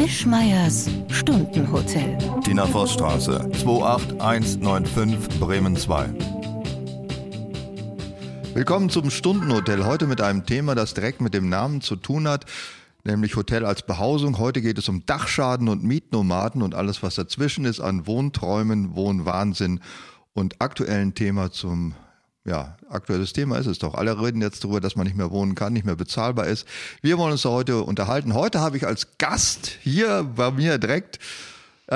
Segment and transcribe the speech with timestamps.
[0.00, 2.16] Wischmeiers Stundenhotel.
[2.42, 6.08] Tina Vossstraße, 28195 Bremen 2.
[8.54, 9.84] Willkommen zum Stundenhotel.
[9.84, 12.46] Heute mit einem Thema, das direkt mit dem Namen zu tun hat,
[13.04, 14.38] nämlich Hotel als Behausung.
[14.38, 19.80] Heute geht es um Dachschaden und Mietnomaden und alles, was dazwischen ist an Wohnträumen, Wohnwahnsinn
[20.32, 21.94] und aktuellen Thema zum
[22.44, 23.94] ja, aktuelles Thema ist es doch.
[23.94, 26.66] Alle reden jetzt darüber, dass man nicht mehr wohnen kann, nicht mehr bezahlbar ist.
[27.02, 28.34] Wir wollen uns heute unterhalten.
[28.34, 31.18] Heute habe ich als Gast hier bei mir direkt,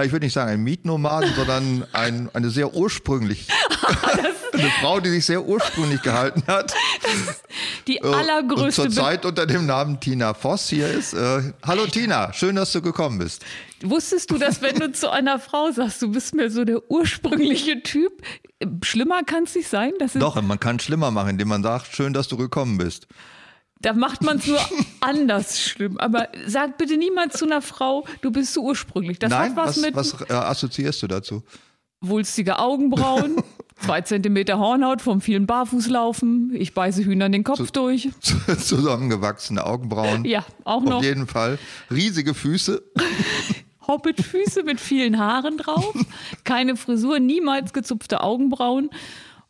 [0.03, 3.48] ich würde nicht sagen ein Mietnomaden, sondern ein, eine sehr ursprünglich,
[4.65, 6.73] eine Frau, die sich sehr ursprünglich gehalten hat.
[7.87, 8.83] die allergrößte.
[8.83, 11.13] Und zurzeit unter dem Namen Tina Voss hier ist.
[11.13, 13.45] Äh, hallo Tina, schön, dass du gekommen bist.
[13.83, 17.83] Wusstest du, dass wenn du zu einer Frau sagst, du bist mir so der ursprüngliche
[17.83, 18.23] Typ,
[18.83, 19.93] schlimmer kann es nicht sein?
[20.15, 23.07] Doch, man kann es schlimmer machen, indem man sagt, schön, dass du gekommen bist.
[23.81, 24.61] Da macht man es nur
[25.01, 25.99] anders schlimm.
[25.99, 29.19] Aber sag bitte niemals zu einer Frau, du bist so ursprünglich.
[29.19, 31.43] Das Nein, hat was, was mit was äh, assoziierst du dazu?
[32.09, 33.37] wulstige Augenbrauen,
[33.80, 36.53] zwei Zentimeter Hornhaut vom vielen Barfußlaufen.
[36.55, 38.08] Ich beiße Hühnern den Kopf durch.
[38.58, 40.25] Zusammengewachsene Augenbrauen.
[40.25, 40.97] Ja, auch noch.
[40.97, 41.58] Auf jeden Fall.
[41.91, 42.83] Riesige Füße.
[43.86, 45.94] Hobbitfüße mit vielen Haaren drauf,
[46.44, 48.89] keine Frisur, niemals gezupfte Augenbrauen.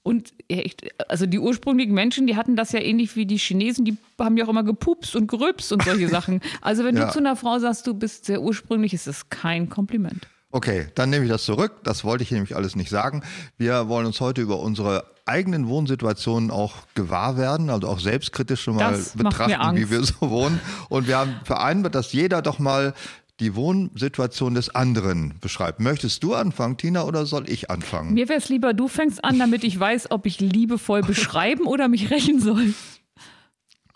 [0.02, 0.76] Und ich,
[1.08, 4.44] also die ursprünglichen Menschen, die hatten das ja ähnlich wie die Chinesen, die haben ja
[4.44, 6.40] auch immer gepupst und gerülpst und solche Sachen.
[6.60, 7.06] Also wenn Ja.
[7.06, 10.26] du zu einer Frau sagst, du bist sehr ursprünglich, ist das kein Kompliment.
[10.54, 11.80] Okay, dann nehme ich das zurück.
[11.82, 13.24] Das wollte ich nämlich alles nicht sagen.
[13.58, 18.76] Wir wollen uns heute über unsere eigenen Wohnsituationen auch gewahr werden, also auch selbstkritisch schon
[18.76, 20.60] mal Das betrachten, wie wir so wohnen.
[20.88, 22.94] Und wir haben vereinbart, dass jeder doch mal
[23.40, 25.80] die Wohnsituation des anderen beschreibt.
[25.80, 28.14] Möchtest du anfangen, Tina, oder soll ich anfangen?
[28.14, 31.88] Mir wäre es lieber, du fängst an, damit ich weiß, ob ich liebevoll beschreiben oder
[31.88, 32.74] mich rächen soll.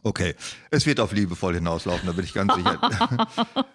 [0.08, 0.34] Okay,
[0.70, 2.78] es wird auf liebevoll hinauslaufen, da bin ich ganz sicher.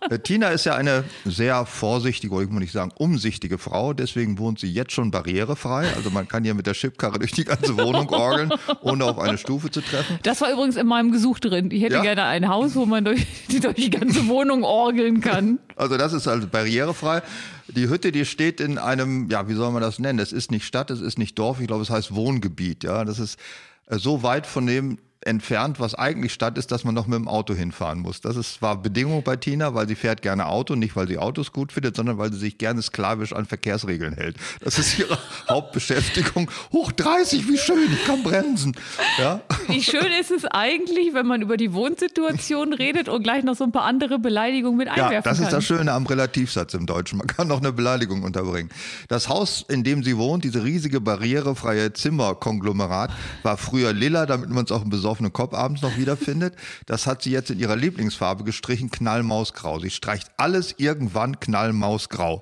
[0.09, 4.39] Äh, Tina ist ja eine sehr vorsichtige, oder ich muss nicht sagen, umsichtige Frau, deswegen
[4.39, 5.93] wohnt sie jetzt schon barrierefrei.
[5.95, 8.51] Also man kann hier mit der Chipkarre durch die ganze Wohnung orgeln,
[8.81, 10.17] ohne auf eine Stufe zu treffen.
[10.23, 11.69] Das war übrigens in meinem Gesuch drin.
[11.69, 12.01] Ich hätte Ja?
[12.01, 13.27] gerne ein Haus, wo man durch,
[13.61, 15.59] durch die ganze Wohnung orgeln kann.
[15.75, 17.21] Also das ist also barrierefrei.
[17.67, 20.17] Die Hütte, die steht in einem, ja, wie soll man das nennen?
[20.17, 22.83] Es ist nicht Stadt, es ist nicht Dorf, ich glaube, es heißt Wohngebiet.
[22.83, 23.37] Ja, das ist
[23.85, 27.27] äh, so weit von dem entfernt, was eigentlich Stadt ist, dass man noch mit dem
[27.27, 28.21] Auto hinfahren muss.
[28.21, 31.51] Das ist zwar Bedingung bei Tina, weil sie fährt gerne Auto, nicht weil sie Autos
[31.51, 34.37] gut findet, sondern weil sie sich gerne sklavisch an Verkehrsregeln hält.
[34.61, 35.17] Das ist ihre
[35.49, 36.49] Hauptbeschäftigung.
[36.71, 38.75] Hoch 30, wie schön, ich kann bremsen.
[39.17, 39.41] Ja?
[39.67, 43.63] Wie schön ist es eigentlich, wenn man über die Wohnsituation redet und gleich noch so
[43.63, 45.45] ein paar andere Beleidigungen mit einwerfen Ja, das kann.
[45.45, 47.17] ist das Schöne am Relativsatz im Deutschen.
[47.17, 48.69] Man kann noch eine Beleidigung unterbringen.
[49.07, 53.11] Das Haus, in dem sie wohnt, diese riesige barrierefreie Zimmerkonglomerat,
[53.43, 56.55] war früher lila, damit man es auch im besoffenen Kopf abends noch wiederfindet.
[56.87, 59.79] Das hat sie jetzt in ihrer Lieblingsfarbe gestrichen, knallmausgrau.
[59.79, 62.41] Sie streicht alles irgendwann knallmausgrau.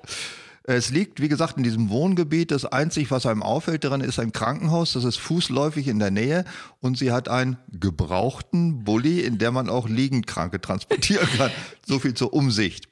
[0.64, 2.50] Es liegt, wie gesagt, in diesem Wohngebiet.
[2.50, 4.92] Das Einzige, was einem auffällt daran, ist ein Krankenhaus.
[4.92, 6.44] Das ist fußläufig in der Nähe.
[6.80, 11.50] Und sie hat einen gebrauchten Bulli, in der man auch liegend Kranke transportieren kann.
[11.86, 12.88] So viel zur Umsicht.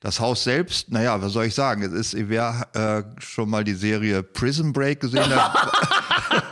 [0.00, 1.82] Das Haus selbst, naja, was soll ich sagen?
[1.82, 5.72] Es ist, wer äh, schon mal die Serie Prison Break gesehen hat,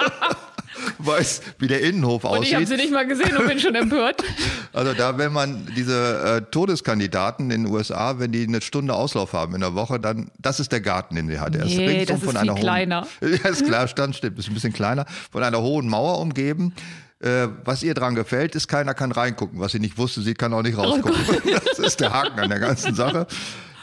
[1.07, 2.79] weiß, wie der Innenhof und ich habe aussieht.
[2.79, 4.23] sie nicht mal gesehen und bin schon empört.
[4.75, 9.35] Also da, wenn man diese äh, Todeskandidaten in den USA, wenn die eine Stunde Auslauf
[9.35, 11.55] haben in der Woche, dann, das ist der Garten, den sie hat.
[11.55, 13.07] Er Nee, ringsum das ist viel kleiner.
[13.21, 16.73] Hohen, ja, ist klar, stand stimmt, ist ein bisschen kleiner, von einer hohen Mauer umgeben.
[17.23, 19.61] Äh, was ihr dran gefällt, ist, keiner kann reingucken.
[19.61, 21.23] Was sie nicht wusste, sie kann auch nicht rausgucken.
[21.67, 23.27] das ist der Haken an der ganzen Sache.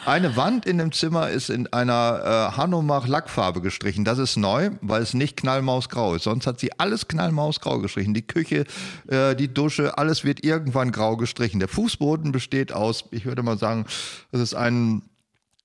[0.05, 4.05] Eine Wand in dem Zimmer ist in einer äh, Hanomach Lackfarbe gestrichen.
[4.05, 6.23] Das ist neu, weil es nicht knallmausgrau ist.
[6.23, 8.13] Sonst hat sie alles knallmausgrau gestrichen.
[8.13, 8.65] Die Küche,
[9.07, 11.59] äh, die Dusche, alles wird irgendwann grau gestrichen.
[11.59, 13.85] Der Fußboden besteht aus, ich würde mal sagen,
[14.31, 15.03] das ist ein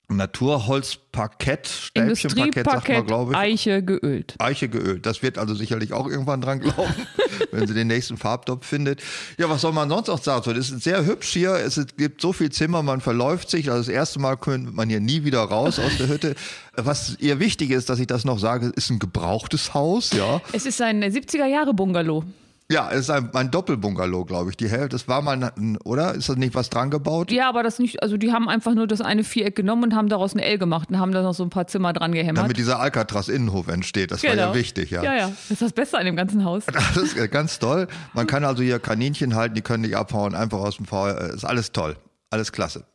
[0.07, 3.37] Naturholzparkett, Stäbchenparkett, sagt man, glaube ich.
[3.37, 4.35] Eiche geölt.
[4.39, 5.05] Eiche geölt.
[5.05, 6.93] Das wird also sicherlich auch irgendwann dran glauben,
[7.51, 9.01] wenn sie den nächsten Farbtopf findet.
[9.37, 10.53] Ja, was soll man sonst auch sagen?
[10.53, 11.55] Das ist sehr hübsch hier.
[11.55, 13.69] Es gibt so viel Zimmer, man verläuft sich.
[13.71, 16.35] Also das erste Mal kommt man hier nie wieder raus aus der Hütte.
[16.75, 20.41] Was ihr wichtig ist, dass ich das noch sage, ist ein gebrauchtes Haus, ja.
[20.51, 22.23] Es ist ein 70er-Jahre-Bungalow.
[22.71, 24.57] Ja, es ist ein, ein Doppelbungalow, glaube ich.
[24.57, 26.15] Die Hälfte, das war mal, ein, oder?
[26.15, 27.31] Ist das nicht was dran gebaut?
[27.31, 30.09] Ja, aber das nicht, also die haben einfach nur das eine Viereck genommen und haben
[30.09, 32.43] daraus ein L gemacht und haben da noch so ein paar Zimmer dran gehämmert.
[32.43, 34.09] Damit dieser Alcatraz-Innenhof entsteht.
[34.09, 35.01] Das war ja wichtig, ja.
[35.01, 35.13] Genau.
[35.13, 35.27] Ja, ja.
[35.27, 36.63] Das ist das Beste an dem ganzen Haus.
[36.95, 37.87] Das ist ganz toll.
[38.13, 41.19] Man kann also hier Kaninchen halten, die können nicht abhauen, einfach aus dem Feuer.
[41.19, 41.97] Äh, Ist alles toll.
[42.31, 42.85] Alles klasse.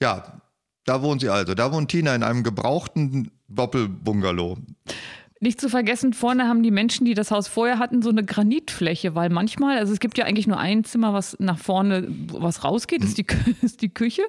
[0.00, 0.40] Ja,
[0.84, 1.54] da wohnt sie also.
[1.54, 4.58] Da wohnt Tina in einem gebrauchten Doppelbungalow.
[5.40, 9.14] Nicht zu vergessen, vorne haben die Menschen, die das Haus vorher hatten, so eine Granitfläche,
[9.14, 13.04] weil manchmal, also es gibt ja eigentlich nur ein Zimmer, was nach vorne, was rausgeht,
[13.04, 13.26] ist die,
[13.62, 14.22] ist die Küche.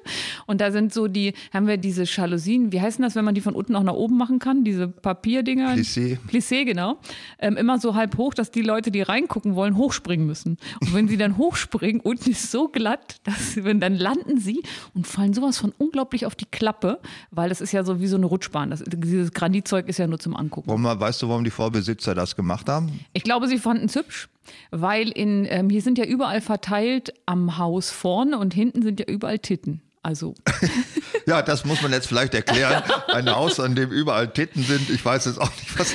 [0.46, 3.42] Und da sind so die, haben wir diese Jalousien, wie heißen das, wenn man die
[3.42, 4.64] von unten auch nach oben machen kann?
[4.64, 5.74] Diese Papierdinger?
[5.74, 6.18] Plissé.
[6.28, 6.98] Plissé, genau.
[7.40, 10.58] Ähm, immer so halb hoch, dass die Leute, die reingucken wollen, hochspringen müssen.
[10.80, 14.62] Und wenn sie dann hochspringen, unten ist so glatt, dass wenn dann landen sie
[14.94, 17.00] und fallen sowas von unglaublich auf die Klappe,
[17.32, 18.70] weil das ist ja so wie so eine Rutschbahn.
[18.70, 20.68] Das, dieses Granitzeug ist ja nur zum Angucken.
[20.68, 23.06] Warum, weißt du, warum die Vorbesitzer das gemacht haben?
[23.14, 24.30] Ich glaube, sie fanden es hübsch,
[24.72, 29.06] weil in, ähm, hier sind ja überall verteilt am Haus vorne und hinten sind ja
[29.08, 29.82] überall Titten.
[30.02, 30.34] Also,
[31.30, 32.82] Ja, das muss man jetzt vielleicht erklären.
[33.08, 34.90] Ein Haus, an dem überall Titten sind.
[34.90, 35.94] Ich weiß jetzt auch nicht, was.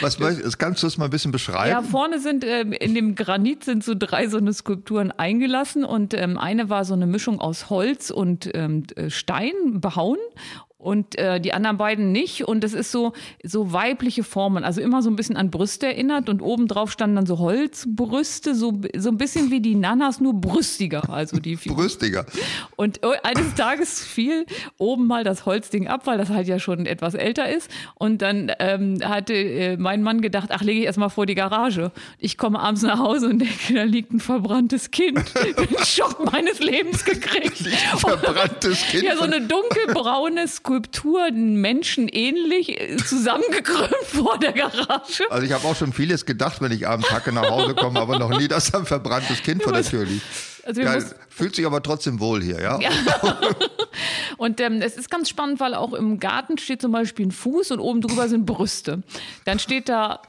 [0.00, 1.70] Was möchtest, kannst du es mal ein bisschen beschreiben?
[1.70, 6.14] ja, vorne sind ähm, in dem Granit sind so drei so eine Skulpturen eingelassen und
[6.14, 10.16] ähm, eine war so eine Mischung aus Holz und ähm, äh, Stein behauen.
[10.88, 12.48] Und äh, die anderen beiden nicht.
[12.48, 13.12] Und das ist so,
[13.44, 16.30] so weibliche Formen, also immer so ein bisschen an Brüste erinnert.
[16.30, 21.10] Und obendrauf standen dann so Holzbrüste, so, so ein bisschen wie die Nanas, nur brüstiger.
[21.10, 21.56] Also die.
[21.66, 22.24] Brüstiger.
[22.76, 24.46] Und eines Tages fiel
[24.78, 27.70] oben mal das Holzding ab, weil das halt ja schon etwas älter ist.
[27.96, 31.92] Und dann ähm, hatte äh, mein Mann gedacht, ach, lege ich erstmal vor die Garage.
[32.18, 35.18] Ich komme abends nach Hause und denke, da liegt ein verbranntes Kind.
[35.58, 37.58] Den Schock meines Lebens gekriegt.
[37.98, 39.02] Verbranntes Kind.
[39.02, 40.48] Ja, so eine dunkelbraune
[40.78, 45.24] Skulptur, menschenähnlich, äh, zusammengekrümmt vor der Garage.
[45.30, 48.18] Also ich habe auch schon vieles gedacht, wenn ich abends Hacke nach Hause komme, aber
[48.18, 50.22] noch nie, dass ein verbranntes Kind vor der Tür liegt.
[50.64, 52.78] Also mussten- Fühlt sich aber trotzdem wohl hier, ja?
[54.38, 57.72] Und ähm, es ist ganz spannend, weil auch im Garten steht zum Beispiel ein Fuß
[57.72, 59.02] und oben drüber sind Brüste.
[59.44, 60.22] Dann steht da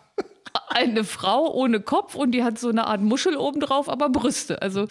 [0.70, 4.62] eine Frau ohne Kopf und die hat so eine Art Muschel oben drauf, aber Brüste.
[4.64, 4.88] Also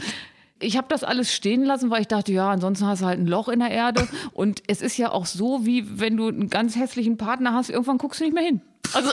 [0.60, 3.26] ich habe das alles stehen lassen, weil ich dachte, ja, ansonsten hast du halt ein
[3.26, 4.06] Loch in der Erde.
[4.32, 7.98] Und es ist ja auch so, wie wenn du einen ganz hässlichen Partner hast, irgendwann
[7.98, 8.60] guckst du nicht mehr hin.
[8.94, 9.10] Also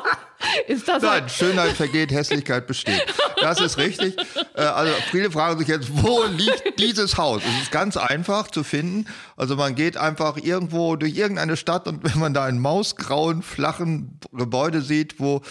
[0.68, 3.04] ist das halt Nein, Schönheit vergeht, Hässlichkeit besteht.
[3.40, 4.16] Das ist richtig.
[4.54, 7.42] Äh, Also viele fragen sich jetzt, wo liegt dieses Haus?
[7.44, 9.06] Es ist ganz einfach zu finden.
[9.36, 14.20] Also man geht einfach irgendwo durch irgendeine Stadt und wenn man da einen mausgrauen, flachen
[14.32, 15.42] Gebäude sieht, wo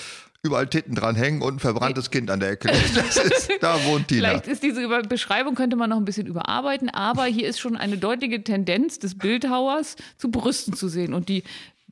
[0.48, 4.30] überall Titten dran hängen und ein verbranntes Kind an der Ecke ist, da wohnt Tina.
[4.30, 7.98] Vielleicht ist diese Beschreibung, könnte man noch ein bisschen überarbeiten, aber hier ist schon eine
[7.98, 11.14] deutliche Tendenz des Bildhauers zu Brüsten zu sehen.
[11.14, 11.44] Und die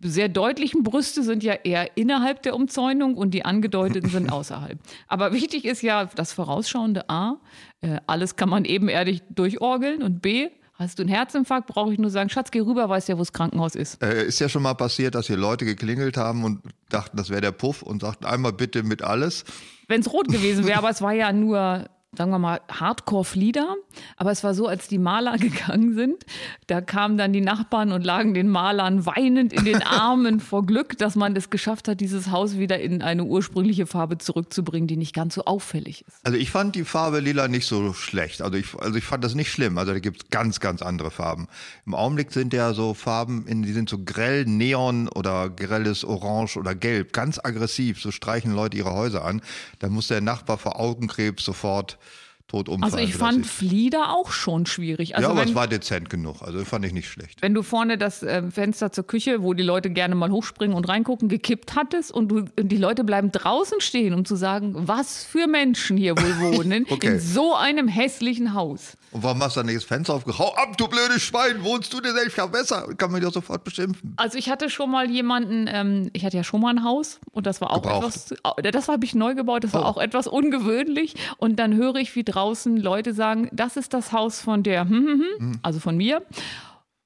[0.01, 4.77] sehr deutlichen Brüste sind ja eher innerhalb der Umzäunung und die angedeuteten sind außerhalb.
[5.07, 7.37] Aber wichtig ist ja das vorausschauende A,
[7.81, 12.09] äh, alles kann man ebenerdig durchorgeln und B, hast du einen Herzinfarkt, brauche ich nur
[12.09, 14.01] sagen, Schatz, geh rüber, weißt ja, wo das Krankenhaus ist.
[14.03, 17.41] Äh, ist ja schon mal passiert, dass hier Leute geklingelt haben und dachten, das wäre
[17.41, 19.45] der Puff und sagten einmal bitte mit alles.
[19.87, 21.85] wenn es rot gewesen wäre, aber es war ja nur,
[22.17, 23.75] sagen wir mal, Hardcore-Flieder.
[24.17, 26.25] Aber es war so, als die Maler gegangen sind,
[26.67, 30.97] da kamen dann die Nachbarn und lagen den Malern weinend in den Armen vor Glück,
[30.97, 35.13] dass man es geschafft hat, dieses Haus wieder in eine ursprüngliche Farbe zurückzubringen, die nicht
[35.13, 36.25] ganz so auffällig ist.
[36.25, 38.41] Also ich fand die Farbe lila nicht so schlecht.
[38.41, 39.77] Also ich, also ich fand das nicht schlimm.
[39.77, 41.47] Also da gibt es ganz, ganz andere Farben.
[41.85, 46.57] Im Augenblick sind ja so Farben, in, die sind so grell Neon oder grelles Orange
[46.57, 48.01] oder Gelb, ganz aggressiv.
[48.01, 49.41] So streichen Leute ihre Häuser an.
[49.79, 51.97] Da muss der Nachbar vor Augenkrebs sofort
[52.47, 52.93] tot umfallen.
[52.93, 55.15] Also ich fand Flieder auch schon schwierig.
[55.15, 56.41] Also ja, aber wenn, es war dezent genug.
[56.41, 57.41] Also fand ich nicht schlecht.
[57.41, 60.87] wenn du vorne das äh, Fenster zur Küche, wo die Leute gerne mal hochspringen und
[60.87, 65.23] reingucken, gekippt hattest und, du, und die Leute bleiben draußen stehen, um zu sagen, was
[65.23, 67.07] für Menschen hier wohl wohnen Okay.
[67.13, 68.95] in so einem hässlichen Haus.
[69.11, 70.39] Und warum hast du dann nicht das Fenster aufgehauen?
[70.39, 72.89] Hau ab, du blödes Schwein, wohnst du dir selbst ja besser?
[72.97, 74.13] Kann man doch sofort beschimpfen.
[74.17, 77.47] Also ich hatte schon mal jemanden, ähm, ich hatte ja schon mal ein Haus und
[77.47, 78.07] das war auch Gebraucht.
[78.07, 79.85] etwas, au- das habe ich neu gebaut, das war Oh.
[79.85, 82.34] auch etwas ungewöhnlich und dann höre ich, wie draußen
[82.77, 86.21] Leute sagen, das ist das Haus von der, hm, hm, hm, also von mir.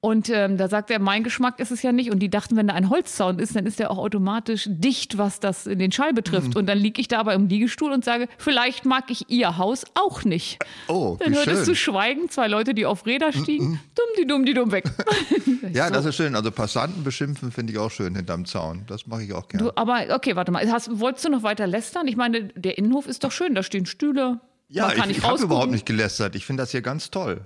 [0.02, 2.10] Und ähm, da sagt er, mein Geschmack ist es ja nicht.
[2.10, 5.40] Und die dachten, wenn da ein Holzzaun ist, dann ist der auch automatisch dicht, was
[5.40, 6.56] das in den Schall betrifft.
[6.56, 9.84] Und dann liege ich da aber im Liegestuhl und sage, vielleicht mag ich ihr Haus
[9.94, 10.58] auch nicht.
[10.88, 11.66] Oh, Dann hörtest schön.
[11.66, 14.84] du schweigen, zwei Leute, die auf Räder stiegen, dumm die dumm die dumm weg.
[15.72, 16.34] Ja, das ist schön.
[16.34, 18.84] Also Passanten beschimpfen finde ich auch schön hinterm Zaun.
[18.88, 19.66] Das mache ich auch gerne.
[19.66, 20.68] Du, aber okay, warte mal.
[20.68, 22.08] Hast, wolltest du noch weiter lästern?
[22.08, 23.54] Ich meine, der Innenhof ist doch schön.
[23.54, 24.40] Da stehen Stühle.
[24.72, 26.36] Ja, ich, ich habe überhaupt nicht gelästert.
[26.36, 27.40] Ich finde das hier ganz toll.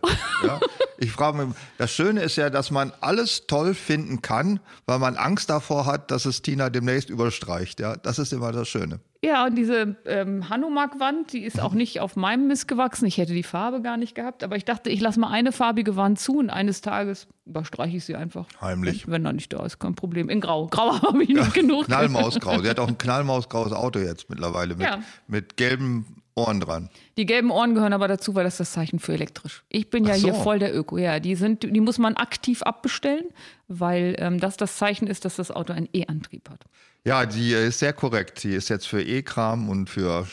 [0.46, 0.60] Ja?
[0.98, 5.16] Ich frage mich, das Schöne ist ja, dass man alles toll finden kann, weil man
[5.16, 7.80] Angst davor hat, dass es Tina demnächst überstreicht.
[7.80, 9.00] Ja, das ist immer das Schöne.
[9.24, 13.06] Ja, und diese ähm, Hanomag-Wand, die ist auch nicht auf meinem Mist gewachsen.
[13.06, 14.44] Ich hätte die Farbe gar nicht gehabt.
[14.44, 18.04] Aber ich dachte, ich lasse mal eine farbige Wand zu und eines Tages überstreiche ich
[18.04, 18.46] sie einfach.
[18.60, 19.06] Heimlich.
[19.06, 20.28] Wenn, wenn er nicht da ist, kein Problem.
[20.28, 20.66] In Grau.
[20.66, 21.86] Grau habe ich nicht genug.
[21.86, 22.60] Knallmausgrau.
[22.60, 24.98] Sie hat auch ein knallmausgraues Auto jetzt mittlerweile mit, Ja.
[25.26, 26.90] mit gelben Ohren dran.
[27.16, 29.62] Die gelben Ohren gehören aber dazu, weil das ist das Zeichen für elektrisch.
[29.68, 30.22] Ich bin ja so.
[30.24, 30.98] hier voll der Öko.
[30.98, 33.26] Ja, die sind, die muss man aktiv abbestellen,
[33.68, 36.64] weil ähm, das das Zeichen ist, dass das Auto einen E-Antrieb hat.
[37.06, 38.42] Ja, die ist sehr korrekt.
[38.44, 40.26] Die ist jetzt für E-Kram und für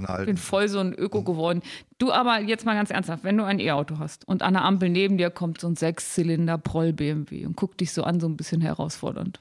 [0.00, 0.18] ne?
[0.20, 1.62] Ich bin- voll so ein Öko geworden.
[1.96, 4.90] Du aber jetzt mal ganz ernsthaft, wenn du ein E-Auto hast und an der Ampel
[4.90, 8.36] neben dir kommt so ein Sechszylinder Proll BMW und guckt dich so an, so ein
[8.36, 9.40] bisschen herausfordernd.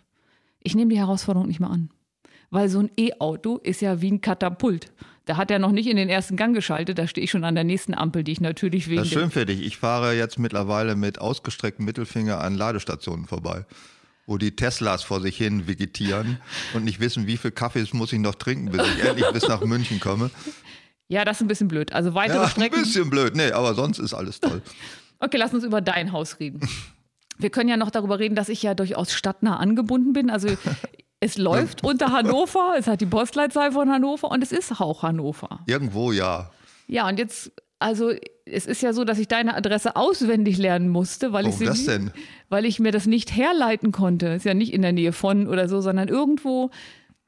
[0.64, 1.90] Ich nehme die Herausforderung nicht mal an.
[2.54, 4.92] Weil so ein E-Auto ist ja wie ein Katapult.
[5.26, 7.56] Da hat er noch nicht in den ersten Gang geschaltet, da stehe ich schon an
[7.56, 9.62] der nächsten Ampel, die ich natürlich wegen Das ist schön für dich.
[9.66, 13.66] Ich fahre jetzt mittlerweile mit ausgestrecktem Mittelfinger an Ladestationen vorbei,
[14.28, 16.38] wo die Teslas vor sich hin vegetieren
[16.76, 19.62] und nicht wissen, wie viel Kaffees muss ich noch trinken, bis ich endlich bis nach
[19.62, 20.30] München komme.
[21.08, 21.92] Ja, das ist ein bisschen blöd.
[21.92, 22.84] Also weitere Ja, ein Strecken.
[22.84, 23.36] bisschen blöd.
[23.36, 24.62] Nee, aber sonst ist alles toll.
[25.20, 26.60] Okay, lass uns über dein Haus reden.
[27.38, 30.30] Wir können ja noch darüber reden, dass ich ja durchaus stadtnah angebunden bin.
[30.30, 30.50] Also
[31.24, 35.62] es läuft unter Hannover, es hat die Postleitzahl von Hannover und es ist auch Hannover.
[35.68, 36.52] Irgendwo ja.
[36.88, 38.12] Ja, und jetzt, also
[38.46, 41.66] es ist ja so, dass ich deine Adresse auswendig lernen musste, weil ich Warum sie
[41.66, 42.12] das nie- denn?
[42.50, 44.28] weil ich mir das nicht herleiten konnte.
[44.28, 46.70] Ist ja nicht in der Nähe von oder so, sondern irgendwo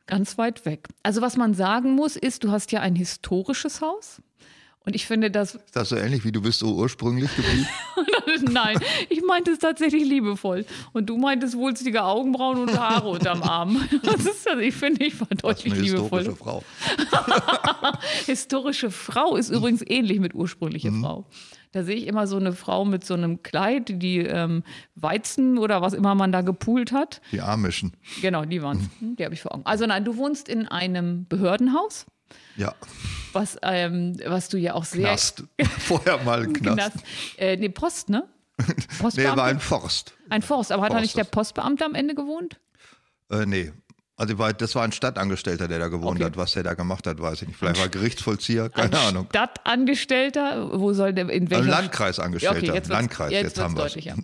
[0.08, 0.88] ganz weit weg.
[1.04, 4.22] Also was man sagen muss, ist, du hast ja ein historisches Haus.
[4.86, 7.68] Und ich finde das Ist das so ähnlich wie du bist so ursprünglich geblieben?
[8.52, 8.78] Nein,
[9.10, 10.66] ich meinte es tatsächlich liebevoll.
[10.94, 13.82] Und du meintest wulstige Augenbrauen und Haare unterm Arm.
[14.04, 16.20] Das ist, also ich finde, ich war Das ist deutlich eine liebevoll.
[16.20, 16.64] historische Frau.
[18.26, 21.02] Historische Frau ist übrigens ähnlich mit ursprüngliche Mhm.
[21.04, 21.26] Frau.
[21.72, 24.64] Da sehe ich immer so eine Frau mit so einem Kleid, die ähm,
[24.96, 27.22] Weizen oder was immer man da gepoolt hat.
[27.34, 27.94] Die Amischen.
[28.22, 29.66] Genau, die waren Die habe ich vor Augen.
[29.66, 32.06] Also nein, du wohnst in einem Behördenhaus,
[32.58, 32.74] Ja,
[33.36, 35.02] was, ähm, was du ja auch sehr...
[35.04, 35.44] Knast.
[35.80, 36.78] Vorher mal ein Knast.
[36.78, 36.98] Knast.
[37.38, 38.28] Äh, nee, Post, ne?
[38.58, 39.38] Nee, Postbeamte?
[39.38, 40.14] war ein Forst.
[40.30, 42.58] ein Forst, aber hat da Forst nicht der Postbeamte am Ende gewohnt?
[43.30, 43.74] Äh, nee.
[44.16, 46.24] Also das war ein Stadtangestellter, der da gewohnt Okay.
[46.24, 46.38] hat.
[46.38, 47.58] Was der da gemacht hat, weiß ich nicht.
[47.58, 49.26] Vielleicht war Gerichtsvollzieher, keine Ahnung.
[49.30, 52.62] Stadtangestellter, wo soll der, in Ein welcher Landkreisangestellter.
[52.62, 54.16] Ja, okay, jetzt Landkreis, jetzt, jetzt, haben wir deutlicher.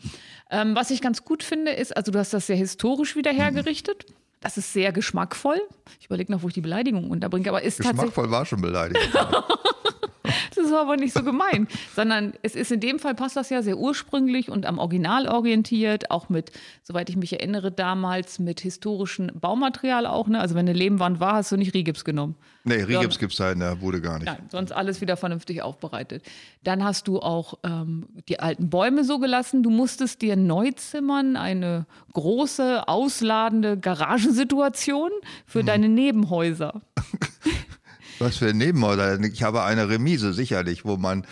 [0.50, 4.06] Ähm, was ich ganz gut finde, ist, also du hast das sehr historisch wieder hergerichtet.
[4.42, 5.62] Das ist sehr geschmackvoll.
[6.00, 9.10] Ich überlege noch, wo ich die Beleidigung unterbringe, aber ist Geschmackvoll war schon beleidigt.
[10.56, 13.62] das ist aber nicht so gemein, sondern es ist in dem Fall passt das ja
[13.62, 16.52] sehr ursprünglich und am Original orientiert, auch mit,
[16.84, 20.28] soweit ich mich erinnere, damals mit historischem Baumaterial auch.
[20.28, 20.40] Ne?
[20.40, 22.36] Also wenn eine Lehmwand war, hast du nicht Rigips genommen.
[22.64, 24.28] Nee, Rigips gibt es da in der Bude gar nicht.
[24.28, 26.24] Nein, sonst alles wieder vernünftig aufbereitet.
[26.64, 29.64] Dann hast du auch ähm, die alten Bäume so gelassen.
[29.64, 35.10] Du musstest dir neu zimmern, eine große, ausladende Garagensituation
[35.48, 36.82] für deine Nebenhäuser.
[38.22, 39.20] Was für ein Nebenhäuser.
[39.22, 41.26] Ich habe eine Remise, sicherlich, wo man.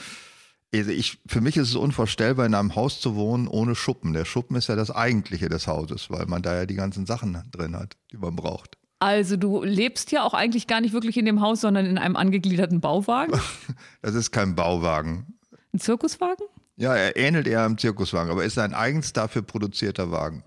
[0.73, 4.13] Also ich, für mich ist es unvorstellbar, in einem Haus zu wohnen ohne Schuppen.
[4.13, 7.41] Der Schuppen ist ja das Eigentliche des Hauses, weil man da ja die ganzen Sachen
[7.51, 8.77] drin hat, die man braucht.
[8.99, 12.15] Also du lebst ja auch eigentlich gar nicht wirklich in dem Haus, sondern in einem
[12.15, 13.39] angegliederten Bauwagen.
[14.01, 15.39] Das ist kein Bauwagen.
[15.73, 16.45] Ein Zirkuswagen?
[16.75, 20.43] Ja, er ähnelt eher einem Zirkuswagen, aber ist ein eigens dafür produzierter Wagen.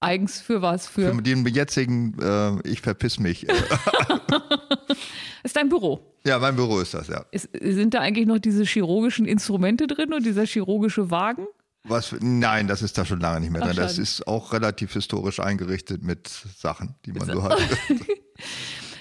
[0.00, 0.86] Eigens für was?
[0.86, 3.46] Für, Für den jetzigen, äh, ich verpiss mich.
[5.42, 6.00] Ist dein Büro.
[6.24, 7.24] ja, mein Büro ist das, ja.
[7.30, 11.46] Ist, sind da eigentlich noch diese chirurgischen Instrumente drin und dieser chirurgische Wagen?
[11.84, 13.76] Was, nein, das ist da schon lange nicht mehr drin.
[13.76, 17.58] Das ist auch relativ historisch eingerichtet mit Sachen, die man so hat.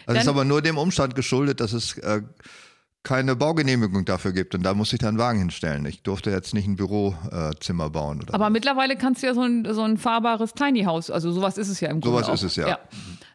[0.05, 2.23] Das ist aber nur dem Umstand geschuldet, dass es äh,
[3.03, 4.55] keine Baugenehmigung dafür gibt.
[4.55, 5.85] Und da muss ich dann einen Wagen hinstellen.
[5.85, 8.21] Ich durfte jetzt nicht ein Bürozimmer äh, bauen.
[8.21, 8.51] Oder Aber so.
[8.51, 11.79] mittlerweile kannst du ja so ein, so ein fahrbares Tiny House, also sowas ist es
[11.79, 12.33] ja im Grunde Sowas auch.
[12.33, 12.79] ist es, ja.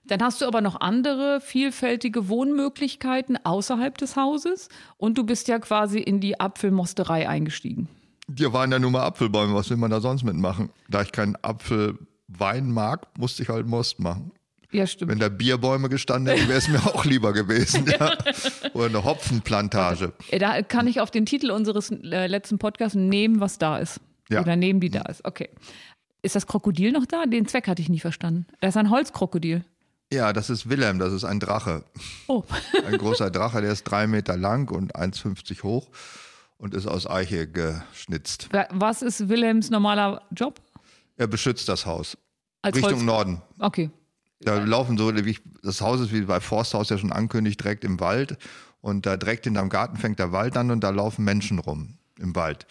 [0.06, 4.68] Dann hast du aber noch andere vielfältige Wohnmöglichkeiten außerhalb des Hauses
[4.98, 7.88] und du bist ja quasi in die Apfelmosterei eingestiegen.
[8.36, 9.54] Hier waren ja nur mal Apfelbäume.
[9.54, 10.70] Was will man da sonst mitmachen?
[10.88, 14.30] Da ich keinen Apfelwein mag, musste ich halt Most machen.
[14.72, 15.12] Ja, stimmt.
[15.12, 17.86] Wenn da Bierbäume gestanden hätten, wäre es mir auch lieber gewesen.
[17.86, 18.16] Ja.
[18.74, 20.12] Oder eine Hopfenplantage.
[20.30, 24.00] Äh, Da kann ich auf den Titel unseres äh, letzten Podcasts nehmen, was da ist.
[24.30, 24.40] Ja.
[24.40, 25.24] Oder nehmen, die da ist.
[25.24, 25.48] Okay.
[26.22, 27.26] Ist das Krokodil noch da?
[27.26, 28.46] Den Zweck hatte ich nie verstanden.
[28.60, 29.64] Das ist ein Holzkrokodil.
[30.14, 31.84] Ja, das ist Wilhelm, das ist ein Drache.
[32.28, 32.44] Oh,
[32.86, 35.88] Ein großer Drache, der ist drei Meter lang und 1,50 hoch
[36.56, 38.48] und ist aus Eiche geschnitzt.
[38.70, 40.60] Was ist Wilhelms normaler Job?
[41.16, 42.16] Er beschützt das Haus.
[42.62, 43.42] Als Richtung Holz Norden.
[43.58, 43.90] Okay.
[44.40, 47.82] Da laufen so, wie ich, das Haus ist wie bei Forsthaus ja schon ankündigt, direkt
[47.82, 48.38] im Wald.
[48.80, 52.36] Und da direkt hinterm Garten fängt der Wald an und da laufen Menschen rum im
[52.36, 52.66] Wald.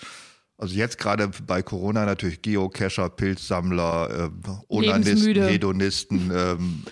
[0.58, 5.36] Also jetzt gerade bei Corona natürlich Geocacher, Pilzsammler, äh, Onanisten.
[5.36, 6.84] Hedonisten, ähm,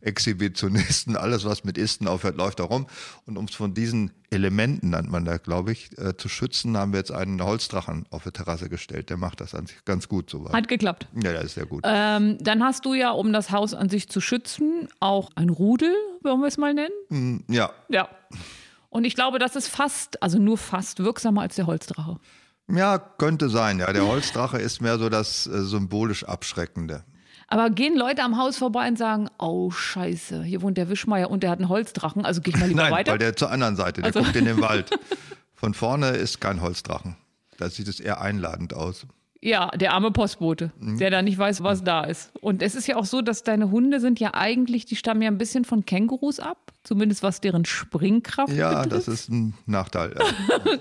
[0.00, 2.86] Exhibitionisten, alles was mit Isten aufhört, läuft da rum.
[3.26, 6.92] Und um es von diesen Elementen, nennt man da, glaube ich, äh, zu schützen, haben
[6.92, 9.10] wir jetzt einen Holzdrachen auf die Terrasse gestellt.
[9.10, 10.52] Der macht das an sich ganz gut soweit.
[10.52, 11.06] Hat geklappt.
[11.22, 11.82] Ja, das ist sehr gut.
[11.84, 15.94] Ähm, dann hast du ja, um das Haus an sich zu schützen, auch ein Rudel,
[16.22, 17.44] wollen wir es mal nennen.
[17.48, 18.08] ja, Ja.
[18.90, 22.18] Und ich glaube, das ist fast, also nur fast wirksamer als der Holzdrache.
[22.68, 23.78] Ja, könnte sein.
[23.78, 27.04] Ja, der Holzdrache ist mehr so das äh, symbolisch Abschreckende.
[27.50, 31.42] Aber gehen Leute am Haus vorbei und sagen, oh scheiße, hier wohnt der Wischmeier und
[31.42, 33.12] der hat einen Holzdrachen, also geh ich mal lieber Nein, weiter.
[33.12, 34.90] weil der zur anderen Seite, der Also- guckt in den Wald.
[35.54, 37.16] Von vorne ist kein Holzdrachen.
[37.58, 39.04] Da sieht es eher einladend aus.
[39.42, 40.98] Ja, der arme Postbote, Mhm.
[40.98, 42.30] der da nicht weiß, was da ist.
[42.42, 45.30] Und es ist ja auch so, dass deine Hunde sind ja eigentlich, die stammen ja
[45.30, 49.08] ein bisschen von Kängurus ab, zumindest was deren Springkraft Ja, betrifft.
[49.08, 50.14] das ist ein Nachteil.
[50.18, 50.24] Ja.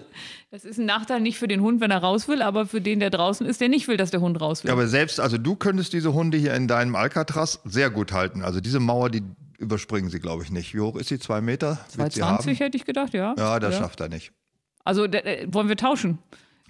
[0.52, 3.00] Das ist ein Nachteil nicht für den Hund, wenn er raus will, aber für den,
[3.00, 4.70] der draußen ist, der nicht will, dass der Hund raus will.
[4.70, 8.42] Ja, aber selbst, also du könntest diese Hunde hier in deinem Alcatraz sehr gut halten.
[8.42, 9.22] Also diese Mauer, die
[9.60, 10.74] überspringen sie, glaube ich, nicht.
[10.74, 11.20] Wie hoch ist sie?
[11.20, 11.78] Zwei Meter?
[11.94, 12.66] Wird sie 220 haben?
[12.66, 13.36] hätte ich gedacht, ja.
[13.38, 14.32] Ja, das schafft er nicht.
[14.84, 16.18] Also äh, wollen wir tauschen?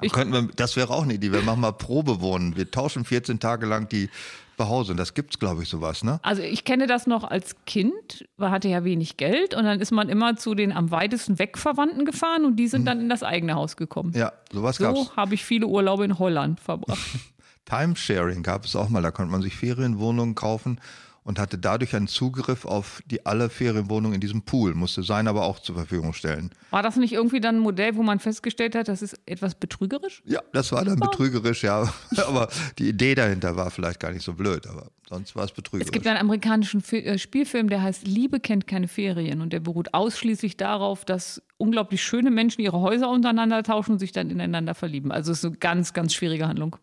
[0.01, 1.31] Ich- Könnten wir, das wäre auch eine Idee.
[1.31, 2.55] Wir machen mal Probewohnen.
[2.55, 4.09] Wir tauschen 14 Tage lang die
[4.57, 4.97] Behausung.
[4.97, 6.19] Das gibt's, glaube ich, sowas, ne?
[6.21, 9.91] Also ich kenne das noch als Kind, man hatte ja wenig Geld und dann ist
[9.91, 13.23] man immer zu den am weitesten weg Verwandten gefahren und die sind dann in das
[13.23, 14.11] eigene Haus gekommen.
[14.15, 14.99] Ja, sowas gab's.
[14.99, 16.99] So habe ich viele Urlaube in Holland verbracht.
[17.65, 19.01] Timesharing gab es auch mal.
[19.01, 20.79] Da konnte man sich Ferienwohnungen kaufen
[21.23, 24.73] und hatte dadurch einen Zugriff auf die alle Ferienwohnungen in diesem Pool.
[24.73, 26.51] Musste sein aber auch zur Verfügung stellen.
[26.71, 30.21] War das nicht irgendwie dann ein Modell, wo man festgestellt hat, das ist etwas betrügerisch?
[30.25, 31.91] Ja, das war dann betrügerisch, ja.
[32.27, 34.67] Aber die Idee dahinter war vielleicht gar nicht so blöd.
[34.67, 35.87] Aber sonst war es betrügerisch.
[35.87, 39.93] Es gibt einen amerikanischen äh, Spielfilm, der heißt Liebe kennt keine Ferien und der beruht
[39.93, 45.11] ausschließlich darauf, dass unglaublich schöne Menschen ihre Häuser untereinander tauschen und sich dann ineinander verlieben.
[45.11, 46.77] Also es ist eine ganz, ganz schwierige Handlung.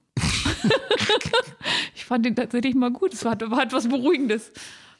[1.94, 3.12] Ich fand den tatsächlich mal gut.
[3.14, 4.52] Es war, war etwas Beruhigendes.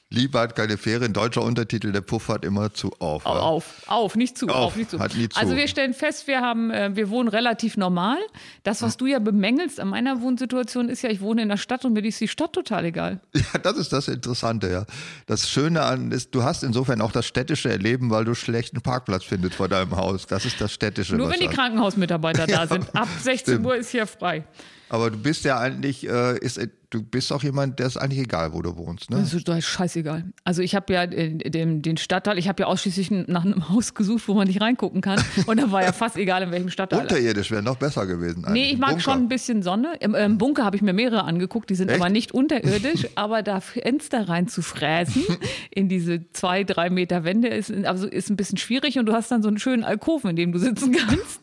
[0.09, 1.13] Liebe hat keine Ferien.
[1.13, 3.27] Deutscher Untertitel, der Puff hat immer zu auf.
[3.27, 3.41] Au- ja.
[3.41, 5.01] Auf, auf, nicht zu, auf, Auf, nicht zu.
[5.01, 5.37] hat nie zu.
[5.37, 8.19] Also wir stellen fest, wir haben, äh, wir wohnen relativ normal.
[8.63, 11.85] Das, was du ja bemängelst an meiner Wohnsituation, ist ja, ich wohne in der Stadt
[11.85, 13.21] und mir ist die Stadt total egal.
[13.35, 14.87] Ja, das ist das Interessante, ja.
[15.27, 19.25] Das Schöne an ist, du hast insofern auch das städtische Erleben, weil du schlechten Parkplatz
[19.25, 20.27] findest vor deinem Haus.
[20.29, 21.17] Das ist das städtische.
[21.17, 22.95] Nur wenn die an- Krankenhausmitarbeiter da sind.
[22.95, 23.67] Ab 16 stimmt.
[23.67, 24.45] Uhr ist hier frei.
[24.89, 28.53] Aber du bist ja eigentlich, äh, ist, du bist auch jemand, der ist eigentlich egal,
[28.53, 29.11] wo du wohnst.
[29.11, 29.19] Ne?
[29.19, 30.25] Das ist doch scheißegal.
[30.45, 33.95] Also ich habe ja äh, den, den Stadtteil, ich habe ja ausschließlich nach einem Haus
[33.95, 35.23] gesucht, wo man nicht reingucken kann.
[35.47, 37.01] Und da war ja fast egal, in welchem Stadtteil.
[37.01, 38.43] Unterirdisch wäre noch besser gewesen.
[38.43, 38.73] Nee, eigentlich.
[38.73, 39.03] ich mag Bunker.
[39.03, 39.95] schon ein bisschen Sonne.
[40.01, 42.01] Im, im Bunker habe ich mir mehrere angeguckt, die sind Echt?
[42.01, 43.09] aber nicht unterirdisch.
[43.17, 45.25] aber da Fenster rein zu fräsen
[45.71, 49.31] in diese zwei, drei Meter Wände ist, also ist ein bisschen schwierig und du hast
[49.31, 51.41] dann so einen schönen Alkoven, in dem du sitzen kannst.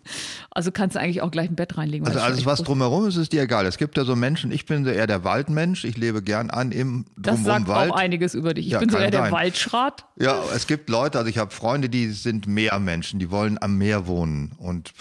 [0.55, 2.05] Also kannst du eigentlich auch gleich ein Bett reinlegen.
[2.05, 3.65] Also das alles, was drumherum ist, ist dir egal.
[3.65, 6.71] Es gibt ja so Menschen, ich bin so eher der Waldmensch, ich lebe gern an
[6.71, 7.91] im Das drumherum sagt Wald.
[7.91, 8.67] auch einiges über dich.
[8.67, 9.31] Ich Ja, bin so eher der sein.
[9.31, 10.05] Waldschrat.
[10.19, 14.05] Ja, es gibt Leute, also ich habe Freunde, die sind Meermenschen, die wollen am Meer
[14.05, 14.93] wohnen und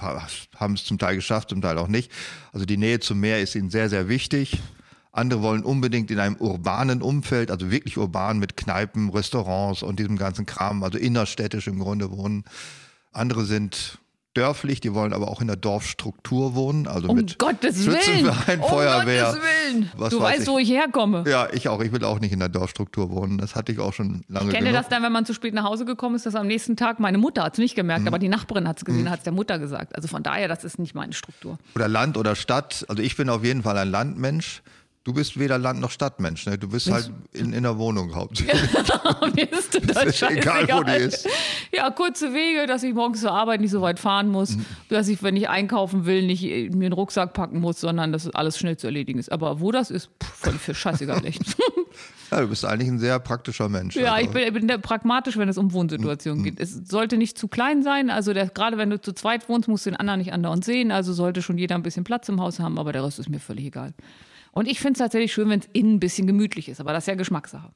[0.56, 2.10] haben es zum Teil geschafft, zum Teil auch nicht.
[2.54, 4.58] Also die Nähe zum Meer ist ihnen sehr, sehr wichtig.
[5.14, 10.16] Andere wollen unbedingt in einem urbanen Umfeld, also wirklich urban mit Kneipen, Restaurants und diesem
[10.16, 12.44] ganzen Kram, also innerstädtisch im Grunde wohnen.
[13.12, 13.98] Andere sind
[14.34, 18.00] dörflich, die wollen aber auch in der Dorfstruktur wohnen, also Um mit Gottes Willen.
[18.00, 19.24] Schützenverein, um Feuerwehr.
[19.24, 19.90] Gottes Willen.
[19.96, 20.48] Was du weiß weißt, ich.
[20.48, 21.24] wo ich herkomme.
[21.26, 21.80] Ja, ich auch.
[21.82, 23.38] Ich will auch nicht in der Dorfstruktur wohnen.
[23.38, 24.80] Das hatte ich auch schon lange Ich kenne genug.
[24.80, 27.18] das dann, wenn man zu spät nach Hause gekommen ist, dass am nächsten Tag meine
[27.18, 27.82] Mutter hat es nicht Mhm.
[27.82, 29.94] gemerkt, aber die Nachbarin hat es gesehen, hat es der Mutter gesagt.
[29.94, 31.58] Also von daher, das ist nicht meine Struktur.
[31.74, 32.84] Oder Land oder Stadt.
[32.88, 34.62] Also ich bin auf jeden Fall ein Landmensch.
[35.04, 36.46] Du bist weder Land noch Stadtmensch.
[36.46, 36.56] Ne?
[36.58, 38.54] Du bist halt in, in der Wohnung hauptsächlich.
[39.34, 41.28] Mir ist total ist egal, wo die ist.
[41.74, 44.64] Ja, kurze Wege, dass ich morgens zur Arbeit nicht so weit fahren muss, Mhm.
[44.90, 48.30] dass ich, wenn ich einkaufen will, nicht äh, mir einen Rucksack packen muss, sondern dass
[48.30, 49.32] alles schnell zu erledigen ist.
[49.32, 51.42] Aber wo das ist, pff, völlig für scheißegal echt.
[52.30, 53.96] ja, du bist eigentlich ein sehr praktischer Mensch.
[53.96, 54.26] Ja, also.
[54.26, 55.72] ich bin, ich bin pragmatisch, wenn es um Mhm.
[55.72, 56.60] Wohnsituationen geht.
[56.60, 58.08] Es sollte nicht zu klein sein.
[58.08, 60.92] Also der, gerade wenn du zu zweit wohnst, musst du den anderen nicht andauernd sehen.
[60.92, 63.40] Also sollte schon jeder ein bisschen Platz im Haus haben, aber der Rest ist mir
[63.40, 63.94] völlig egal.
[64.52, 67.04] Und ich finde es tatsächlich schön, wenn es innen ein bisschen gemütlich ist, aber das
[67.04, 67.70] ist ja Geschmackssache.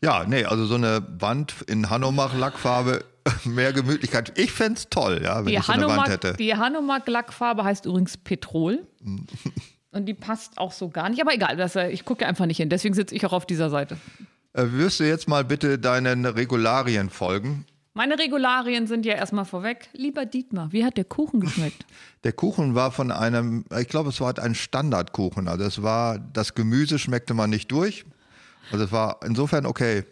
[0.00, 3.04] Ja, nee, also so eine Wand in Hanomach-Lackfarbe,
[3.44, 4.38] mehr Gemütlichkeit.
[4.38, 6.34] Ich fände es toll, ja, wenn Die ich so eine Wand hätte.
[6.34, 8.86] die Hanomag-Lackfarbe heißt übrigens Petrol.
[9.90, 11.20] Und die passt auch so gar nicht.
[11.20, 12.68] Aber egal, das, äh, ich gucke einfach nicht hin.
[12.68, 13.96] Deswegen sitze ich auch auf dieser Seite.
[14.52, 17.64] Äh, wirst du jetzt mal bitte deinen Regularien folgen?
[17.98, 19.88] Meine Regularien sind ja erstmal vorweg.
[19.92, 21.84] Lieber Dietmar, wie hat der Kuchen geschmeckt?
[22.22, 25.48] Der Kuchen war von einem, ich glaube, es war ein Standardkuchen.
[25.48, 28.04] Also es war, das Gemüse schmeckte man nicht durch.
[28.70, 30.04] Also es war insofern okay.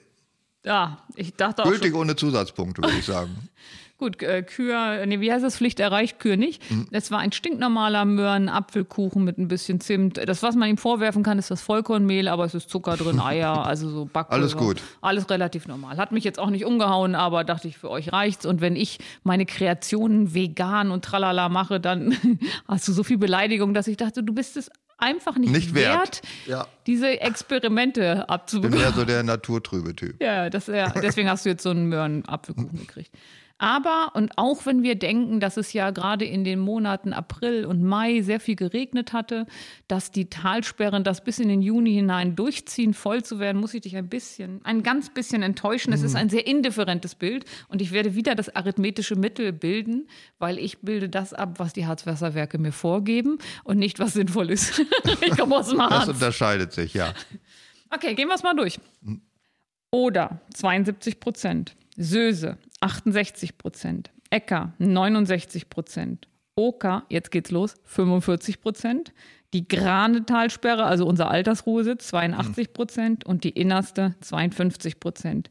[0.64, 1.68] Ja, ich dachte auch.
[1.68, 3.49] Gültig Schon, ohne Zusatzpunkte, würde ich sagen.
[3.98, 5.56] gut, äh, Kür, nee, wie heißt das?
[5.56, 6.70] Pflicht erreicht, Kür nicht.
[6.70, 6.87] Mhm.
[6.90, 10.18] Es war ein stinknormaler Möhren-Apfelkuchen mit ein bisschen Zimt.
[10.28, 13.64] Das, was man ihm vorwerfen kann, ist das Vollkornmehl, aber es ist Zucker drin, Eier,
[13.66, 14.42] also so Backpulver.
[14.42, 14.82] Alles gut.
[15.00, 15.96] Alles relativ normal.
[15.96, 18.46] Hat mich jetzt auch nicht umgehauen, aber dachte ich, für euch reicht's.
[18.46, 22.16] Und wenn ich meine Kreationen vegan und tralala mache, dann
[22.68, 26.22] hast du so viel Beleidigung, dass ich dachte, du bist es einfach nicht, Nicht wert.
[26.46, 26.66] Ja.
[26.87, 28.80] diese Experimente Bin abzubekommen.
[28.82, 30.22] eher so der naturtrübe Typ.
[30.22, 33.11] Ja, das, ja, deswegen hast du jetzt so einen Möhren-Apfelkuchen gekriegt.
[33.58, 37.82] Aber, und auch wenn wir denken, dass es ja gerade in den Monaten April und
[37.82, 39.46] Mai sehr viel geregnet hatte,
[39.88, 43.80] dass die Talsperren das bis in den Juni hinein durchziehen, voll zu werden, muss ich
[43.80, 45.94] dich ein bisschen, ein ganz bisschen enttäuschen.
[45.94, 50.06] Es ist ein sehr indifferentes Bild und ich werde wieder das arithmetische Mittel bilden,
[50.38, 54.82] weil ich bilde das ab, was die Harzwasserwerke mir vorgeben und nicht, was sinnvoll ist.
[55.22, 56.08] ich komme aus dem Das Harz.
[56.08, 57.14] unterscheidet sich, ja.
[57.88, 58.78] Okay, gehen wir es mal durch.
[59.90, 61.74] Oder 72 Prozent.
[61.96, 64.10] Söse 68 Prozent.
[64.30, 66.28] Äcker 69 Prozent.
[66.56, 69.12] Oka, jetzt geht's los, 45 Prozent.
[69.56, 73.24] Die Grane-Talsperre, also unser Altersruhesitz, 82 Prozent.
[73.24, 75.48] Und die innerste 52 Prozent.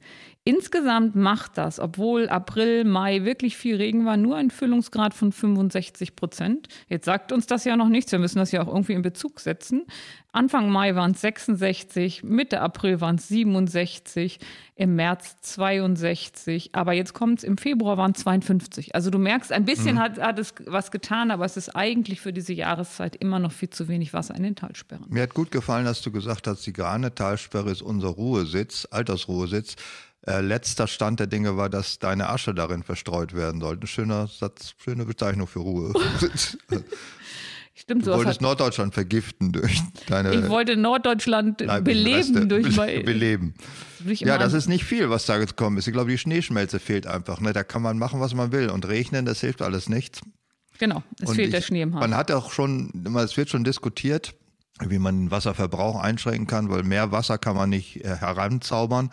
[0.47, 6.15] Insgesamt macht das, obwohl April, Mai wirklich viel Regen war, nur einen Füllungsgrad von 65
[6.15, 6.67] Prozent.
[6.87, 8.11] Jetzt sagt uns das ja noch nichts.
[8.11, 9.87] Wir müssen das ja auch irgendwie in Bezug setzen.
[10.33, 14.37] Anfang Mai waren es 66, Mitte April waren es 67,
[14.75, 18.93] im März 62, aber jetzt kommt es, im Februar waren es 52.
[18.93, 22.33] Also du merkst, ein bisschen hat, hat es was getan, aber es ist eigentlich für
[22.33, 25.05] diese Jahreszeit immer noch viel zu wenig Wasser in den Talsperren.
[25.09, 29.75] Mir hat gut gefallen, dass du gesagt hast, die Grane-Talsperre ist unser Ruhesitz, Altersruhesitz.
[30.27, 33.83] Äh, letzter Stand der Dinge war, dass deine Asche darin verstreut werden sollte.
[33.83, 36.57] Ein schöner Satz, schöne Bezeichnung für Ruhesitz.
[37.77, 41.81] Stimmt, Du wolltest Norddeutschland vergiften durch deine Ich wollte Norddeutschland Reste.
[41.81, 43.53] beleben durch Be- mein, beleben.
[43.99, 45.85] durch Ja, das ist nicht viel, was da gekommen ist.
[45.85, 47.41] Ich glaube, die Schneeschmelze fehlt einfach.
[47.41, 47.51] Ne?
[47.51, 48.69] Da kann man machen, was man will.
[48.69, 50.21] Und regnen, das hilft alles nichts.
[50.77, 52.01] Genau, es Und fehlt ich, der Schnee im Harz.
[52.01, 54.35] Man hat auch schon, es wird schon diskutiert,
[54.81, 59.09] wie man den Wasserverbrauch einschränken kann, weil mehr Wasser kann man nicht äh, heranzaubern.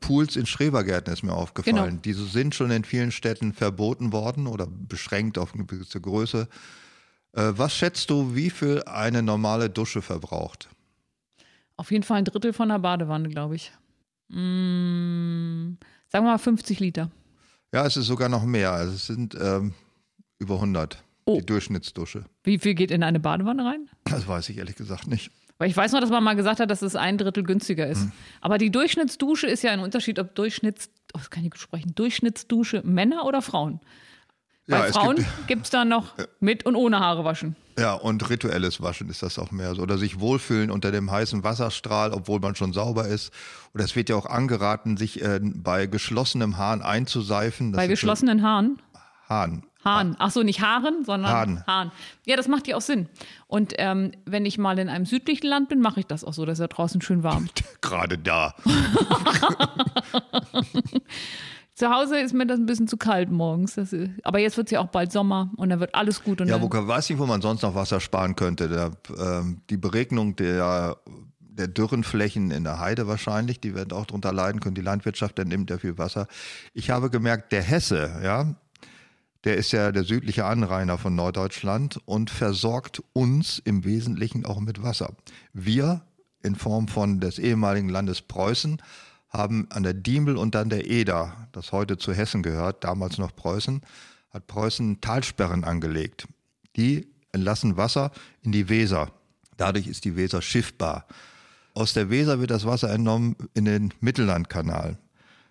[0.00, 1.76] Pools in Schrebergärten ist mir aufgefallen.
[1.76, 2.00] Genau.
[2.02, 6.48] Diese sind schon in vielen Städten verboten worden oder beschränkt auf eine gewisse Größe.
[7.32, 10.68] Äh, was schätzt du, wie viel eine normale Dusche verbraucht?
[11.76, 13.72] Auf jeden Fall ein Drittel von der Badewanne, glaube ich.
[14.28, 15.76] Mm,
[16.08, 17.10] sagen wir mal 50 Liter.
[17.72, 18.72] Ja, es ist sogar noch mehr.
[18.72, 19.74] Also es sind ähm,
[20.40, 21.04] über 100.
[21.26, 21.38] Oh.
[21.38, 22.24] Die Durchschnittsdusche.
[22.42, 23.88] Wie viel geht in eine Badewanne rein?
[24.04, 25.30] Das weiß ich ehrlich gesagt nicht.
[25.58, 28.00] Weil ich weiß noch, dass man mal gesagt hat, dass es ein Drittel günstiger ist.
[28.04, 28.12] Hm.
[28.40, 32.82] Aber die Durchschnittsdusche ist ja ein Unterschied, ob Durchschnitts, oh, das kann ich sprechen, Durchschnittsdusche
[32.84, 33.80] Männer oder Frauen.
[34.66, 37.56] Bei Ja, Frauen gibt- es dann noch mit und ohne Haare waschen.
[37.78, 39.82] Ja, und rituelles Waschen ist das auch mehr so.
[39.82, 43.32] Oder sich wohlfühlen unter dem heißen Wasserstrahl, obwohl man schon sauber ist.
[43.74, 47.72] Oder es wird ja auch angeraten, sich äh, bei geschlossenem Hahn einzuseifen.
[47.72, 48.78] Das Bei ist so- geschlossenen Haaren.
[49.84, 50.16] Hahn.
[50.18, 51.64] Ach so, nicht Haaren, sondern Hahn.
[51.66, 51.92] Hahn.
[52.26, 53.08] Ja, das macht ja auch Sinn.
[53.46, 56.44] Und ähm, wenn ich mal in einem südlichen Land bin, mache ich das auch so,
[56.44, 57.48] dass ja draußen schön warm.
[57.80, 58.54] Gerade da.
[61.74, 63.78] Zu Hause ist mir das ein bisschen zu kalt morgens.
[63.78, 66.42] Ist, aber jetzt wird es ja auch bald Sommer und dann wird alles gut.
[66.42, 68.68] Und Ja, wo weiß nicht, wo man sonst noch Wasser sparen könnte.
[68.68, 70.98] Der, ähm, die Beregnung der,
[71.38, 74.74] der dürren Flächen in der Heide wahrscheinlich, die werden auch darunter leiden können.
[74.74, 76.26] Die Landwirtschaft, der nimmt ja viel Wasser.
[76.74, 78.54] Ich habe gemerkt, der Hesse, ja,
[79.44, 84.82] der ist ja der südliche Anrainer von Norddeutschland und versorgt uns im Wesentlichen auch mit
[84.82, 85.14] Wasser.
[85.52, 86.02] Wir
[86.42, 88.80] in Form von des ehemaligen Landes Preußen
[89.28, 93.34] haben an der Diemel und dann der Eder, das heute zu Hessen gehört, damals noch
[93.34, 93.80] Preußen,
[94.30, 96.26] hat Preußen Talsperren angelegt.
[96.76, 98.10] Die entlassen Wasser
[98.42, 99.12] in die Weser.
[99.56, 101.06] Dadurch ist die Weser schiffbar.
[101.74, 104.98] Aus der Weser wird das Wasser entnommen in den Mittellandkanal.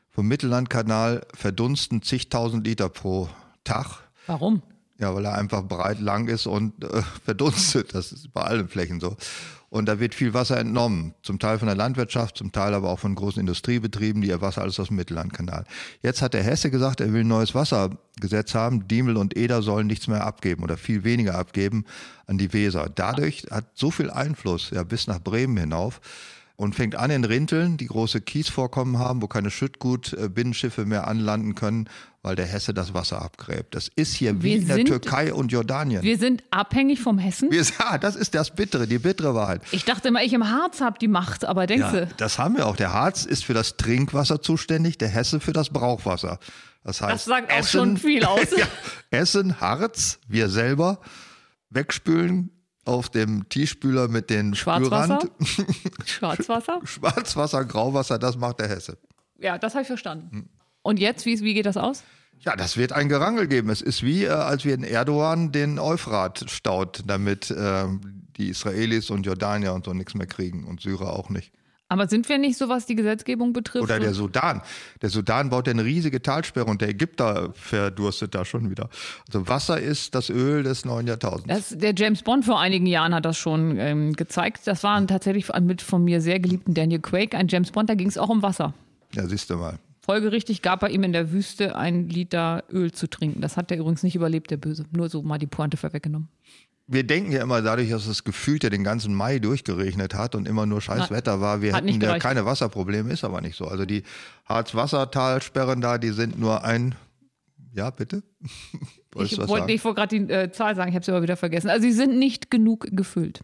[0.10, 3.30] Vom Mittellandkanal verdunsten zigtausend Liter pro
[3.64, 4.02] Tag.
[4.28, 4.62] Warum?
[5.00, 7.94] Ja, weil er einfach breit lang ist und äh, verdunstet.
[7.96, 9.16] Das ist bei allen Flächen so.
[9.70, 11.14] Und da wird viel Wasser entnommen.
[11.22, 14.64] Zum Teil von der Landwirtschaft, zum Teil aber auch von großen Industriebetrieben, die ihr Wasser
[14.64, 15.66] alles aus dem Mittellandkanal.
[16.02, 18.88] Jetzt hat der Hesse gesagt, er will ein neues Wassergesetz haben.
[18.88, 21.86] Diemel und Eder sollen nichts mehr abgeben oder viel weniger abgeben
[22.26, 22.90] an die Weser.
[22.94, 26.02] Dadurch hat so viel Einfluss, ja, bis nach Bremen hinauf.
[26.60, 31.90] Und fängt an in Rinteln, die große Kiesvorkommen haben, wo keine Schüttgut-Binnenschiffe mehr anlanden können,
[32.22, 33.76] weil der Hesse das Wasser abgräbt.
[33.76, 36.04] Das ist hier wie Wir in der sind- Türkei und Jordanien.
[36.04, 37.50] Wir sind abhängig vom Hessen.
[37.50, 39.62] Wir, ja, das ist das Bittere, die bittere Wahrheit.
[39.72, 42.58] Ich dachte immer, ich im Harz habe die Macht, aber denkst Ja, du, das haben
[42.58, 42.76] wir auch.
[42.76, 46.40] Der Harz ist für das Trinkwasser zuständig, der Hesse für das Brauchwasser.
[46.84, 48.48] Das heißt, Das sagt auch schon viel aus.
[48.58, 48.66] ja,
[49.12, 51.00] Essen, Harz, wir selber
[51.70, 52.52] wegspülen
[52.90, 55.20] auf dem Tiefspüler mit den Schwarzwasser?
[56.06, 56.82] Schwarzwasser?
[56.84, 58.98] Schwarzwasser, Grauwasser, das macht der Hesse.
[59.40, 60.50] Ja, das habe ich verstanden.
[60.82, 62.04] Und jetzt, wie, wie geht das aus?
[62.40, 63.70] Ja, das wird ein Gerangel geben.
[63.70, 67.86] Es ist wie, äh, als wir in Erdogan den Euphrat staut, damit äh,
[68.38, 71.54] die Israelis und Jordanier und so nichts mehr kriegen und Syrer auch nicht.
[71.90, 73.84] Aber sind wir nicht so, was die Gesetzgebung betrifft?
[73.84, 74.62] Oder der Sudan.
[75.02, 78.90] Der Sudan baut ja eine riesige Talsperre und der Ägypter verdurstet da schon wieder.
[79.28, 81.48] Also Wasser ist das Öl des neuen Jahrtausends.
[81.48, 84.62] Das, der James Bond vor einigen Jahren hat das schon ähm, gezeigt.
[84.66, 88.08] Das war tatsächlich mit von mir sehr geliebten Daniel Craig, ein James Bond, da ging
[88.08, 88.74] es auch um Wasser.
[89.14, 89.80] Ja, siehst du mal.
[90.02, 93.42] Folgerichtig gab er ihm in der Wüste ein Liter Öl zu trinken.
[93.42, 94.86] Das hat er übrigens nicht überlebt, der Böse.
[94.92, 96.30] Nur so mal die Pointe vorweggenommen.
[96.92, 100.48] Wir denken ja immer dadurch, dass es gefühlt ja den ganzen Mai durchgeregnet hat und
[100.48, 103.66] immer nur scheiß Wetter war, wir hätten ja keine Wasserprobleme, ist aber nicht so.
[103.66, 104.02] Also die
[104.46, 106.96] Harz-Wassertalsperren da, die sind nur ein,
[107.74, 108.24] ja bitte?
[109.22, 109.50] Ich wollte
[109.84, 111.68] wollte gerade die äh, Zahl sagen, ich habe sie aber wieder vergessen.
[111.72, 113.42] Also sie sind nicht genug gefüllt.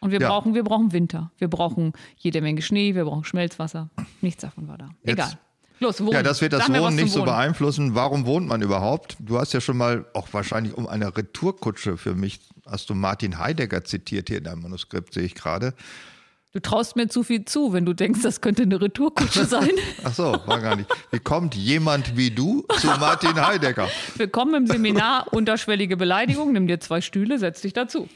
[0.00, 0.28] Und wir Ja.
[0.28, 1.32] brauchen, wir brauchen Winter.
[1.38, 3.88] Wir brauchen jede Menge Schnee, wir brauchen Schmelzwasser.
[4.20, 4.90] Nichts davon war da.
[5.02, 5.38] Jetzt- Egal.
[5.78, 6.12] Los, wohnen.
[6.12, 7.94] Ja, das wird das Sag Wohnen nicht so beeinflussen.
[7.94, 9.16] Warum wohnt man überhaupt?
[9.20, 13.38] Du hast ja schon mal, auch wahrscheinlich um eine Retourkutsche für mich, hast du Martin
[13.38, 15.74] Heidegger zitiert hier in deinem Manuskript, sehe ich gerade.
[16.52, 19.72] Du traust mir zu viel zu, wenn du denkst, das könnte eine Retourkutsche sein.
[20.02, 20.88] Ach so, war gar nicht.
[21.10, 23.90] Wie kommt jemand wie du zu Martin Heidegger?
[24.16, 26.52] Willkommen im Seminar Unterschwellige Beleidigung.
[26.54, 28.08] Nimm dir zwei Stühle, setz dich dazu.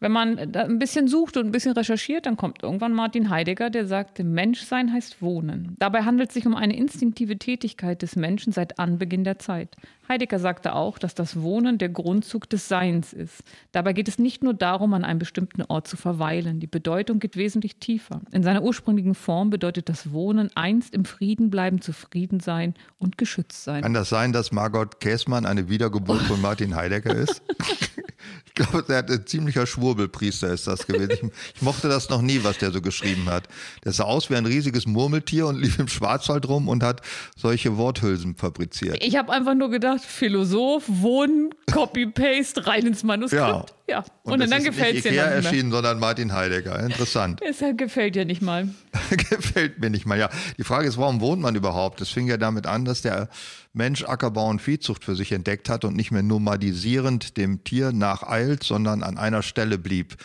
[0.00, 3.68] Wenn man da ein bisschen sucht und ein bisschen recherchiert, dann kommt irgendwann Martin Heidegger,
[3.68, 5.76] der sagte, Menschsein heißt Wohnen.
[5.78, 9.76] Dabei handelt es sich um eine instinktive Tätigkeit des Menschen seit Anbeginn der Zeit.
[10.10, 13.44] Heidegger sagte auch, dass das Wohnen der Grundzug des Seins ist.
[13.70, 16.58] Dabei geht es nicht nur darum, an einem bestimmten Ort zu verweilen.
[16.58, 18.20] Die Bedeutung geht wesentlich tiefer.
[18.32, 23.62] In seiner ursprünglichen Form bedeutet das Wohnen einst im Frieden bleiben, zufrieden sein und geschützt
[23.62, 23.82] sein.
[23.82, 27.40] Kann das sein, dass Margot Käßmann eine Wiedergeburt von Martin Heidegger ist?
[28.46, 31.10] Ich glaube, er hat ein ziemlicher Schwurbelpriester ist das gewesen.
[31.10, 33.48] Ich, ich mochte das noch nie, was der so geschrieben hat.
[33.84, 37.00] Der sah aus wie ein riesiges Murmeltier und lief im Schwarzwald rum und hat
[37.36, 39.02] solche Worthülsen fabriziert.
[39.02, 43.74] Ich habe einfach nur gedacht, Philosoph, Wohnen, Copy-Paste, rein ins Manuskript.
[43.88, 44.04] Ja.
[44.22, 45.50] Und, es dann ist gefällt es dir dann nicht mehr.
[45.50, 46.78] erschienen, sondern Martin Heidegger.
[46.80, 47.40] Interessant.
[47.50, 48.68] Es gefällt dir nicht mal.
[49.10, 50.18] Gefällt mir nicht mal.
[50.18, 52.00] Ja, die Frage ist, warum wohnt man überhaupt?
[52.00, 53.28] Es fing ja damit an, dass der
[53.72, 58.62] Mensch Ackerbau und Viehzucht für sich entdeckt hat und nicht mehr nomadisierend dem Tier nacheilt,
[58.62, 60.16] sondern an einer Stelle blieb.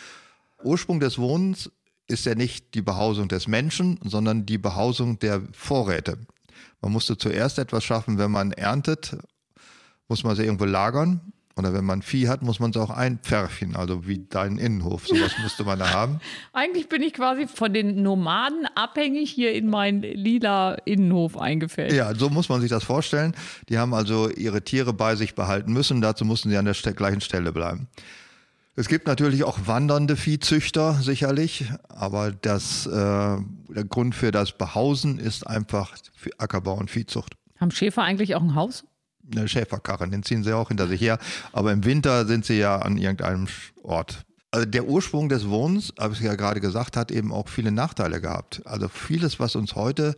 [0.63, 1.71] Ursprung des Wohnens
[2.07, 6.17] ist ja nicht die Behausung des Menschen, sondern die Behausung der Vorräte.
[6.81, 9.17] Man musste zuerst etwas schaffen, wenn man erntet,
[10.07, 11.33] muss man sie irgendwo lagern.
[11.57, 15.07] Oder wenn man Vieh hat, muss man es auch einpferchen, also wie dein Innenhof.
[15.07, 16.19] Sowas musste man da haben.
[16.51, 21.93] Eigentlich bin ich quasi von den Nomaden abhängig hier in meinen lila Innenhof eingefällt.
[21.93, 23.33] Ja, so muss man sich das vorstellen.
[23.69, 26.01] Die haben also ihre Tiere bei sich behalten müssen.
[26.01, 27.87] Dazu mussten sie an der gleichen Stelle bleiben.
[28.77, 35.17] Es gibt natürlich auch wandernde Viehzüchter, sicherlich, aber das, äh, der Grund für das Behausen
[35.17, 37.37] ist einfach für Ackerbau und Viehzucht.
[37.57, 38.83] Haben Schäfer eigentlich auch ein Haus?
[39.31, 41.19] Eine Schäferkarren, den ziehen sie auch hinter sich her.
[41.51, 43.47] Aber im Winter sind sie ja an irgendeinem
[43.81, 44.25] Ort.
[44.51, 48.21] Also der Ursprung des Wohnens, habe ich ja gerade gesagt, hat eben auch viele Nachteile
[48.21, 48.61] gehabt.
[48.65, 50.15] Also vieles, was uns heute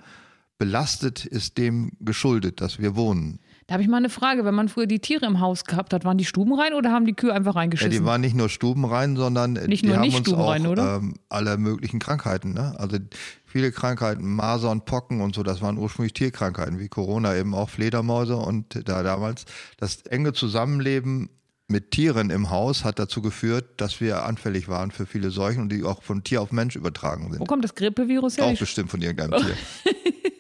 [0.58, 3.40] belastet, ist dem geschuldet, dass wir wohnen.
[3.68, 4.46] Da habe ich mal eine Frage.
[4.46, 7.06] Wenn man früher die Tiere im Haus gehabt hat, waren die Stuben rein oder haben
[7.06, 7.92] die Kühe einfach Ja, reingeschissen?
[7.92, 10.96] die waren nicht nur stubenrein, sondern Nicht die nur haben nicht uns auch stubenrein, oder?
[10.98, 12.54] Ähm, alle möglichen Krankheiten.
[12.54, 12.76] Ne?
[12.80, 12.98] Also
[13.46, 18.38] viele Krankheiten, Masern, Pocken und so, das waren ursprünglich Tierkrankheiten, wie Corona eben auch Fledermäuse.
[18.38, 19.44] Und da damals
[19.76, 21.30] das enge Zusammenleben
[21.68, 25.70] mit Tieren im Haus hat dazu geführt, dass wir anfällig waren für viele Seuchen und
[25.74, 27.42] die auch von Tier auf Mensch übertragen sind.
[27.42, 28.46] Wo kommt das Grippevirus her?
[28.46, 29.56] Auch bestimmt von irgendeinem Tier.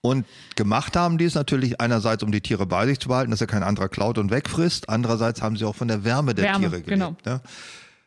[0.00, 3.40] Und gemacht haben die es natürlich einerseits, um die Tiere bei sich zu behalten, dass
[3.40, 4.88] er kein anderer klaut und wegfrisst.
[4.88, 6.88] Andererseits haben sie auch von der Wärme der Wärme, Tiere gelebt.
[6.88, 7.16] genau.
[7.24, 7.40] Ne?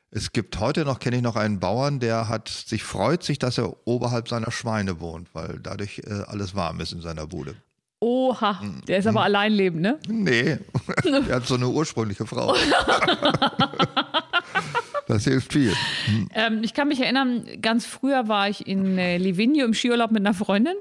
[0.10, 3.58] Es gibt heute noch, kenne ich noch einen Bauern, der hat sich freut sich, dass
[3.58, 7.56] er oberhalb seiner Schweine wohnt, weil dadurch äh, alles warm ist in seiner Bude.
[8.00, 8.82] Oha, Mhm.
[8.88, 10.00] der ist aber allein lebend, ne?
[10.08, 10.58] Nee,
[11.30, 12.56] er hat so eine ursprüngliche Frau.
[15.12, 15.74] das hilft viel.
[16.34, 20.22] Ähm, ich kann mich erinnern, ganz früher war ich in äh, Livigno im Skiurlaub mit
[20.22, 20.76] einer Freundin.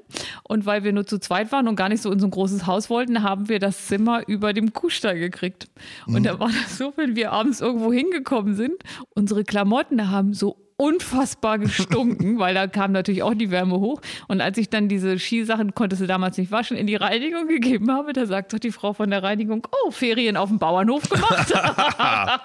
[0.45, 2.67] Und weil wir nur zu zweit waren und gar nicht so in so ein großes
[2.67, 5.69] Haus wollten, haben wir das Zimmer über dem Kuhstall gekriegt.
[6.07, 8.75] Und da war das so, wenn wir abends irgendwo hingekommen sind,
[9.15, 14.01] unsere Klamotten haben so unfassbar gestunken, weil da kam natürlich auch die Wärme hoch.
[14.29, 17.93] Und als ich dann diese Skisachen, konntest du damals nicht waschen, in die Reinigung gegeben
[17.93, 21.53] habe, da sagt doch die Frau von der Reinigung, oh, Ferien auf dem Bauernhof gemacht.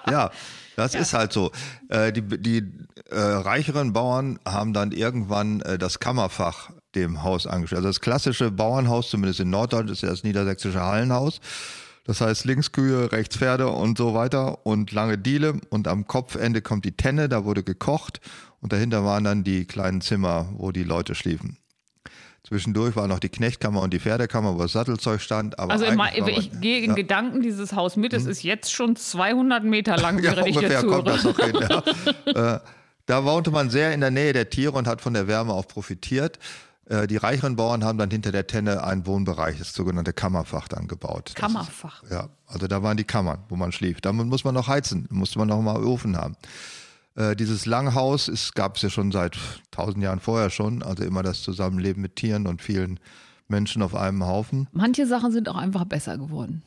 [0.08, 0.30] Ja,
[0.76, 1.50] das ist halt so.
[1.88, 2.62] Äh, die die
[3.10, 7.78] äh, reicheren Bauern haben dann irgendwann äh, das Kammerfach dem Haus angestellt.
[7.78, 11.40] Also das klassische Bauernhaus, zumindest in Norddeutschland, ist ja das niedersächsische Hallenhaus.
[12.04, 16.62] Das heißt links Kühe, rechts Pferde und so weiter und lange Diele und am Kopfende
[16.62, 18.20] kommt die Tenne, da wurde gekocht
[18.60, 21.58] und dahinter waren dann die kleinen Zimmer, wo die Leute schliefen.
[22.46, 25.58] Zwischendurch war noch die Knechtkammer und die Pferdekammer, wo das Sattelzeug stand.
[25.58, 28.12] Aber Also immer, war man- ich gehe in Gedanken dieses Haus mit.
[28.12, 30.18] Es ist jetzt schon 200 Meter lang.
[30.22, 31.56] Ja, während ich ungefähr dir kommt das noch hin.
[32.34, 32.54] Ja.
[32.56, 32.60] äh,
[33.06, 35.66] da wohnte man sehr in der Nähe der Tiere und hat von der Wärme auch
[35.66, 36.38] profitiert.
[36.88, 40.86] Äh, die reicheren Bauern haben dann hinter der Tenne einen Wohnbereich, das sogenannte Kammerfach, dann
[40.86, 41.32] gebaut.
[41.34, 42.04] Kammerfach.
[42.04, 44.00] Ist, ja, also da waren die Kammern, wo man schlief.
[44.00, 46.36] Damit muss man noch heizen, musste man noch mal Ofen haben.
[47.16, 49.36] Äh, dieses Langhaus gab es ja schon seit
[49.70, 53.00] tausend Jahren vorher schon, also immer das Zusammenleben mit Tieren und vielen
[53.48, 54.68] Menschen auf einem Haufen.
[54.72, 56.62] Manche Sachen sind auch einfach besser geworden.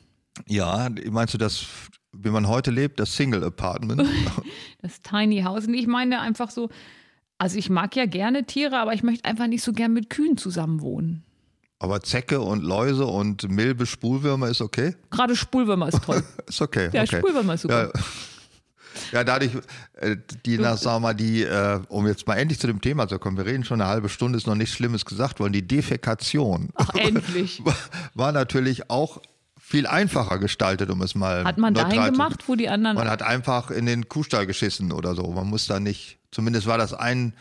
[0.48, 1.66] Ja, meinst du das,
[2.12, 4.02] wie man heute lebt, das Single Apartment?
[4.82, 5.66] Das Tiny House.
[5.66, 6.70] Und ich meine einfach so,
[7.36, 10.38] also ich mag ja gerne Tiere, aber ich möchte einfach nicht so gern mit Kühen
[10.38, 11.22] zusammenwohnen.
[11.78, 14.96] Aber Zecke und Läuse und Milbe, Spulwürmer ist okay?
[15.10, 16.22] Gerade Spulwürmer ist toll.
[16.48, 16.88] Ist okay.
[16.92, 17.18] Ja, okay.
[17.18, 17.92] Spulwürmer ist super.
[17.94, 18.00] Ja.
[19.12, 19.52] Ja, dadurch,
[19.94, 23.08] äh, die, na, sagen wir mal, die, äh, um jetzt mal endlich zu dem Thema
[23.08, 25.52] zu kommen, wir reden schon eine halbe Stunde, ist noch nichts Schlimmes gesagt worden.
[25.52, 27.62] Die Defekation Ach, endlich.
[28.14, 29.20] war, natürlich auch
[29.58, 32.96] viel einfacher gestaltet, um es mal Hat man dahin gemacht, wo die anderen.
[32.96, 35.30] Man hat einfach in den Kuhstall geschissen oder so.
[35.30, 37.34] Man muss da nicht, zumindest war das ein,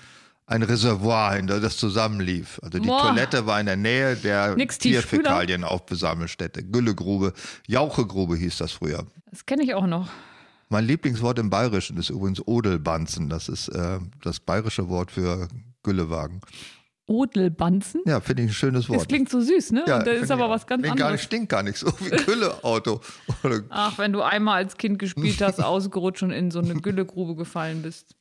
[0.46, 2.60] ein Reservoir, in das zusammenlief.
[2.64, 3.10] Also die Boah.
[3.10, 4.56] Toilette war in der Nähe der?
[4.56, 6.64] Tierfäkalien Aufbesammelstätte.
[6.64, 7.34] Güllegrube,
[7.68, 9.06] Jauchegrube hieß das früher.
[9.30, 10.10] das kenne ich auch noch.
[10.70, 13.28] Mein Lieblingswort im Bayerischen ist übrigens Odelbanzen.
[13.28, 15.48] Das ist äh, das bayerische Wort für
[15.82, 16.42] Güllewagen.
[17.08, 18.02] Odelbanzen.
[18.06, 19.00] Ja, finde ich ein schönes Wort.
[19.00, 19.84] Das klingt so süß, ne?
[19.88, 21.24] ja, Und da ist aber was ganz Klingt gar nicht, anderes.
[21.24, 23.02] stinkt gar nicht so wie Gülleauto.
[23.70, 27.82] Ach, wenn du einmal als Kind gespielt hast, ausgerutscht und in so eine Güllegrube gefallen
[27.82, 28.16] bist,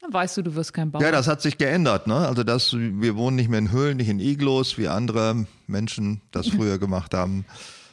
[0.00, 1.00] dann weißt du, du wirst kein Bauer.
[1.00, 2.08] Ja, das hat sich geändert.
[2.08, 2.16] Ne?
[2.16, 6.48] Also das, wir wohnen nicht mehr in Höhlen, nicht in Iglos, wie andere Menschen das
[6.48, 7.44] früher gemacht haben.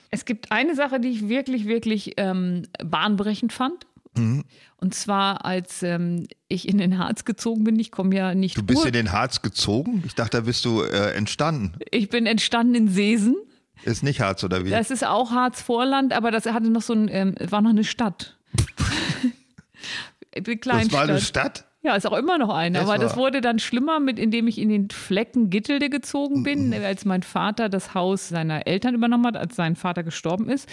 [0.09, 3.85] Es gibt eine Sache, die ich wirklich, wirklich ähm, bahnbrechend fand.
[4.17, 4.43] Mhm.
[4.77, 7.79] Und zwar, als ähm, ich in den Harz gezogen bin.
[7.79, 10.03] Ich komme ja nicht Du bist in den Harz gezogen?
[10.05, 11.73] Ich dachte, da bist du äh, entstanden.
[11.91, 13.35] Ich bin entstanden in Seesen.
[13.83, 14.69] Ist nicht Harz oder wie?
[14.69, 18.37] Das ist auch Harz-Vorland, aber das hatte noch so ein, ähm, war noch eine Stadt.
[20.35, 20.93] eine das Kleinstadt.
[20.93, 21.65] war eine Stadt?
[21.83, 22.77] Ja, ist auch immer noch eine.
[22.77, 26.73] Es aber das wurde dann schlimmer, mit indem ich in den Flecken Gittelde gezogen bin,
[26.73, 30.69] als mein Vater das Haus seiner Eltern übernommen hat, als sein Vater gestorben ist.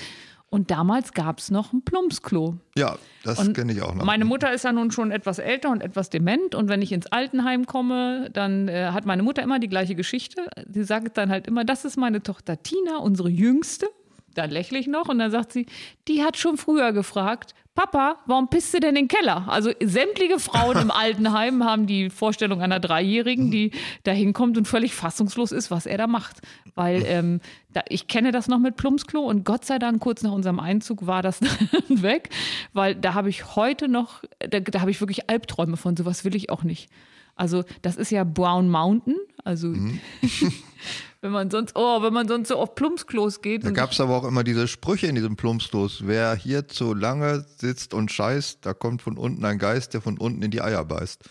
[0.51, 2.57] Und damals gab es noch ein Plumpsklo.
[2.75, 4.05] Ja, das kenne ich auch noch.
[4.05, 6.55] Meine Mutter ist ja nun schon etwas älter und etwas dement.
[6.55, 10.49] Und wenn ich ins Altenheim komme, dann äh, hat meine Mutter immer die gleiche Geschichte.
[10.73, 13.89] Sie sagt dann halt immer, das ist meine Tochter Tina, unsere Jüngste.
[14.35, 15.67] Da lächle ich noch und dann sagt sie,
[16.07, 19.45] die hat schon früher gefragt, Papa, warum pisst du denn in den Keller?
[19.47, 23.71] Also sämtliche Frauen im Altenheim haben die Vorstellung einer Dreijährigen, die
[24.03, 26.41] da hinkommt und völlig fassungslos ist, was er da macht.
[26.75, 27.41] Weil ähm,
[27.73, 31.07] da, ich kenne das noch mit Plumpsklo und Gott sei Dank kurz nach unserem Einzug
[31.07, 32.31] war das dann weg,
[32.73, 36.35] weil da habe ich heute noch, da, da habe ich wirklich Albträume von, sowas will
[36.35, 36.91] ich auch nicht.
[37.39, 39.73] Also das ist ja Brown Mountain, also
[41.21, 43.65] wenn man sonst, oh, wenn man sonst so auf Plumpsklos geht.
[43.65, 46.03] Da gab es aber auch immer diese Sprüche in diesem Plumpsklos.
[46.07, 50.19] Wer hier zu lange sitzt und scheißt, da kommt von unten ein Geist, der von
[50.19, 51.23] unten in die Eier beißt.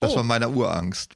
[0.00, 0.16] Das Oh.
[0.16, 1.12] war meine Urangst.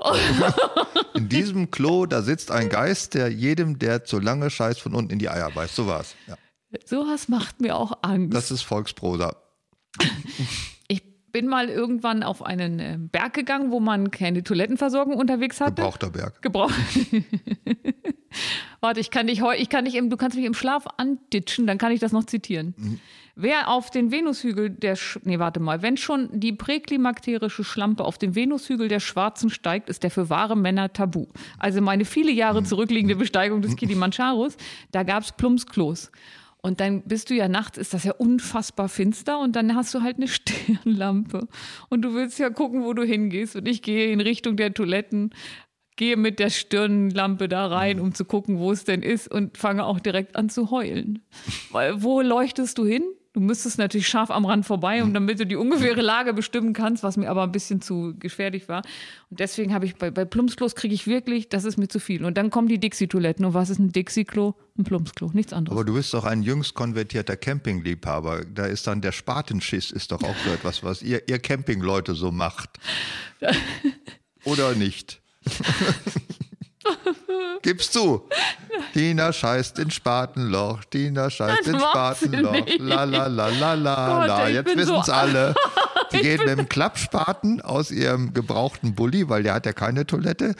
[1.14, 5.12] in diesem Klo, da sitzt ein Geist, der jedem, der zu lange scheißt, von unten
[5.12, 5.76] in die Eier beißt.
[5.76, 6.16] So war's.
[6.26, 6.36] Ja.
[6.84, 8.34] sowas macht mir auch Angst.
[8.34, 9.36] Das ist Volksprosa.
[11.32, 15.76] Bin mal irgendwann auf einen äh, Berg gegangen, wo man keine Toilettenversorgung unterwegs hatte.
[15.76, 16.42] Gebrauchter Berg.
[16.42, 16.74] Gebraucht.
[18.80, 21.66] Warte, ich kann dich heu, ich kann dich im, du kannst mich im Schlaf anditschen,
[21.66, 22.74] dann kann ich das noch zitieren.
[22.76, 23.00] Mhm.
[23.34, 28.18] Wer auf den Venushügel der, Sch nee, warte mal, wenn schon die präklimakterische Schlampe auf
[28.18, 31.26] den Venushügel der Schwarzen steigt, ist der für wahre Männer tabu.
[31.58, 32.66] Also meine viele Jahre Mhm.
[32.66, 34.56] zurückliegende Besteigung des Kilimandscharos,
[34.90, 36.10] da gab es Plumpsklos.
[36.64, 40.02] Und dann bist du ja nachts, ist das ja unfassbar finster und dann hast du
[40.02, 41.48] halt eine Stirnlampe.
[41.88, 43.56] Und du willst ja gucken, wo du hingehst.
[43.56, 45.30] Und ich gehe in Richtung der Toiletten,
[45.96, 49.84] gehe mit der Stirnlampe da rein, um zu gucken, wo es denn ist und fange
[49.84, 51.22] auch direkt an zu heulen.
[51.70, 53.02] Weil wo leuchtest du hin?
[53.34, 57.02] Du müsstest natürlich scharf am Rand vorbei, um damit du die ungefähre Lage bestimmen kannst,
[57.02, 58.82] was mir aber ein bisschen zu gefährlich war.
[59.30, 62.26] Und deswegen habe ich bei, bei Plumpsklos kriege ich wirklich, das ist mir zu viel.
[62.26, 63.46] Und dann kommen die Dixie-Toiletten.
[63.46, 64.54] Und was ist ein Dixie-Klo?
[64.76, 65.74] Ein Plumpsklo, nichts anderes.
[65.74, 68.44] Aber du bist doch ein jüngst konvertierter Campingliebhaber.
[68.44, 72.32] Da ist dann der Spatenschiss, ist doch auch so etwas, was ihr, ihr Campingleute so
[72.32, 72.78] macht.
[74.44, 75.22] Oder nicht?
[77.62, 78.22] Gibst du.
[78.92, 82.54] Tina scheißt in Spatenloch, Tina scheißt in Spatenloch.
[82.78, 84.48] La la la la la la.
[84.48, 85.54] Jetzt bin wissen es so- alle.
[86.12, 90.54] Die geht mit dem Klappspaten aus ihrem gebrauchten Bulli, weil der hat ja keine Toilette.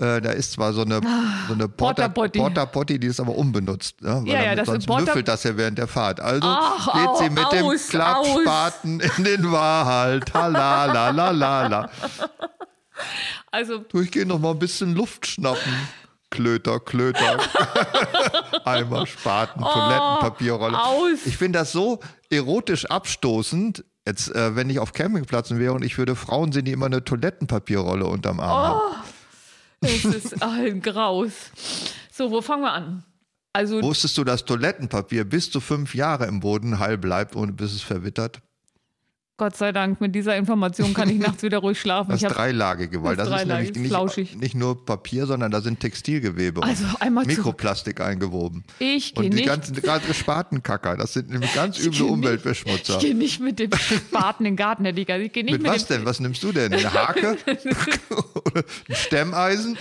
[0.00, 1.00] Äh, da ist zwar so eine,
[1.46, 2.38] so eine Porta, Ah, Porta-Potty.
[2.38, 4.00] Porta Potty, die ist aber unbenutzt.
[4.00, 4.22] Ne?
[4.24, 6.20] Weil Ja, ja, das sonst Porta- müffelt das ja während der Fahrt.
[6.20, 10.32] Also Ach, geht sie mit dem aus, Klappspaten in den Wald.
[10.32, 11.90] Hala, la, la, la, la.
[13.52, 15.72] Also Du, ich gehe noch mal ein bisschen Luft schnappen.
[16.30, 17.38] Klöter, Klöter.
[18.64, 20.76] Eimer, Spaten, Toilettenpapierrolle.
[20.76, 21.26] Oh, aus.
[21.26, 21.98] Ich finde das so
[22.30, 23.84] erotisch abstoßend.
[24.06, 27.04] Jetzt, äh, wenn ich auf Campingplätzen wäre und ich würde Frauen sehen, die immer eine
[27.04, 28.94] Toilettenpapierrolle unterm Arm Oh.
[28.94, 29.04] haben.
[29.80, 31.32] es ist ein Graus.
[32.12, 33.04] So, wo fangen wir an?
[33.52, 37.72] Also Wusstest du, dass Toilettenpapier bis zu fünf Jahre im Boden heil bleibt, ohne bis
[37.74, 38.40] es verwittert?
[39.40, 42.10] Gott sei Dank, mit dieser Information kann ich nachts wieder ruhig schlafen.
[42.10, 46.62] Das dreilagige, weil das das, ist nämlich nicht, nicht nur Papier, sondern da sind Textilgewebe
[46.62, 48.64] Also und einmal Mikroplastik eingewoben.
[48.78, 49.46] Ich gehe Und die nicht.
[49.46, 52.92] ganzen ganze Spatenkacker, das sind nämlich ganz Ich üble geh nicht- Umweltbeschmutzer.
[52.96, 55.18] Ich gehe nicht mit dem Spaten in den Garten, Herr Dieger.
[55.18, 56.04] Ich gehe nicht Mit mit, was denn?
[56.04, 56.74] Was nimmst du denn?
[56.74, 57.38] Eine Hake?
[58.44, 59.78] Oder ein Stemmeisen?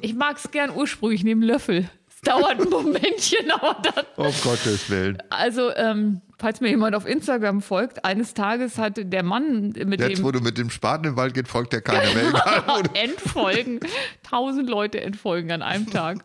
[0.00, 1.90] Ich mag es gern ursprünglich, ich nehme einen Löffel.
[2.20, 4.04] Es dauert ein Momentchen, aber dann.
[4.16, 5.18] Um Gottes Willen.
[5.30, 10.18] Also, ähm, falls mir jemand auf Instagram folgt, eines Tages hat der Mann mit Jetzt,
[10.18, 12.28] dem wo du mit dem Spaten im Wald geht, folgt ja keiner mehr.
[12.30, 13.80] Egal, wo du- entfolgen.
[14.28, 16.18] Tausend Leute entfolgen an einem Tag.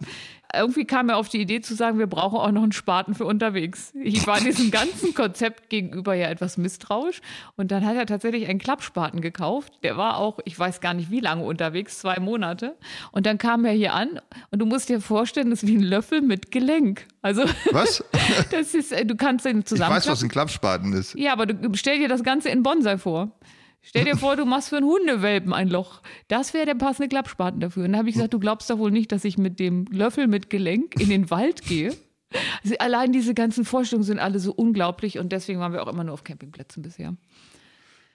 [0.56, 3.26] Irgendwie kam er auf die Idee zu sagen, wir brauchen auch noch einen Spaten für
[3.26, 3.92] unterwegs.
[4.02, 7.22] Ich war diesem ganzen Konzept gegenüber ja etwas misstrauisch.
[7.56, 9.74] Und dann hat er tatsächlich einen Klappspaten gekauft.
[9.84, 12.76] Der war auch, ich weiß gar nicht wie lange unterwegs, zwei Monate.
[13.12, 14.20] Und dann kam er hier an
[14.52, 17.08] und du musst dir vorstellen, das ist wie ein Löffel mit Gelenk.
[17.22, 18.04] Also Was?
[18.52, 19.96] das ist, äh, du kannst den Ich zusammen.
[19.96, 21.16] weiß, was ein Klappspaten ist.
[21.18, 23.32] Ja, aber du stell dir das Ganze in Bonsai vor.
[23.86, 26.02] Stell dir vor, du machst für einen Hundewelpen ein Loch.
[26.30, 27.84] Das wäre der passende Klappspaten dafür.
[27.84, 30.28] Und dann habe ich gesagt, du glaubst doch wohl nicht, dass ich mit dem Löffel
[30.28, 31.94] mit Gelenk in den Wald gehe.
[32.64, 36.04] Also allein diese ganzen Vorstellungen sind alle so unglaublich und deswegen waren wir auch immer
[36.04, 37.16] nur auf Campingplätzen bisher.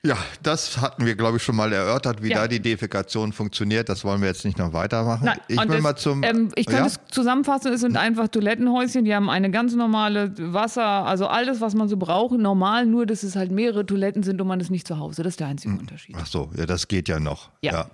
[0.05, 2.43] Ja, das hatten wir, glaube ich, schon mal erörtert, wie Ja.
[2.43, 3.89] da die Defekation funktioniert.
[3.89, 5.25] Das wollen wir jetzt nicht noch weitermachen.
[5.25, 6.23] Nein, ich will das, mal zum.
[6.23, 6.87] Ähm, ich kann ja?
[6.87, 11.75] es zusammenfassen, es sind einfach Toilettenhäuschen, die haben eine ganz normale Wasser, also alles, was
[11.75, 14.87] man so braucht, normal, nur dass es halt mehrere Toiletten sind und man ist nicht
[14.87, 15.25] zu Hause.
[15.25, 16.15] Das ist der einzige Unterschied.
[16.17, 17.51] Ach so, ja, das geht ja noch.
[17.63, 17.91] Ja.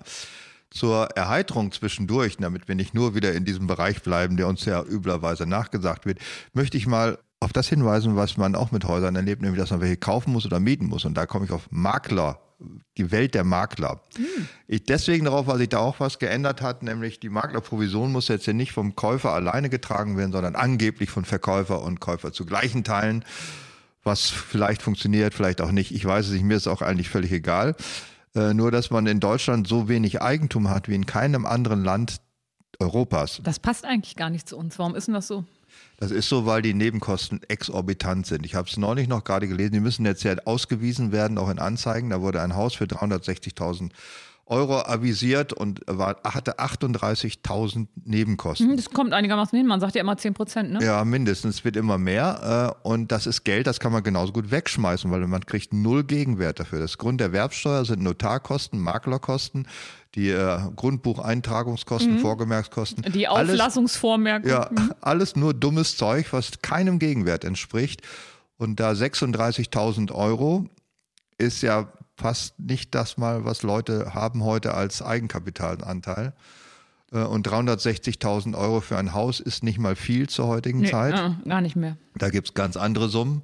[0.69, 4.83] Zur Erheiterung zwischendurch, damit wir nicht nur wieder in diesem Bereich bleiben, der uns ja
[4.83, 6.19] üblerweise nachgesagt wird,
[6.53, 9.81] möchte ich mal auf das hinweisen, was man auch mit Häusern erlebt, nämlich dass man
[9.81, 11.05] welche kaufen muss oder mieten muss.
[11.05, 12.39] Und da komme ich auf Makler,
[12.97, 14.01] die Welt der Makler.
[14.67, 18.47] Ich deswegen darauf, weil sich da auch was geändert hat, nämlich die Maklerprovision muss jetzt
[18.47, 22.83] ja nicht vom Käufer alleine getragen werden, sondern angeblich von Verkäufer und Käufer zu gleichen
[22.83, 23.23] Teilen
[24.05, 25.91] was vielleicht funktioniert, vielleicht auch nicht.
[25.91, 27.75] Ich weiß es nicht, mir ist auch eigentlich völlig egal.
[28.35, 32.21] Äh, nur, dass man in Deutschland so wenig Eigentum hat wie in keinem anderen Land
[32.79, 33.41] Europas.
[33.43, 34.77] Das passt eigentlich gar nicht zu uns.
[34.77, 35.45] Warum ist denn das so?
[35.97, 38.45] Das ist so, weil die Nebenkosten exorbitant sind.
[38.45, 41.59] Ich habe es neulich noch gerade gelesen, die müssen jetzt ja ausgewiesen werden, auch in
[41.59, 42.09] Anzeigen.
[42.09, 43.91] Da wurde ein Haus für 360.000
[44.47, 48.69] Euro avisiert und war, hatte 38.000 Nebenkosten.
[48.69, 49.65] Hm, Das kommt einigermaßen hin.
[49.67, 50.83] Man sagt ja immer 10 Prozent, ne?
[50.83, 51.55] Ja, mindestens.
[51.55, 52.75] Es wird immer mehr.
[52.83, 56.03] Äh, und das ist Geld, das kann man genauso gut wegschmeißen, weil man kriegt null
[56.03, 56.79] Gegenwert dafür.
[56.79, 59.67] Das Grunderwerbsteuer sind Notarkosten, Maklerkosten,
[60.13, 63.03] die äh, Grundbucheintragungskosten, Vorgemerkskosten.
[63.07, 63.11] Mhm.
[63.13, 64.49] Die Alles- Auflassungsvormerkung.
[64.49, 64.69] ja,
[65.01, 68.01] alles nur dummes Zeug, was keinem Gegenwert entspricht.
[68.57, 70.67] Und da 36.000 Euro
[71.37, 76.33] ist ja fast nicht das mal, was Leute haben heute als Eigenkapitalanteil.
[77.11, 81.13] Äh, Und 360.000 Euro für ein Haus ist nicht mal viel zur heutigen Nee, Zeit.
[81.13, 81.97] äh, gar nicht mehr.
[82.17, 83.43] Da gibt es ganz andere Summen.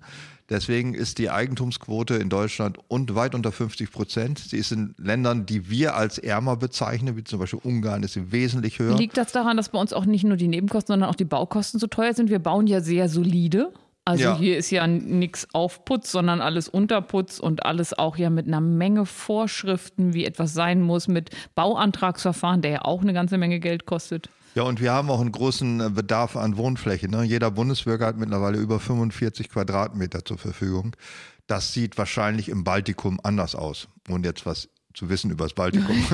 [0.49, 4.38] Deswegen ist die Eigentumsquote in Deutschland und weit unter 50 Prozent.
[4.39, 8.34] Sie ist in Ländern, die wir als ärmer bezeichnen, wie zum Beispiel Ungarn, ist sie
[8.34, 8.97] wesentlich höher.
[8.97, 11.80] Liegt das daran, dass bei uns auch nicht nur die Nebenkosten, sondern auch die Baukosten
[11.80, 12.30] so teuer sind?
[12.30, 13.72] Wir bauen ja sehr solide.
[14.03, 14.37] Also Ja.
[14.37, 19.05] hier ist ja nichts Aufputz, sondern alles Unterputz und alles auch ja mit einer Menge
[19.05, 24.29] Vorschriften, wie etwas sein muss, mit Bauantragsverfahren, der ja auch eine ganze Menge Geld kostet.
[24.55, 27.07] Ja, und wir haben auch einen großen äh, Bedarf an Wohnfläche.
[27.07, 27.23] Ne?
[27.23, 30.95] Jeder Bundesbürger hat mittlerweile über 45 Quadratmeter zur Verfügung.
[31.47, 33.87] Das sieht wahrscheinlich im Baltikum anders aus.
[34.09, 35.95] Und jetzt was zu wissen über das Baltikum.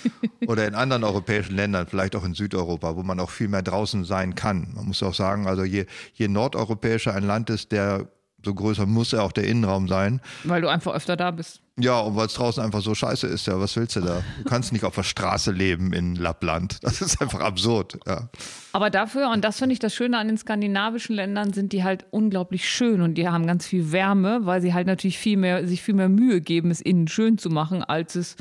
[0.46, 4.04] Oder in anderen europäischen Ländern, vielleicht auch in Südeuropa, wo man auch viel mehr draußen
[4.04, 4.72] sein kann.
[4.74, 8.08] Man muss auch sagen, also je, je nordeuropäischer ein Land ist, der
[8.44, 10.20] so größer muss ja auch der Innenraum sein.
[10.44, 11.60] Weil du einfach öfter da bist.
[11.76, 14.22] Ja, und weil es draußen einfach so scheiße ist, ja, was willst du da?
[14.38, 16.78] Du kannst nicht auf der Straße leben in Lappland.
[16.82, 18.28] Das ist einfach absurd, ja.
[18.72, 22.06] Aber dafür, und das finde ich das Schöne an den skandinavischen Ländern, sind die halt
[22.10, 25.82] unglaublich schön und die haben ganz viel Wärme, weil sie halt natürlich viel mehr, sich
[25.82, 28.36] viel mehr Mühe geben, es innen schön zu machen, als es,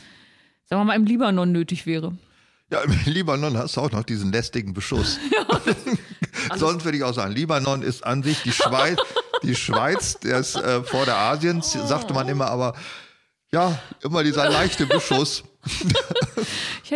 [0.66, 2.16] sagen wir mal, im Libanon nötig wäre.
[2.72, 5.20] Ja, im Libanon hast du auch noch diesen lästigen Beschuss.
[6.56, 9.00] Sonst würde ich auch sagen, Libanon ist an sich die Schweiz,
[9.44, 12.74] die Schweiz des äh, Vorderasiens, sagte man immer, aber
[13.52, 15.44] ja, immer dieser leichte Beschuss.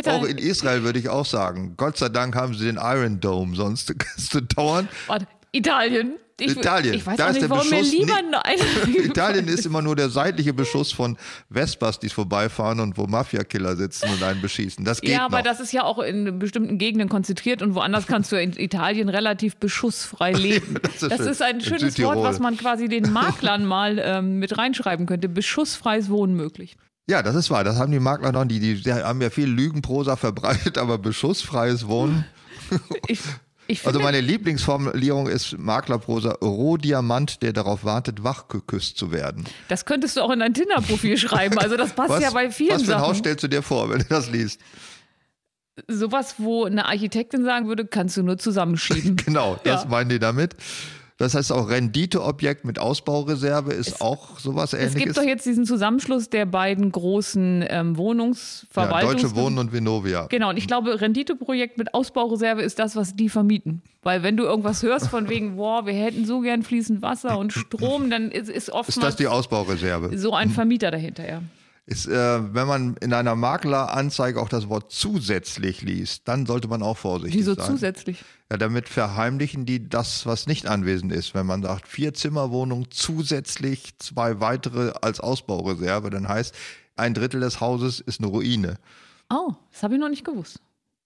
[0.06, 3.56] Auch in Israel würde ich auch sagen, Gott sei Dank haben sie den Iron Dome,
[3.56, 4.90] sonst kannst du dauernd.
[5.08, 6.18] Warte, Italien.
[6.40, 9.96] Ich, Italien, Ich weiß da nicht, warum mir lieber nicht- ein Italien ist immer nur
[9.96, 11.18] der seitliche Beschuss von
[11.50, 14.86] Vespas, die vorbeifahren und wo Mafiakiller sitzen und einen beschießen.
[14.86, 15.46] Das geht Ja, aber noch.
[15.46, 19.56] das ist ja auch in bestimmten Gegenden konzentriert und woanders kannst du in Italien relativ
[19.58, 20.76] beschussfrei leben.
[20.84, 24.38] das ist das ist ein In schönes Wort, was man quasi den Maklern mal ähm,
[24.38, 25.30] mit reinschreiben könnte.
[25.30, 26.78] Beschussfreies Wohnen möglich.
[27.10, 27.64] Ja, das ist wahr.
[27.64, 28.46] Das haben die Makler noch.
[28.46, 32.26] Die, die, die haben ja viel Lügenprosa verbreitet, aber beschussfreies Wohnen.
[33.08, 33.22] Ich
[33.86, 39.46] Also meine Lieblingsformulierung ist Maklerprosa Rohdiamant, der darauf wartet, wach geküsst zu werden.
[39.68, 41.58] Das könntest du auch in dein Tinder-Profil schreiben.
[41.60, 43.20] Also das passt Was, ja bei vielen was für ein Haus Sachen.
[43.20, 44.62] stellst du dir vor, wenn du das liest?
[45.88, 49.16] Sowas, wo eine Architektin sagen würde, kannst du nur zusammenschieben.
[49.26, 49.90] Genau, das Ja.
[49.90, 50.56] meinen die damit.
[51.18, 55.04] Das heißt auch Renditeobjekt mit Ausbaureserve ist auch sowas Es ähnliches.
[55.04, 59.22] gibt doch jetzt diesen Zusammenschluss der beiden großen ähm, ja, Wohnungsverwaltungs...
[59.24, 60.28] Deutsche Wohnen und Vonovia.
[60.28, 63.82] Genau, und ich glaube, Renditeprojekt mit Ausbaureserve ist das, was die vermieten.
[64.04, 67.52] Weil wenn du irgendwas hörst von wegen, boah, wir hätten so gern fließend Wasser und
[67.52, 70.16] Strom, dann ist, ist oftmals Ist das die Ausbaureserve?
[70.18, 71.42] so ein Vermieter dahinter, ja.
[71.90, 76.84] Ist, äh, wenn man in einer Makleranzeige auch das Wort zusätzlich liest, dann sollte man
[76.84, 77.66] auch vorsichtig Wieso sein.
[77.66, 78.26] zusätzlich?
[78.52, 81.34] Ja, damit verheimlichen die das, was nicht anwesend ist.
[81.34, 86.54] Wenn man sagt, vier Zimmerwohnungen zusätzlich zwei weitere als Ausbaureserve, dann heißt,
[86.98, 88.80] ein Drittel des Hauses ist eine Ruine.
[89.30, 90.60] Oh, das habe ich noch nicht gewusst.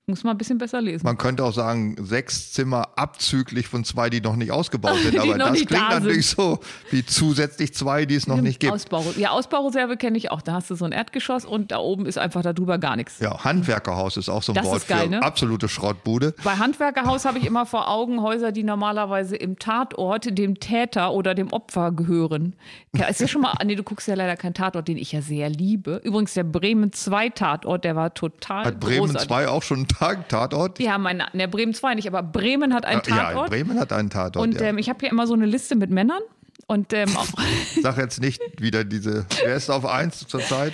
[0.07, 1.05] Muss mal ein bisschen besser lesen.
[1.05, 5.17] Man könnte auch sagen, sechs Zimmer abzüglich von zwei, die noch nicht ausgebaut sind.
[5.19, 8.73] Aber das klingt da natürlich so wie zusätzlich zwei, die es noch nicht gibt.
[8.73, 10.41] Ausbau, ja, Ausbaureserve kenne ich auch.
[10.41, 13.19] Da hast du so ein Erdgeschoss und da oben ist einfach darüber gar nichts.
[13.19, 15.21] Ja, Handwerkerhaus ist auch so ein Das Wort geil, für ne?
[15.21, 16.33] absolute Schrottbude.
[16.43, 21.35] Bei Handwerkerhaus habe ich immer vor Augen Häuser, die normalerweise im Tatort dem Täter oder
[21.35, 22.55] dem Opfer gehören.
[22.95, 25.21] Ja, ist ja schon mal, nee, du guckst ja leider keinen Tatort, den ich ja
[25.21, 26.01] sehr liebe.
[26.03, 29.27] Übrigens, der Bremen 2 Tatort, der war total Hat Bremen großartig.
[29.27, 30.79] 2 auch schon einen Tag Tatort?
[30.79, 33.49] Ja, mein, ne, Bremen 2 nicht, aber Bremen hat einen Ja, Tatort.
[33.49, 34.45] Bremen hat einen Tatort.
[34.47, 34.67] und ja.
[34.67, 36.21] ähm, ich habe hier immer so eine Liste mit Männern.
[36.67, 37.27] Und ähm, auch,
[37.81, 39.25] Sag jetzt nicht wieder diese.
[39.43, 40.73] Wer ist auf 1 zurzeit?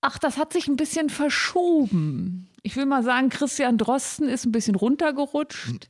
[0.00, 2.48] ach, das hat sich ein bisschen verschoben.
[2.62, 5.88] Ich will mal sagen, Christian Drosten ist ein bisschen runtergerutscht.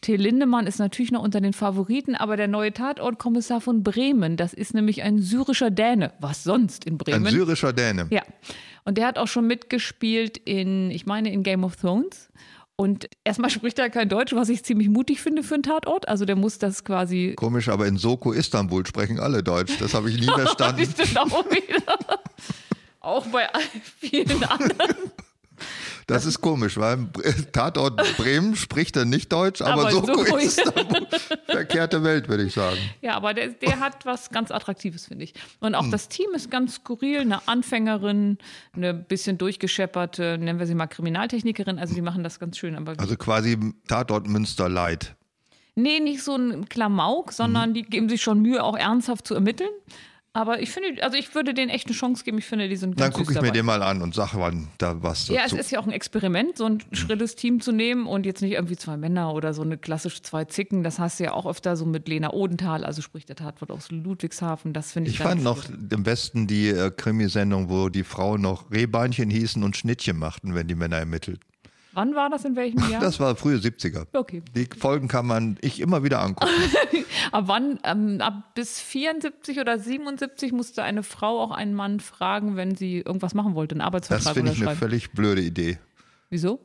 [0.00, 4.54] Till Lindemann ist natürlich noch unter den Favoriten, aber der neue Tatortkommissar von Bremen, das
[4.54, 6.12] ist nämlich ein syrischer Däne.
[6.20, 7.26] Was sonst in Ein Bremen?
[7.26, 8.06] syrischer Däne.
[8.10, 8.22] Ja.
[8.84, 12.30] Und der hat auch schon mitgespielt in, ich meine, in Game of Thrones.
[12.76, 16.08] Und erstmal spricht er kein Deutsch, was ich ziemlich mutig finde für einen Tatort.
[16.08, 17.34] Also der muss das quasi.
[17.36, 19.76] Komisch, aber in Soko Istanbul sprechen alle Deutsch.
[19.78, 20.88] Das habe ich nie verstanden.
[21.16, 21.98] Auch wieder.
[23.00, 23.48] auch bei
[23.98, 24.96] vielen anderen.
[26.10, 27.06] Das ist komisch, weil
[27.52, 31.06] Tatort Bremen spricht er nicht Deutsch, aber, Aber Soko Soko- Istanbul.
[31.46, 32.78] Verkehrte Welt, würde ich sagen.
[33.00, 35.34] Ja, aber der, der hat was ganz Attraktives, finde ich.
[35.60, 35.86] Und Hm.
[35.86, 37.20] auch das Team ist ganz skurril.
[37.20, 38.38] Eine Anfängerin,
[38.74, 41.78] eine bisschen durchgeschepperte, nennen wir sie mal Kriminaltechnikerin.
[41.78, 42.76] Also die machen das ganz schön.
[42.98, 43.58] Also quasi
[43.88, 45.14] Tatort Münster Light.
[45.76, 49.70] Nee, nicht so ein Klamauk, sondern die geben sich schon Mühe, auch ernsthaft zu ermitteln.
[50.32, 52.38] Aber ich finde, also ich würde denen echt eine Chance geben.
[52.38, 53.50] Ich finde, die sind ganz Dann gucke ich mir dabei.
[53.50, 55.32] den mal an und sage wann da was dazu.
[55.32, 58.40] Ja, es ist ja auch ein Experiment, so ein schrilles Team zu nehmen und jetzt
[58.40, 60.84] nicht irgendwie zwei Männer oder so eine klassische zwei Zicken.
[60.84, 63.90] Das hast du ja auch öfter so mit Lena Odenthal, also sprich der Tatwort aus
[63.90, 64.72] Ludwigshafen.
[64.72, 65.92] Das finde ich, ich fand noch gut.
[65.92, 70.68] am besten die äh, Krimisendung, wo die Frauen noch Rehbeinchen hießen und Schnittchen machten, wenn
[70.68, 71.40] die Männer ermittelt.
[71.92, 73.00] Wann war das in welchem Jahr?
[73.00, 74.06] Das war frühe 70er.
[74.12, 74.42] Okay.
[74.54, 76.52] Die Folgen kann man ich immer wieder angucken.
[77.32, 77.78] Ab wann?
[77.84, 82.98] Ähm, ab bis 74 oder 77 musste eine Frau auch einen Mann fragen, wenn sie
[82.98, 85.78] irgendwas machen wollte, einen Das Arbeitsvertrag finde ich eine völlig blöde Idee.
[86.28, 86.60] Wieso?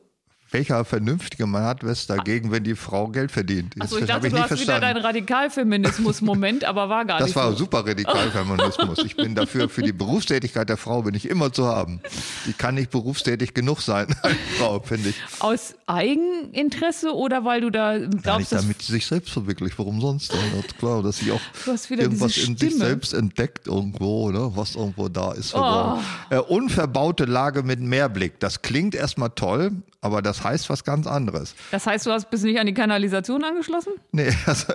[0.50, 3.74] Welcher vernünftige Mann hat was dagegen, wenn die Frau Geld verdient?
[3.80, 7.36] Achso, ich Das dachte, du nie hast wieder deinen Radikalfeminismus-Moment, aber war gar Das nicht
[7.36, 7.58] war so.
[7.58, 8.98] super Radikalfeminismus.
[9.04, 12.00] Ich bin dafür, für die Berufstätigkeit der Frau bin ich immer zu haben.
[12.46, 15.16] Die kann nicht berufstätig genug sein, eine Frau, finde ich.
[15.40, 19.78] Aus Eigeninteresse oder weil du da glaubst, dass damit sie sich selbst verwirklicht.
[19.78, 20.32] Warum sonst?
[20.32, 24.52] Das ist klar, dass sie auch Du irgendwas in sich selbst entdeckt irgendwo, ne?
[24.54, 25.54] was irgendwo da ist.
[25.54, 25.98] Oh.
[26.30, 28.38] Äh, unverbaute Lage mit Mehrblick.
[28.40, 31.54] Das klingt erstmal toll, aber das heißt was ganz anderes.
[31.70, 33.92] das heißt, du hast bis nicht an die Kanalisation angeschlossen?
[34.12, 34.66] Nee, das,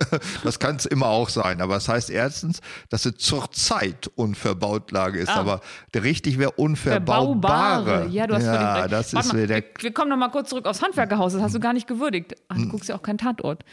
[0.44, 1.62] das kann es immer auch sein.
[1.62, 5.30] Aber es heißt erstens, dass es zurzeit unverbaut Lage ist.
[5.30, 5.40] Ah.
[5.40, 5.62] Aber
[5.94, 8.08] der richtig wäre unverbaubare.
[8.10, 10.66] Ja, du hast ja, das Warte ist mal, wieder wir, kommen noch mal kurz zurück
[10.66, 11.34] aufs Handwerkerhaus.
[11.34, 12.36] Das hast du gar nicht gewürdigt.
[12.48, 12.64] Ach, Hm.
[12.64, 13.64] du guckst ja auch keinen Tatort.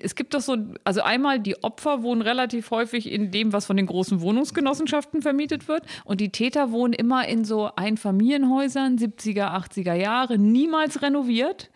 [0.00, 3.76] Es gibt doch so, also einmal die Opfer wohnen relativ häufig in dem, was von
[3.76, 5.84] den großen Wohnungsgenossenschaften vermietet wird.
[6.04, 11.70] Und die Täter wohnen immer in so Einfamilienhäusern, 70er, 80er Jahre, niemals renoviert.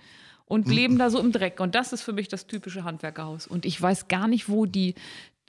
[0.46, 0.72] Und Hm.
[0.72, 1.60] leben da so im Dreck.
[1.60, 3.46] Und das ist für mich das typische Handwerkerhaus.
[3.46, 4.94] Und ich weiß gar nicht, wo die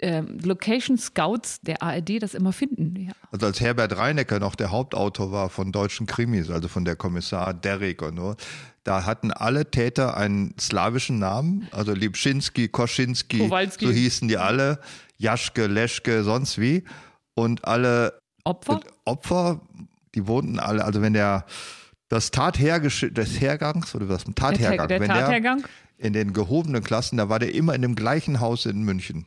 [0.01, 3.07] ähm, Location Scouts der ARD das immer finden.
[3.07, 3.13] Ja.
[3.31, 7.53] Also als Herbert Reinecker noch der Hauptautor war von deutschen Krimis, also von der Kommissar
[7.53, 8.35] Derrick und so,
[8.83, 13.85] da hatten alle Täter einen slawischen Namen, also Lipschinski, Koschinski, Kowalski.
[13.87, 14.79] so hießen die alle,
[15.17, 16.83] Jaschke, Leschke, sonst wie.
[17.35, 18.79] Und alle Opfer?
[19.05, 19.61] Opfer,
[20.15, 21.45] die wohnten alle, also wenn der
[22.09, 25.61] das Tathergesch des Hergangs oder was Tathergang, der wenn Tathergang?
[25.61, 25.69] der
[26.05, 29.25] in den gehobenen Klassen, da war der immer in dem gleichen Haus in München.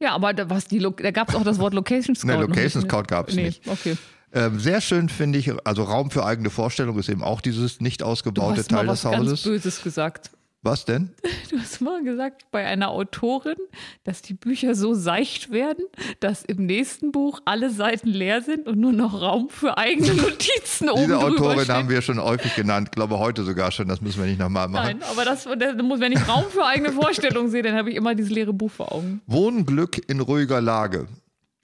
[0.00, 2.28] Ja, aber da, was die, Lo- da gab es auch das Wort Location Scout.
[2.32, 2.88] Noch Location ne?
[2.88, 3.66] Scout gab's nee, nicht.
[3.66, 3.96] Okay.
[4.32, 8.00] Ähm, sehr schön finde ich, also Raum für eigene Vorstellung ist eben auch dieses nicht
[8.00, 9.42] Du ausgebaute hast mal Teil was des ganz Hauses.
[9.44, 10.30] Böses gesagt.
[10.64, 11.10] Was denn?
[11.50, 13.54] Du hast mal gesagt bei einer Autorin,
[14.02, 15.84] dass die Bücher so seicht werden,
[16.18, 20.88] dass im nächsten Buch alle Seiten leer sind und nur noch Raum für eigene Notizen
[20.88, 24.26] oben Diese Autorin haben wir schon häufig genannt, glaube heute sogar schon, das müssen wir
[24.26, 24.98] nicht nochmal machen.
[24.98, 28.32] Nein, aber das, wenn ich Raum für eigene Vorstellungen sehe, dann habe ich immer dieses
[28.32, 29.20] leere Buch vor Augen.
[29.26, 31.06] Wohnglück in ruhiger Lage.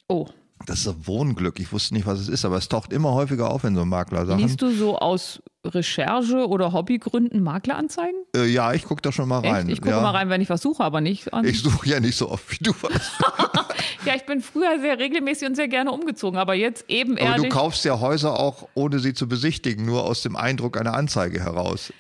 [0.09, 0.29] Oh,
[0.67, 1.59] Das ist Wohnglück.
[1.59, 4.41] Ich wusste nicht, was es ist, aber es taucht immer häufiger auf in so Maklersachen.
[4.41, 8.19] liest du so aus Recherche oder Hobbygründen Makleranzeigen?
[8.35, 9.67] Äh, ja, ich gucke da schon mal rein.
[9.67, 9.79] Echt?
[9.79, 10.01] Ich gucke ja.
[10.01, 11.45] mal rein, wenn ich was suche, aber nicht an.
[11.45, 13.19] Ich suche ja nicht so oft wie du was.
[14.07, 17.49] ja, ich bin früher sehr regelmäßig und sehr gerne umgezogen, aber jetzt eben Aber du
[17.49, 21.93] kaufst ja Häuser auch, ohne sie zu besichtigen, nur aus dem Eindruck einer Anzeige heraus.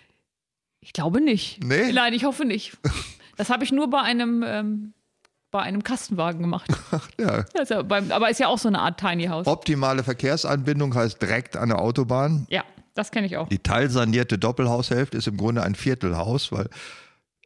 [0.80, 1.62] Ich glaube nicht.
[1.62, 1.92] Nee?
[1.92, 2.76] Nein, ich hoffe nicht.
[3.36, 4.92] Das habe ich nur bei einem, ähm,
[5.50, 6.70] bei einem Kastenwagen gemacht.
[7.18, 7.46] Ja.
[7.56, 9.46] Also beim, aber ist ja auch so eine Art Tiny House.
[9.46, 12.46] Optimale Verkehrsanbindung heißt direkt an der Autobahn.
[12.50, 13.48] Ja, das kenne ich auch.
[13.48, 16.68] Die teilsanierte Doppelhaushälfte ist im Grunde ein Viertelhaus, weil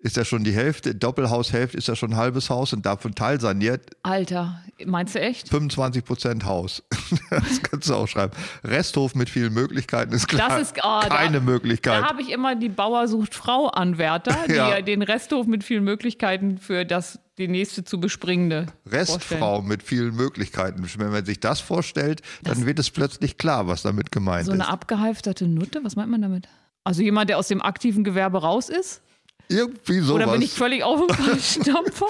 [0.04, 3.96] ist ja schon die Hälfte, Doppelhaushälfte ist ja schon ein halbes Haus und davon teilsaniert
[4.02, 5.48] Alter, meinst du echt?
[5.48, 6.82] 25 Prozent Haus.
[7.30, 8.32] Das kannst du auch schreiben.
[8.64, 10.50] Resthof mit vielen Möglichkeiten ist klar.
[10.50, 12.02] Das ist oh, keine da, Möglichkeit.
[12.02, 14.70] Da habe ich immer die Bauer sucht Frau Anwärter, die Ja.
[14.70, 14.82] ja.
[14.82, 19.00] den Resthof mit vielen Möglichkeiten für das die nächste zu bespringende vorstellen.
[19.00, 20.86] Restfrau mit vielen Möglichkeiten.
[20.98, 24.60] Wenn man sich das vorstellt, dann wird es plötzlich klar, was damit gemeint So ist.
[24.60, 26.48] eine abgehalfterte Nutte, was meint man damit?
[26.84, 29.02] Also jemand, der aus dem aktiven Gewerbe raus ist?
[29.48, 30.22] Irgendwie sowas.
[30.22, 32.06] Oder bin ich völlig auf dem falschen Dampfer?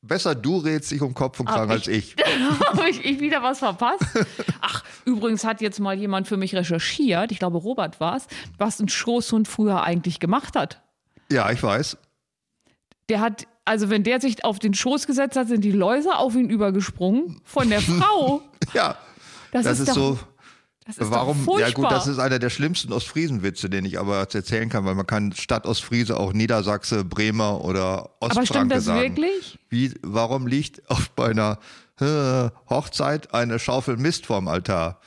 [0.00, 2.14] Besser du redest dich um Kopf und Kragen als ich.
[2.68, 4.04] Habe ich, ich wieder was verpasst?
[4.60, 8.26] Ach, übrigens hat jetzt mal jemand für mich recherchiert, ich glaube Robert war es,
[8.58, 10.80] was ein Schoßhund früher eigentlich gemacht hat.
[11.30, 11.96] Ja, ich weiß.
[13.08, 16.34] Der hat, also wenn der sich auf den Schoß gesetzt hat, sind die Läuse auf
[16.36, 18.42] ihn übergesprungen von der Frau.
[18.72, 18.96] Ja,
[19.50, 20.18] Das, das, ist, doch, so.
[20.88, 21.46] Das ist Warum?
[21.58, 24.94] Ja gut, das ist einer der schlimmsten Ostfriesenwitze, den ich aber jetzt erzählen kann, weil
[24.94, 29.02] man kann statt Ostfriese auch Niedersachse, Bremer oder Aber stimmt Ostfranke das sagen.
[29.02, 29.58] wirklich?
[29.68, 31.58] Wie, warum liegt auf bei einer
[32.00, 34.98] äh, Hochzeit eine Schaufel Mist vorm Altar,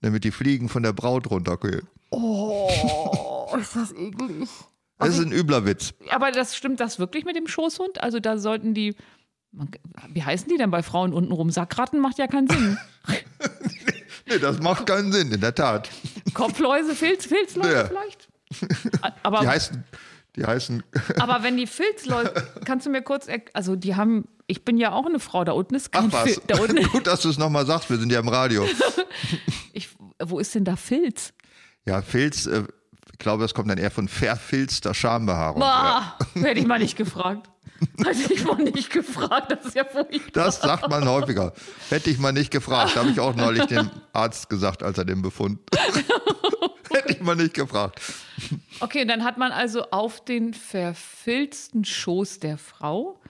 [0.00, 1.86] damit die Fliegen von der Braut runtergehen?
[2.10, 2.68] Oh,
[3.60, 4.48] ist das eklig.
[4.98, 5.94] Das ist ein übler Witz.
[6.10, 8.02] Aber das stimmt das wirklich mit dem Schoßhund?
[8.02, 8.96] Also da sollten die,
[10.08, 11.50] wie heißen die denn bei Frauen untenrum?
[11.50, 12.78] Sackratten macht ja keinen Sinn.
[14.30, 15.88] Nee, das macht keinen Sinn, in der Tat.
[16.34, 17.84] Kopfläuse, Filz, Filzläuse Ja.
[17.86, 18.28] vielleicht?
[19.22, 19.84] Aber, Die heißen,
[20.36, 20.82] die heißen,
[21.18, 22.32] aber wenn die Filzläuse,
[22.64, 25.74] kannst du mir kurz, also die haben, ich bin ja auch eine Frau, da unten
[25.74, 26.40] ist ach kein was, Filz.
[26.46, 28.66] Da unten, gut, dass du es nochmal sagst, wir sind ja im Radio.
[29.72, 29.88] ich,
[30.22, 31.32] wo ist denn da Filz?
[31.86, 32.64] Ja, Filz, äh,
[33.12, 35.60] ich glaube, das kommt dann eher von verfilzter Schambehaarung.
[35.60, 37.50] Boah, hätte ich mal nicht gefragt.
[38.04, 40.30] Hätte ich mal nicht gefragt, das ist ja furchtbar.
[40.32, 41.52] Das sagt man häufiger.
[41.88, 45.22] Hätte ich mal nicht gefragt, habe ich auch neulich dem Arzt gesagt, als er den
[45.22, 45.60] Befund.
[46.90, 48.00] Hätte ich mal nicht gefragt.
[48.80, 53.20] Okay, dann hat man also auf den verfilzten Schoß der Frau.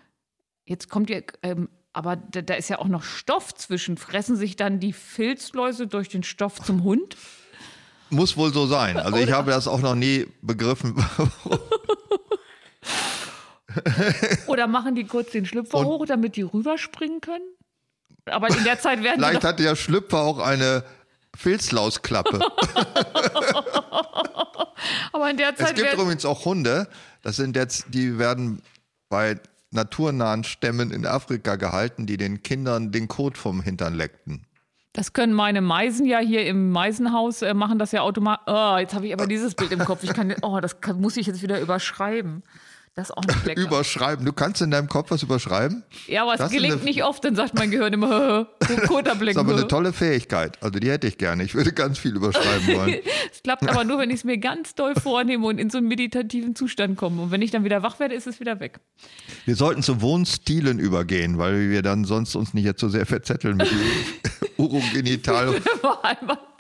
[0.64, 3.96] Jetzt kommt ja, ähm, aber da, da ist ja auch noch Stoff zwischen.
[3.96, 7.16] Fressen sich dann die Filzläuse durch den Stoff zum Hund?
[8.08, 8.96] Muss wohl so sein.
[8.96, 10.94] Also ich Oder- habe das auch noch nie begriffen.
[14.46, 17.44] Oder machen die kurz den Schlüpfer Und- hoch, damit die rüberspringen können?
[18.26, 20.84] Aber in der Zeit werden Vielleicht hatte der Schlüpfer auch eine
[21.36, 22.38] Filzlausklappe.
[25.12, 26.88] aber in der Es Zeit gibt werden, übrigens auch Hunde,
[27.22, 28.62] das sind jetzt, die werden
[29.08, 29.38] bei
[29.70, 34.44] naturnahen Stämmen in Afrika gehalten, die den Kindern den Kot vom Hintern leckten.
[34.92, 38.44] das können meine Meisen ja hier im Meisenhaus äh, machen das ja automatisch.
[38.48, 40.02] Oh, jetzt habe ich aber dieses Bild im Kopf.
[40.02, 42.42] Ich kann, oh, das kann, muss ich jetzt wieder überschreiben.
[42.96, 43.60] Das ist auch nicht lecker.
[43.62, 44.26] Überschreiben.
[44.26, 45.84] Du kannst in deinem Kopf was überschreiben?
[46.08, 48.48] ja, aber es gelingt nicht oft, dann sagt mein Gehirn immer,
[48.88, 49.34] Koterblick.
[49.34, 50.60] Das ist aber eine tolle Fähigkeit.
[50.60, 51.44] Also die hätte ich gerne.
[51.44, 52.96] Ich würde ganz viel überschreiben wollen.
[53.32, 55.86] Es klappt aber nur, wenn ich es mir ganz doll vornehme und in so einen
[55.86, 57.22] meditativen Zustand komme.
[57.22, 58.80] Und wenn ich dann wieder wach werde, ist es wieder weg.
[59.44, 63.56] Wir sollten zu Wohnstilen übergehen, weil wir dann sonst uns nicht jetzt so sehr verzetteln
[63.56, 63.68] mit
[64.56, 65.54] Urogenital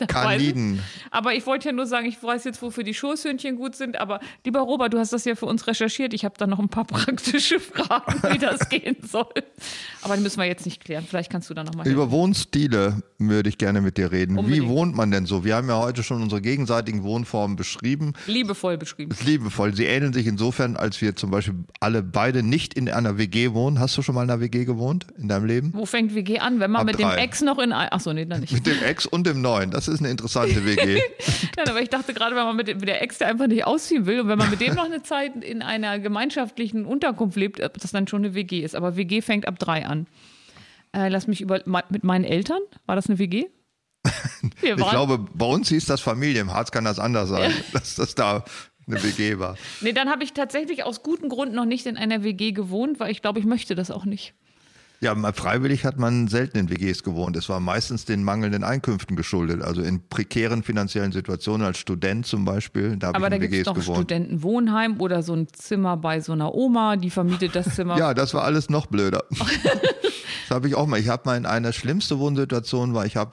[0.06, 0.82] Kaniden.
[1.10, 3.98] Aber ich wollte ja nur sagen, ich weiß jetzt, wofür die Schoßhündchen gut sind.
[4.00, 6.14] Aber lieber Robert, du hast das ja für uns recherchiert.
[6.14, 9.26] Ich habe da noch ein paar praktische Fragen, wie das gehen soll.
[10.02, 11.04] Aber die müssen wir jetzt nicht klären.
[11.08, 14.38] Vielleicht kannst du da nochmal Über Wohnstile würde ich gerne mit dir reden.
[14.38, 14.64] Unbedingt.
[14.64, 15.44] Wie wohnt man denn so?
[15.44, 18.14] Wir haben ja heute schon unsere gegenseitigen Wohnformen beschrieben.
[18.26, 19.14] liebevoll beschrieben.
[19.24, 19.74] Liebevoll.
[19.74, 23.78] Sie ähneln sich insofern, als wir zum Beispiel alle beide nicht in einer WG wohnen.
[23.78, 25.70] Hast du schon mal in einer WG gewohnt in deinem Leben?
[25.74, 26.60] Wo fängt WG an?
[26.60, 27.16] Wenn man Ab mit drei.
[27.16, 27.72] dem Ex noch in.
[27.72, 28.52] Achso, nee, dann nicht.
[28.52, 29.70] Mit dem Ex und dem Neuen.
[29.70, 31.00] Das ist eine interessante WG.
[31.56, 33.64] Nein, aber ich dachte gerade, wenn man mit, dem- mit der Ex, der einfach nicht
[33.66, 37.62] ausziehen will und wenn man mit dem noch eine Zeit in einer gemeinschaftlichen Unterkunft lebt,
[37.62, 38.74] ob das dann schon eine WG ist.
[38.74, 40.08] Aber WG fängt ab drei an.
[40.92, 41.62] Äh, lass mich über.
[41.88, 42.60] Mit meinen Eltern?
[42.86, 43.46] War das eine WG?
[44.62, 46.40] Ich glaube, bei uns hieß das Familie.
[46.40, 47.52] Im Harz kann das anders sein.
[47.72, 48.44] Dass das da
[48.86, 49.56] eine WG war.
[49.80, 53.10] Nee, dann habe ich tatsächlich aus gutem Grund noch nicht in einer WG gewohnt, weil
[53.10, 54.34] ich glaube, ich möchte das auch nicht.
[55.02, 57.34] Ja, freiwillig hat man selten in WGs gewohnt.
[57.34, 59.62] Es war meistens den mangelnden Einkünften geschuldet.
[59.62, 63.40] Also in prekären finanziellen Situationen als Student zum Beispiel, da habe Aber ich da in
[63.40, 63.96] gibt es WGs doch gewohnt.
[63.96, 67.96] Studentenwohnheim oder so ein Zimmer bei so einer Oma, die vermietet das Zimmer.
[68.00, 69.24] Ja, das war alles noch blöder.
[69.30, 71.00] das habe ich auch mal.
[71.00, 73.32] Ich habe mal in einer schlimmste Wohnsituation war, ich habe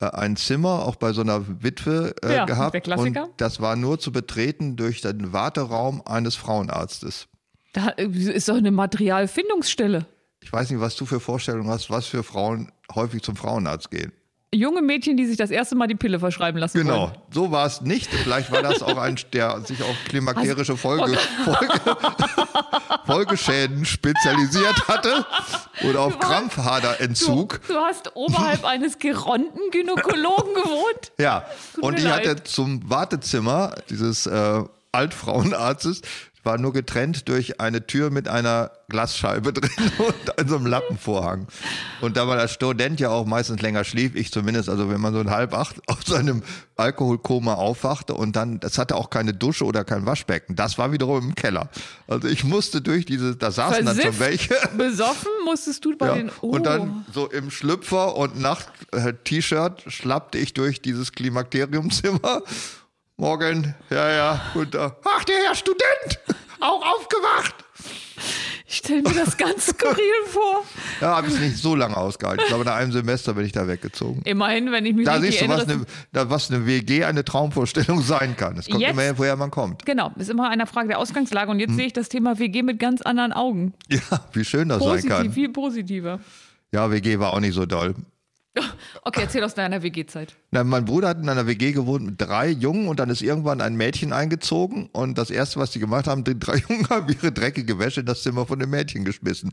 [0.00, 3.24] äh, ein Zimmer auch bei so einer Witwe äh, Ja, gehabt der Klassiker.
[3.24, 7.26] und das war nur zu betreten durch den Warteraum eines Frauenarztes.
[7.72, 10.04] Da ist doch eine Materialfindungsstelle.
[10.42, 14.12] Ich weiß nicht, was du für Vorstellungen hast, was für Frauen häufig zum Frauenarzt gehen.
[14.52, 17.16] Junge Mädchen, die sich das erste Mal die Pille verschreiben lassen Genau, wollen.
[17.32, 18.12] so war es nicht.
[18.12, 21.68] Vielleicht war das auch ein, der sich auf klimakterische Folge, Folge,
[23.06, 25.24] Folgeschäden spezialisiert hatte
[25.88, 27.60] oder auf Krampfaderentzug.
[27.68, 31.12] Du, du hast oberhalb eines geronten Gynäkologen gewohnt.
[31.18, 36.02] Ja, Tut und die hatte zum Wartezimmer dieses äh, Altfrauenarztes
[36.42, 39.70] war nur getrennt durch eine Tür mit einer Glasscheibe drin
[40.36, 41.46] und so einem Lappenvorhang.
[42.00, 45.12] Und da man als Student ja auch meistens länger schlief, ich zumindest, also wenn man
[45.14, 46.42] so um halb acht aus seinem
[46.76, 50.56] Alkoholkoma aufwachte und dann, das hatte auch keine Dusche oder kein Waschbecken.
[50.56, 51.68] Das war wiederum im Keller.
[52.08, 54.54] Also ich musste durch diese, da saßen dann schon Versifft, welche.
[54.76, 56.30] besoffen musstest du bei Ja, den.
[56.40, 56.48] Oh.
[56.48, 62.42] Und dann so im Schlüpfer und Nacht-T-Shirt schlappte ich durch dieses Klimakteriumzimmer.
[63.20, 66.18] Morgen, ja, ja, und da, ach, der Herr Student,
[66.60, 67.54] auch aufgewacht.
[68.66, 70.64] Ich stelle mir das ganz skurril vor.
[71.02, 72.40] Ja, habe ich nicht so lange ausgehalten.
[72.44, 74.22] Ich glaube, nach einem Semester bin ich da weggezogen.
[74.24, 77.22] Immerhin, wenn ich mich Da richtig siehst du, was eine, da, was eine WG eine
[77.22, 78.56] Traumvorstellung sein kann.
[78.56, 79.84] Es kommt Jetzt- immer her, woher man kommt.
[79.84, 81.50] Genau, ist immer eine Frage der Ausgangslage.
[81.50, 81.68] Und Hm.
[81.68, 83.74] jetzt sehe ich das Thema WG mit ganz anderen Augen.
[83.90, 84.00] Ja,
[84.32, 85.32] wie schön das sein Positiv, kann.
[85.32, 86.20] viel positiver.
[86.72, 87.94] Ja, WG war auch nicht so doll.
[89.02, 90.36] Okay, erzähl aus deiner WG-Zeit.
[90.50, 93.76] Mein Bruder hat in einer WG gewohnt mit drei Jungen und dann ist irgendwann ein
[93.76, 97.78] Mädchen eingezogen und das erste, was die gemacht haben, die drei Jungen haben ihre dreckige
[97.78, 99.50] Wäsche in das Zimmer von dem Mädchen geschmissen.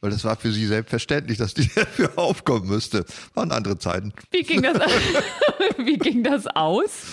[0.00, 3.04] Weil das war für sie selbstverständlich, dass die dafür aufkommen müsste.
[3.34, 4.12] Waren andere Zeiten.
[4.30, 4.78] Wie ging das,
[5.78, 7.04] wie ging das aus?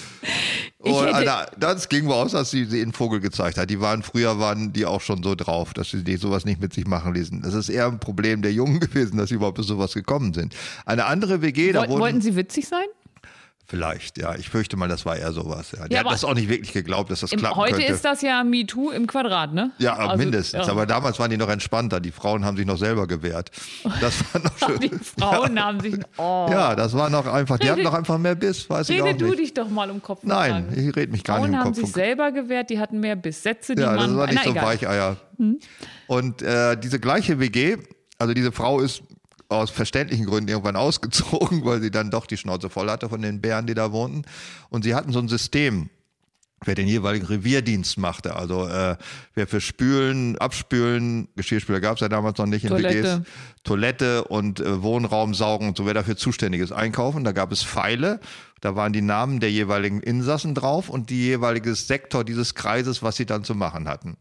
[0.80, 3.70] Und hätte, da, das ging wohl aus, dass sie in Vogel gezeigt hat.
[3.70, 6.88] Die waren früher waren die auch schon so drauf, dass sie sowas nicht mit sich
[6.88, 7.42] machen ließen.
[7.42, 10.56] Das ist eher ein Problem der Jungen gewesen, dass sie überhaupt bis sowas gekommen sind.
[10.86, 12.86] Eine andere WG, da wollten, wurden wollten Sie witzig sein?
[13.70, 15.74] Vielleicht, ja, ich fürchte mal, das war eher sowas.
[15.78, 15.88] Ja.
[15.88, 17.92] Die Ja, hat das auch nicht wirklich geglaubt, dass das Im, klappen heute könnte.
[17.92, 19.72] ist das ja MeToo im Quadrat, ne?
[19.78, 20.66] Ja, Also, mindestens.
[20.68, 20.72] ja.
[20.72, 22.00] Aber damals waren die noch entspannter.
[22.00, 23.52] Die Frauen haben sich noch selber gewehrt.
[24.00, 24.80] Das war noch schön.
[24.80, 24.90] Die
[25.20, 25.96] Frauen haben sich.
[26.18, 26.48] Oh.
[26.50, 27.58] Ja, das war noch einfach.
[27.60, 29.40] Die hatten noch einfach mehr Biss, weiß ich auch Rede du nicht.
[29.40, 31.76] dich doch mal um Kopf Nein, ich rede mich gar Frauen nicht haben Kopf.
[31.76, 33.44] sich und- selber gewehrt, die hatten mehr Biss.
[33.44, 34.08] Sätze, die Ja, man.
[34.10, 34.66] das war nicht na, so egal.
[34.66, 35.18] Weicheier.
[36.08, 37.78] Und äh, diese gleiche WG,
[38.18, 39.04] also diese Frau ist
[39.50, 43.42] aus verständlichen Gründen irgendwann ausgezogen, weil sie dann doch die Schnauze voll hatte von den
[43.42, 44.24] Bären, die da wohnten.
[44.70, 45.90] Und sie hatten so ein System,
[46.66, 48.36] wer den jeweiligen Revierdienst machte.
[48.36, 48.98] Also äh,
[49.36, 53.20] wer für Spülen, Abspülen, Geschirrspüler gab es ja damals noch nicht in Toilette.
[53.20, 53.28] WGs,
[53.64, 57.24] Toilette und äh, Wohnraum saugen und so, wer dafür zuständig ist, einkaufen.
[57.24, 58.20] Da gab es Pfeile,
[58.62, 63.18] da waren die Namen der jeweiligen Insassen drauf und die jeweilige Sektor dieses Kreises, was
[63.18, 64.18] sie dann zu machen hatten.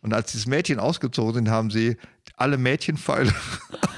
[0.00, 1.96] Und als dieses Mädchen ausgezogen sind, haben sie
[2.36, 3.32] alle Mädchenpfeile,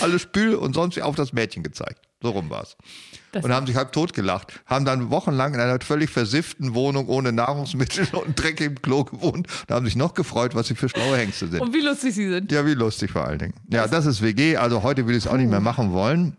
[0.00, 2.00] alle Spül und sonst wie auf das Mädchen gezeigt.
[2.22, 2.76] So rum war's.
[3.32, 4.60] Das- Und haben sich halb tot gelacht.
[4.66, 9.46] Haben dann wochenlang in einer völlig versifften Wohnung ohne Nahrungsmittel und Dreck im Klo gewohnt
[9.68, 11.60] und haben sich noch gefreut, was sie für schlaue Hengste sind.
[11.60, 12.50] Und wie lustig sie sind.
[12.50, 13.54] Ja, wie lustig vor allen Dingen.
[13.70, 14.56] Ja, das ist WG.
[14.56, 16.36] Also heute will ich es auch nicht mehr machen wollen.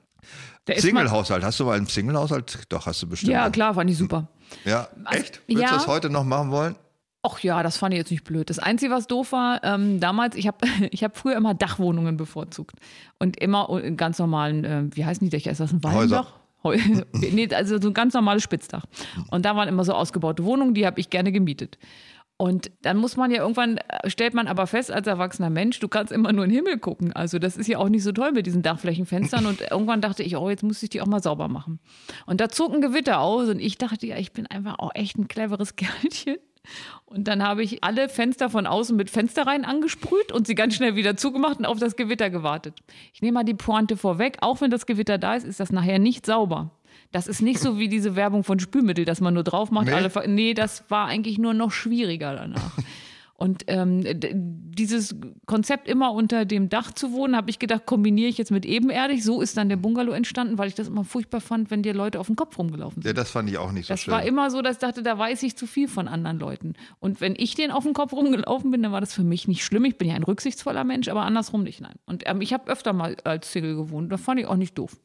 [0.65, 1.43] Da Single-Haushalt.
[1.43, 2.59] Hast du mal einen Single-Haushalt?
[2.69, 3.31] Doch, hast du bestimmt.
[3.31, 4.27] Ja, klar, fand ich super.
[4.65, 5.41] Ja, Also, echt?
[5.47, 5.69] Würdest ja.
[5.69, 6.75] du das heute noch machen wollen?
[7.21, 8.49] Ach ja, das fand ich jetzt nicht blöd.
[8.49, 10.57] Das Einzige, was doof war, ähm, damals, ich habe
[10.91, 12.75] ich hab früher immer Dachwohnungen bevorzugt.
[13.19, 15.51] Und immer in ganz normalen, äh, wie heißen die Dächer?
[15.51, 16.33] Ist das ein Walmdach?
[17.13, 18.83] Nee, also so ein ganz normales Spitzdach.
[19.31, 21.77] Und da waren immer so ausgebaute Wohnungen, die habe ich gerne gemietet.
[22.41, 25.89] Und dann muss man ja irgendwann, äh, stellt man aber fest als erwachsener Mensch, du
[25.89, 27.11] kannst immer nur in den Himmel gucken.
[27.11, 29.45] Also das ist ja auch nicht so toll mit diesen Dachflächenfenstern.
[29.45, 31.79] Und irgendwann dachte ich, oh, jetzt muss ich die auch mal sauber machen.
[32.25, 35.17] Und da zog ein Gewitter aus und ich dachte, ja, ich bin einfach auch echt
[35.17, 36.37] ein cleveres Kerlchen.
[37.09, 40.95] Und dann habe ich alle Fenster von außen mit Fensterreihen angesprüht und sie ganz schnell
[40.95, 42.75] wieder zugemacht und auf das Gewitter gewartet.
[43.13, 45.97] Ich nehme mal die Pointe vorweg, auch wenn das Gewitter da ist, ist das nachher
[45.97, 46.69] nicht sauber.
[47.11, 49.87] Das ist nicht so wie diese Werbung von Spülmittel, dass man nur drauf macht.
[49.87, 49.93] Nee?
[49.93, 52.77] Alle nee, das war eigentlich nur noch schwieriger danach.
[53.39, 55.15] Und ähm, dieses
[55.45, 59.23] Konzept immer unter dem Dach zu wohnen, habe ich gedacht, kombiniere ich jetzt mit ebenerdig.
[59.23, 62.19] So ist dann der Bungalow entstanden, weil ich das immer furchtbar fand, wenn dir Leute
[62.19, 63.07] auf den Kopf rumgelaufen sind.
[63.09, 64.13] Ja, das fand ich auch nicht so Das schön.
[64.13, 66.73] war immer so, dass ich dachte, da weiß ich zu viel von anderen Leuten.
[66.99, 69.63] Und wenn ich denen auf den Kopf rumgelaufen bin, dann war das für mich nicht
[69.63, 69.85] schlimm.
[69.85, 71.95] Ich bin ja ein rücksichtsvoller Mensch, aber andersrum nicht, nein.
[72.05, 74.11] Und ähm, ich habe öfter mal als Single gewohnt.
[74.11, 74.97] Das fand ich auch nicht doof.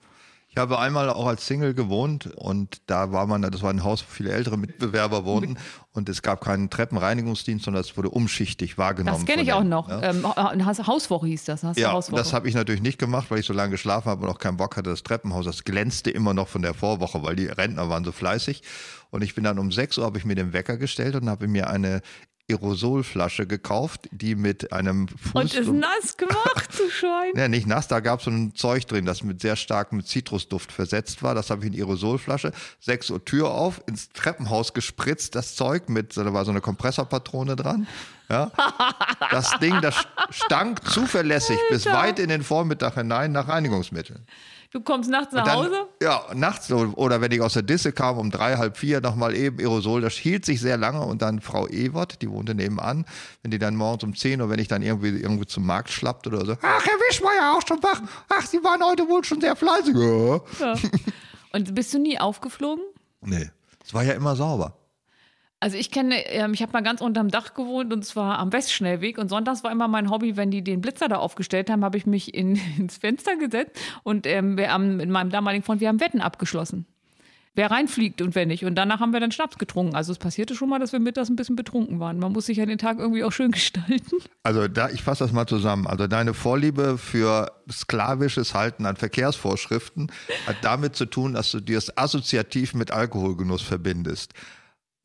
[0.55, 4.03] Ich habe einmal auch als Single gewohnt und da war man, das war ein Haus,
[4.03, 5.57] wo viele ältere Mitbewerber wohnten
[5.93, 9.19] und es gab keinen Treppenreinigungsdienst, sondern es wurde umschichtig wahrgenommen.
[9.19, 9.89] Das kenne ich auch noch.
[9.89, 11.65] Ja, Ähm, Ha- Hauswoche hieß das.
[11.65, 12.19] Hast du ja Hauswoche?
[12.23, 14.57] das habe ich natürlich nicht gemacht, weil ich so lange geschlafen habe und auch keinen
[14.57, 14.91] Bock hatte.
[14.91, 18.63] Das Treppenhaus, das glänzte immer noch von der Vorwoche, weil die Rentner waren so fleißig.
[19.11, 21.49] Und ich bin dann um 6 Uhr, habe ich mir den Wecker gestellt und habe
[21.49, 22.01] mir eine
[22.51, 25.35] Aerosolflasche gekauft, die mit einem Fuß...
[25.35, 27.33] Und ist nass gemacht, du Schwein.
[27.37, 30.71] Ja, nicht nass, da gab es so ein Zeug drin, das mit sehr starkem Zitrusduft
[30.71, 31.35] versetzt war.
[31.35, 32.53] Das habe ich in Aerosolflasche.
[32.81, 37.57] 6 Uhr Tür auf, ins Treppenhaus gespritzt, das Zeug mit, da war so eine Kompressorpatrone
[37.57, 37.87] dran.
[38.29, 38.51] Ja.
[39.31, 44.27] Das Ding, das stank zuverlässig bis weit in den Vormittag hinein nach Reinigungsmitteln.
[44.75, 45.87] Du kommst nachts nach Dann, Hause?
[46.03, 49.61] ja, nachts oder wenn ich aus der Disse kam um drei, halb vier, nochmal eben
[49.61, 53.05] Aerosol, das hielt sich sehr lange und dann Frau Ewert, die wohnte nebenan,
[53.43, 56.27] wenn die dann morgens um 10 Uhr, wenn ich dann irgendwie irgendwo zum Markt schlappt
[56.27, 59.55] oder so, ach, Herr Wischmeier, auch schon wach, ach, Sie waren heute wohl schon sehr
[59.55, 59.95] fleißig.
[59.95, 60.41] Ja.
[60.59, 60.75] Ja.
[61.53, 62.83] Und bist du nie aufgeflogen?
[63.21, 63.49] Nee,
[63.87, 64.77] es war ja immer sauber.
[65.65, 69.17] Also ich kenne, ähm, ich habe mal ganz unterm Dach gewohnt und zwar am Westschnellweg
[69.17, 72.05] und sonntags war immer mein Hobby, wenn die den Blitzer da aufgestellt haben, habe ich
[72.05, 76.01] mich in, ins Fenster gesetzt und ähm, wir haben mit meinem damaligen Freund, wir haben
[76.01, 76.85] Wetten abgeschlossen.
[77.55, 78.67] Wer reinfliegt und wer nicht.
[78.67, 79.95] Und danach haben wir dann Schnaps getrunken.
[79.95, 82.19] Also es passierte schon mal, dass wir mittags ein bisschen betrunken waren.
[82.19, 84.19] Man muss sich ja den Tag irgendwie auch schön gestalten.
[84.43, 85.87] Also da, ich fasse das mal zusammen.
[85.87, 90.13] Also deine Vorliebe für sklavisches Halten an Verkehrsvorschriften
[90.47, 94.35] hat damit zu tun, dass du dir es assoziativ mit Alkoholgenuss verbindest.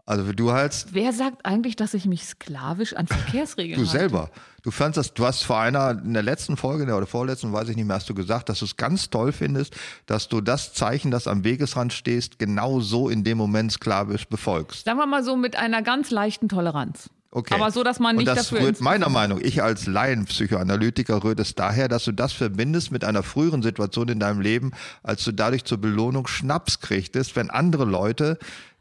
[0.10, 3.99] Also du hältst Wer sagt eigentlich, dass ich mich sklavisch an Verkehrsregeln Du halte?
[3.99, 4.32] selber.
[4.64, 7.76] Du fandst das, du hast vor einer, in der letzten Folge oder vorletzten, weiß ich
[7.76, 9.76] nicht mehr, hast du gesagt, dass du es ganz toll findest,
[10.07, 14.86] dass du das Zeichen, das am Wegesrand stehst, genau so in dem Moment sklavisch befolgst.
[14.86, 17.12] Sagen wir mal so mit einer ganz leichten Toleranz.
[17.32, 17.53] Okay.
[17.53, 18.66] Aber so, dass man nicht Und das dafür...
[18.66, 23.22] rührt meiner Meinung, ich als Laienpsychoanalytiker rührt es daher, dass du das verbindest mit einer
[23.22, 24.72] früheren Situation in deinem Leben,
[25.03, 28.39] als du dadurch zur Belohnung Schnaps kriegtest, wenn andere Leute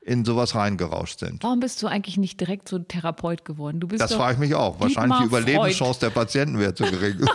[0.08, 1.42] in sowas reingerauscht sind.
[1.42, 3.78] Warum bist du eigentlich nicht direkt so Therapeut geworden?
[3.78, 4.80] Du bist Das frage ich mich auch.
[4.80, 7.18] Wahrscheinlich Dietmar die Überlebenschance der Patienten wäre zu gering.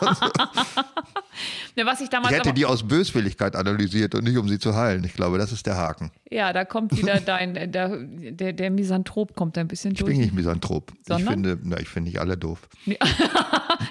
[1.86, 4.76] Was ich Ich damals hätte aber, die aus Böswilligkeit analysiert und nicht um sie zu
[4.76, 5.04] heilen.
[5.04, 6.12] Ich glaube, das ist der Haken.
[6.30, 10.12] ja, da kommt wieder dein, der, der, der Misanthrop kommt ein bisschen Ich durch.
[10.12, 10.92] bin nicht Misanthrop.
[11.02, 11.34] Ich Sondern?
[11.34, 12.68] finde, na, ich finde nicht alle doof.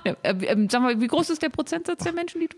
[0.05, 2.57] Ja, äh, äh, sag mal, wie groß ist der Prozentsatz der Menschen, die du.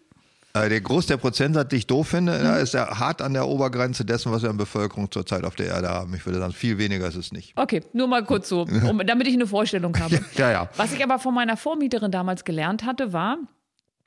[0.54, 3.46] Äh, Der Groß der Prozentsatz, den ich doof finde, ja, ist ja hart an der
[3.48, 6.14] Obergrenze dessen, was wir an Bevölkerung zurzeit auf der Erde haben.
[6.14, 7.52] Ich würde sagen, viel weniger ist es nicht.
[7.56, 10.20] Okay, nur mal kurz so, um, damit ich eine Vorstellung habe.
[10.36, 10.68] Ja, ja.
[10.76, 13.38] Was ich aber von meiner Vormieterin damals gelernt hatte, war,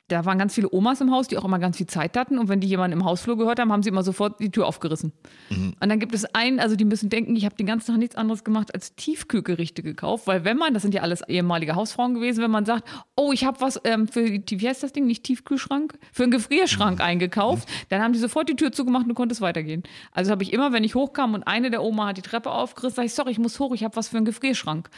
[0.10, 2.38] da waren ganz viele Omas im Haus, die auch immer ganz viel Zeit hatten.
[2.39, 5.12] Und wenn die jemanden im Hausflur gehört haben, haben sie immer sofort die Tür aufgerissen.
[5.49, 5.74] Mhm.
[5.80, 8.16] Und dann gibt es einen, also die müssen denken, ich habe den ganzen Tag nichts
[8.16, 10.26] anderes gemacht als Tiefkühlgerichte gekauft.
[10.28, 13.43] Weil wenn man, das sind ja alles ehemalige Hausfrauen gewesen, wenn man sagt, oh, ich
[13.45, 17.03] habe was ähm, für, die- wie heißt das Ding, nicht Tiefkühlschrank, für einen Gefrierschrank Mhm.
[17.05, 19.84] eingekauft, dann haben die sofort die Tür zugemacht und du konntest weitergehen.
[20.14, 22.95] Also habe ich immer, wenn ich hochkam und eine der Oma hat die Treppe aufgerissen,
[22.95, 24.89] sag ich, sorry, ich muss hoch, ich habe was für einen Gefrierschrank.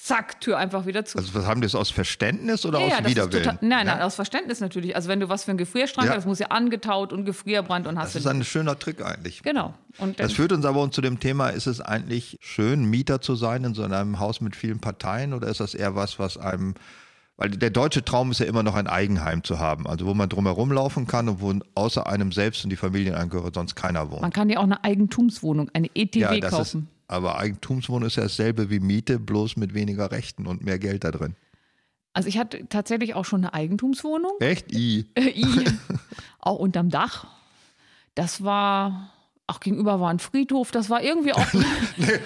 [0.00, 1.18] Zack, Tür einfach wieder zu.
[1.18, 3.42] Also was haben die das aus Verständnis oder aus das ist Widerwillen?
[3.42, 4.04] total, nein, nein, ja?
[4.06, 4.94] aus Verständnis natürlich.
[4.94, 6.12] Also wenn du was für einen Gefrierschrank Ja.
[6.12, 8.30] hast, das muss ja angetaut und gefrierbrand und hast Das ist du.
[8.30, 9.42] ein schöner Trick eigentlich.
[9.42, 9.74] Genau.
[9.98, 13.64] Und Das führt uns aber zu dem Thema, ist es eigentlich schön, Mieter zu sein
[13.64, 16.74] in so einem Haus mit vielen Parteien oder ist das eher was, was einem,
[17.36, 20.28] weil der deutsche Traum ist ja immer noch ein Eigenheim zu haben, also wo man
[20.28, 24.22] drumherum laufen kann und wo außer einem selbst und die Familienangehörigen sonst keiner wohnt.
[24.22, 26.88] man kann ja auch eine Eigentumswohnung, eine ETW ja, das ist, kaufen.
[27.08, 31.10] Aber Eigentumswohnung ist ja dasselbe wie Miete, bloß mit weniger Rechten und mehr Geld da
[31.10, 31.34] drin.
[32.12, 34.32] Also ich hatte tatsächlich auch schon eine Eigentumswohnung.
[34.40, 34.72] Echt?
[34.72, 35.06] I.
[35.18, 35.64] I,
[36.40, 37.26] auch unterm Dach.
[38.14, 39.12] Das war,
[39.46, 40.70] auch gegenüber war ein Friedhof.
[40.70, 41.46] Das war irgendwie auch.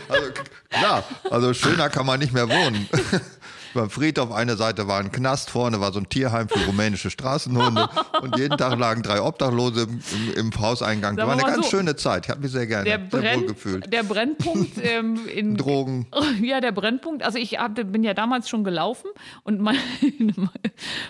[0.08, 0.30] Also,
[0.68, 2.88] klar, also schöner kann man nicht mehr wohnen.
[3.74, 7.88] Beim Friedhof eine Seite war ein Knast, vorne war so ein Tierheim für rumänische Straßenhunde
[8.22, 10.00] und jeden Tag lagen drei Obdachlose im,
[10.36, 11.16] im, im Hauseingang.
[11.16, 12.26] Das war eine ganz so, schöne Zeit.
[12.26, 13.92] Ich habe mich sehr gerne, der, sehr wohl Brenn, gefühlt.
[13.92, 15.56] der Brennpunkt ähm, in.
[15.56, 16.06] Drogen.
[16.42, 17.22] Ja, der Brennpunkt.
[17.22, 19.08] Also ich hatte, bin ja damals schon gelaufen
[19.44, 19.76] und mein,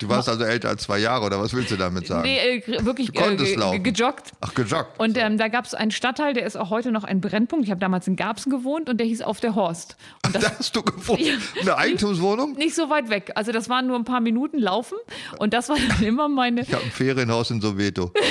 [0.00, 2.22] Du warst also älter als zwei Jahre, oder was willst du damit sagen?
[2.22, 3.82] nee, äh, wirklich Du konntest äh, laufen.
[3.82, 4.32] gejoggt.
[4.40, 4.98] Ach, gejoggt.
[4.98, 7.64] Und ähm, da gab es einen Stadtteil, der ist auch heute noch ein Brennpunkt.
[7.64, 9.96] Ich habe damals in Garbsen gewohnt und der hieß auf der Horst.
[10.26, 11.24] Und das da hast du gefunden.
[11.60, 12.51] Eine Eigentumswohnung?
[12.58, 13.32] Nicht so weit weg.
[13.34, 14.96] Also das waren nur ein paar Minuten Laufen
[15.38, 16.62] und das war dann immer meine.
[16.62, 18.12] Ich habe ein Ferienhaus in Soweto.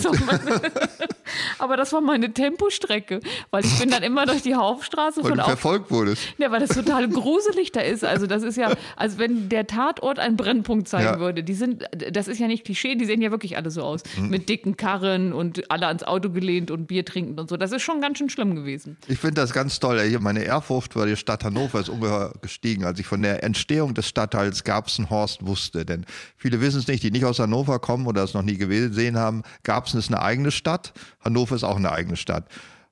[1.58, 3.20] Aber das war meine Tempostrecke,
[3.50, 6.22] weil ich bin dann immer durch die Hauptstraße Weil von du verfolgt wurdest.
[6.38, 8.04] ja, weil das total gruselig da ist.
[8.04, 11.20] Also das ist ja, als wenn der Tatort einen Brennpunkt zeigen Ja.
[11.20, 11.42] würde.
[11.42, 14.02] Die sind, das ist ja nicht Klischee, die sehen ja wirklich alle so aus.
[14.18, 14.28] Mhm.
[14.28, 17.56] Mit dicken Karren und alle ans Auto gelehnt und Bier trinkend und so.
[17.56, 18.96] Das ist schon ganz schön schlimm gewesen.
[19.08, 20.00] Ich finde das ganz toll.
[20.20, 24.08] Meine Ehrfurcht vor der Stadt Hannover ist ungeheuer gestiegen, als ich von der Entstehung des
[24.08, 25.84] Stadtteils Garbsenhorst wusste.
[25.84, 26.04] Denn
[26.36, 29.42] viele wissen es nicht, die nicht aus Hannover kommen oder es noch nie gesehen haben.
[29.62, 32.46] Garbsen ist eine eigene Stadt, Hannover ist auch eine eigene Stadt.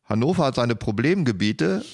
[0.04, 1.84] Hannover hat seine Problemgebiete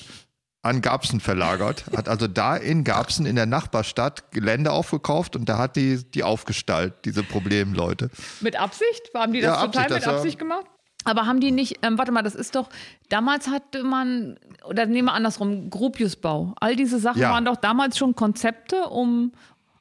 [0.62, 5.58] an Garbsen verlagert, hat also da in Garbsen in der Nachbarstadt Gelände aufgekauft und da
[5.58, 8.10] hat die die aufgestallt, diese Problemleute.
[8.40, 9.10] Mit Absicht?
[9.14, 10.66] Haben die das Ja, total Absicht, mit Absicht gemacht?
[11.04, 12.68] Aber haben die nicht, ähm, warte mal, das ist doch,
[13.08, 16.54] damals hatte man, oder nehmen wir andersrum, Gropiusbau.
[16.60, 17.30] All diese Sachen Ja.
[17.30, 19.32] waren doch damals schon Konzepte, um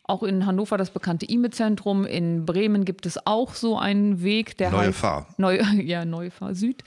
[0.05, 4.71] auch in Hannover das bekannte IME-Zentrum, in Bremen gibt es auch so einen Weg, der
[4.71, 5.27] Neue heißt, Fahr.
[5.37, 6.83] Neue, ja, Neue Fahr Süd.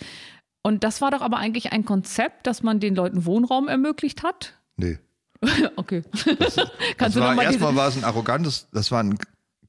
[0.62, 4.55] Und das war doch aber eigentlich ein Konzept, dass man den Leuten Wohnraum ermöglicht hat.
[4.76, 4.99] Nee.
[5.76, 6.03] Okay.
[6.39, 6.57] Das
[6.97, 9.18] Kannst du war, erstmal war es ein arrogantes, das war ein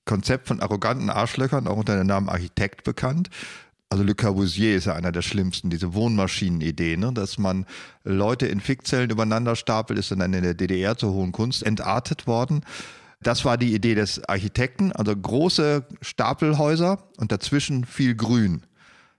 [0.05, 3.29] Konzept von arroganten Arschlöchern, auch unter dem Namen Architekt bekannt.
[3.89, 7.13] Also Le Corbusier ist ja einer der schlimmsten, diese Wohnmaschinenidee, ne?
[7.13, 7.65] dass man
[8.03, 12.61] Leute in Fickzellen übereinander stapelt, ist dann in der DDR zur hohen Kunst entartet worden.
[13.21, 18.63] Das war die Idee des Architekten, also große Stapelhäuser und dazwischen viel Grün.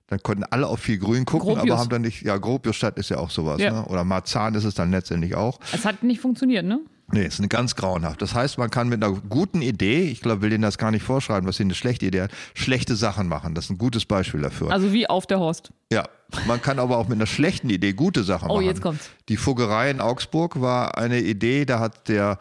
[0.07, 1.71] Dann konnten alle auf viel Grün gucken, Gropius.
[1.71, 3.73] aber haben dann nicht, ja, Gropiusstadt ist ja auch sowas, Ja.
[3.73, 3.85] ne?
[3.87, 5.59] oder Marzahn ist es dann letztendlich auch.
[5.73, 6.81] es hat nicht funktioniert, ne?
[7.11, 8.21] Nee, ist eine ganz grauenhaft.
[8.21, 11.03] Das heißt, man kann mit einer guten Idee, ich glaube, will denen das gar nicht
[11.03, 13.55] vorschreiben, was sie eine schlechte Idee hat, schlechte Sachen machen.
[13.55, 14.71] Das ist ein gutes Beispiel dafür.
[14.71, 15.73] Also wie auf der Horst.
[15.91, 16.05] ja,
[16.47, 18.67] man kann aber auch mit einer schlechten Idee gute Sachen Oh, machen.
[18.67, 19.09] jetzt kommt's.
[19.31, 22.39] Die Fuggerei in Augsburg war eine Idee, da hat der,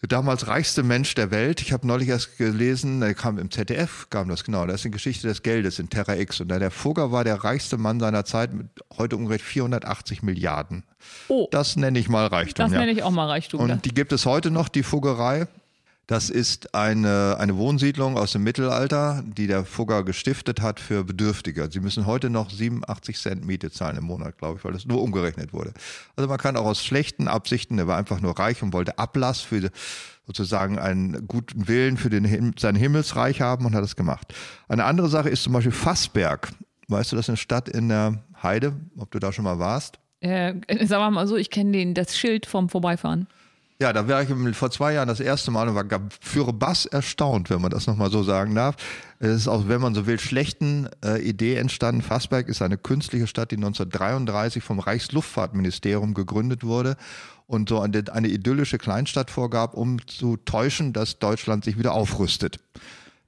[0.00, 4.08] der damals reichste Mensch der Welt, ich habe neulich erst gelesen, der kam im ZDF,
[4.10, 6.40] kam das genau, das ist eine Geschichte des Geldes in Terra X.
[6.40, 10.84] Und der Fugger war der reichste Mann seiner Zeit mit heute ungefähr 480 Milliarden.
[11.28, 12.64] Oh, Das nenne ich mal Reichtum.
[12.66, 12.80] das ja.
[12.80, 13.60] nenne ich auch mal Reichtum.
[13.60, 15.46] Und die gibt es heute noch, die Fuggerei.
[16.08, 21.68] Das ist eine, eine Wohnsiedlung aus dem Mittelalter, die der Fugger gestiftet hat für Bedürftige.
[21.70, 25.02] Sie müssen heute noch 87 Cent Miete zahlen im Monat, glaube ich, weil das nur
[25.02, 25.74] umgerechnet wurde.
[26.16, 29.42] Also man kann auch aus schlechten Absichten, der war einfach nur reich und wollte Ablass
[29.42, 29.70] für
[30.26, 34.32] sozusagen einen guten Willen für den, sein Himmelsreich haben und hat es gemacht.
[34.66, 36.48] Eine andere Sache ist zum Beispiel Fassberg.
[36.88, 39.98] Weißt du, das ist eine Stadt in der Heide, ob du da schon mal warst?
[40.20, 40.54] Äh,
[40.86, 43.26] sagen wir mal so, ich kenne den, das Schild vom Vorbeifahren.
[43.80, 47.48] Ja, da war ich vor zwei Jahren das erste Mal und war für Bass erstaunt,
[47.48, 48.74] wenn man das nochmal so sagen darf.
[49.20, 52.02] Es ist auch, wenn man so will, schlechten äh, Idee entstanden.
[52.02, 56.96] Fassberg ist eine künstliche Stadt, die 1933 vom Reichsluftfahrtministerium gegründet wurde
[57.46, 62.58] und so eine, eine idyllische Kleinstadt vorgab, um zu täuschen, dass Deutschland sich wieder aufrüstet.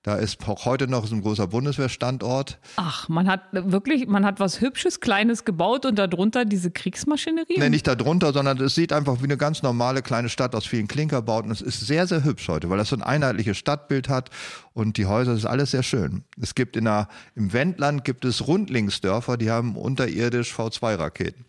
[0.03, 2.59] Da ist auch heute noch so ein großer Bundeswehrstandort.
[2.77, 7.59] Ach, man hat wirklich, man hat was Hübsches, Kleines gebaut und darunter diese Kriegsmaschinerie.
[7.59, 10.89] Nee, nicht darunter, sondern es sieht einfach wie eine ganz normale kleine Stadt aus vielen
[10.89, 11.51] Klinkerbauten.
[11.51, 14.31] Es ist sehr, sehr hübsch heute, weil das so ein einheitliches Stadtbild hat
[14.73, 16.25] und die Häuser, das ist alles sehr schön.
[16.41, 21.45] Es gibt in der, im Wendland gibt es Rundlingsdörfer, die haben unterirdisch V2-Raketen.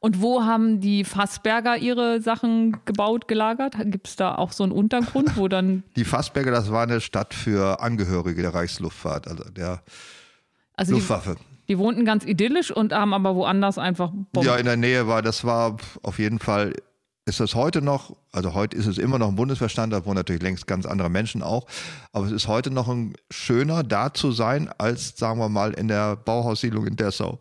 [0.00, 3.76] Und wo haben die Fassberger ihre Sachen gebaut, gelagert?
[3.84, 7.32] Gibt es da auch so einen Untergrund, wo dann, Die Fassberger, das war eine Stadt
[7.32, 9.82] für Angehörige der Reichsluftfahrt, also der
[10.74, 11.36] also die, Luftwaffe.
[11.68, 14.46] die wohnten ganz idyllisch und haben aber woanders einfach Bomben.
[14.46, 16.74] Ja, in der Nähe war, das war auf jeden Fall,
[17.24, 20.66] ist das heute noch, also heute ist es immer noch ein Bundeswehrstandort, wo natürlich längst
[20.66, 21.66] ganz andere Menschen auch,
[22.12, 25.88] aber es ist heute noch ein schöner da zu sein, als sagen wir mal in
[25.88, 27.38] der Bauhaussiedlung in Dessau,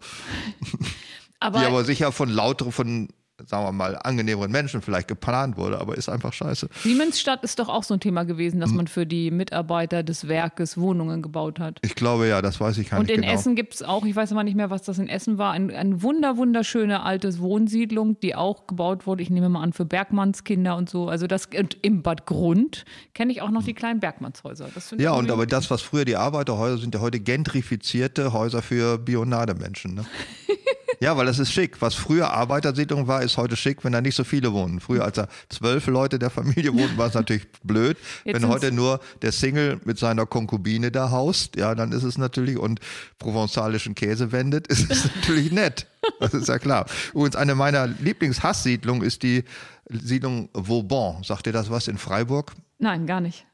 [1.40, 3.10] aber, die aber sicher von lauter, von
[3.46, 6.70] sagen wir mal angenehmeren Menschen vielleicht geplant wurde, aber ist einfach scheiße.
[6.84, 8.62] Siemensstadt ist doch auch so ein Thema gewesen, Hm.
[8.62, 11.80] dass man für die Mitarbeiter des Werkes Wohnungen gebaut hat.
[11.82, 13.34] Ich glaube ja, das weiß ich gar Und nicht in genau.
[13.34, 15.70] Essen gibt es auch, ich weiß aber nicht mehr, was das in Essen war, ein,
[15.72, 20.76] eine wunder, wunderschöne alte Wohnsiedlung, die auch gebaut wurde, ich nehme mal an, für Bergmannskinder
[20.78, 21.10] und so.
[21.10, 24.70] Also das und im Bad Grund kenne ich auch noch die kleinen Bergmannshäuser.
[24.98, 29.96] Ja, und aber das, was früher die Arbeiterhäuser sind, ja heute gentrifizierte Häuser für Bionademenschen.
[29.96, 30.06] Ne?
[31.00, 31.82] ja, weil das ist schick.
[31.82, 34.80] Was früher Arbeitersiedlung war, ist heute schick, wenn da nicht so viele wohnen.
[34.80, 37.98] Früher, als da zwölf Leute der Familie wohnten, war es natürlich blöd.
[38.24, 42.18] Jetzt wenn heute nur der Single mit seiner Konkubine da haust, ja, dann ist es
[42.18, 42.80] natürlich und
[43.20, 45.88] provenzalischen Käse wendet, ist es natürlich nett.
[46.20, 46.86] Das ist ja klar.
[47.14, 49.44] Übrigens, eine meiner Lieblingshasssiedlungen ist die
[49.90, 51.24] Siedlung Vauban.
[51.24, 52.54] Sagt ihr das was in Freiburg?
[52.80, 53.46] Nein, gar nicht.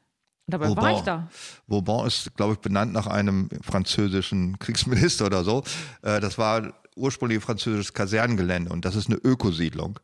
[0.48, 0.94] Dabei war Vauban.
[0.96, 1.28] ich da.
[1.66, 5.62] Vauban ist, glaube ich, benannt nach einem französischen Kriegsminister oder so.
[6.02, 9.98] Äh, Das war ursprünglich französisches Kasernengelände und das ist eine Ökosiedlung.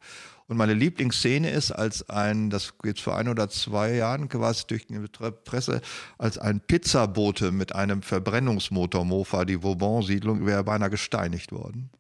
[0.49, 4.87] Und meine Lieblingsszene ist, als ein, das geht vor ein oder zwei Jahren quasi durch
[4.87, 4.99] die
[5.45, 5.83] Presse,
[6.17, 11.91] als ein Pizzabote mit einem Verbrennungsmotor Mofa, die Vauban-Siedlung, wäre beinahe gesteinigt worden.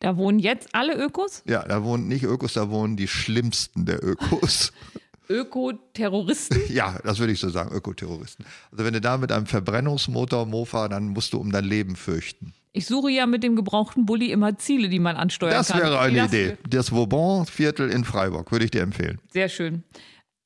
[0.00, 1.42] Da wohnen jetzt alle Ökos?
[1.46, 4.72] Ja, da wohnen nicht Ökos, da wohnen die schlimmsten der Ökos.
[5.30, 6.60] Ökoterroristen?
[6.68, 8.44] Ja, das würde ich so sagen, Ökoterroristen.
[8.70, 12.52] Also wenn du da mit einem Verbrennungsmotor Mofa, dann musst du um dein Leben fürchten.
[12.76, 15.80] Ich suche ja mit dem gebrauchten Bulli immer Ziele, die man ansteuern Das kann.
[15.80, 16.56] wäre Wie eine das- Idee.
[16.68, 19.20] Das Vauban-Viertel in Freiburg würde ich dir empfehlen.
[19.32, 19.84] Sehr schön.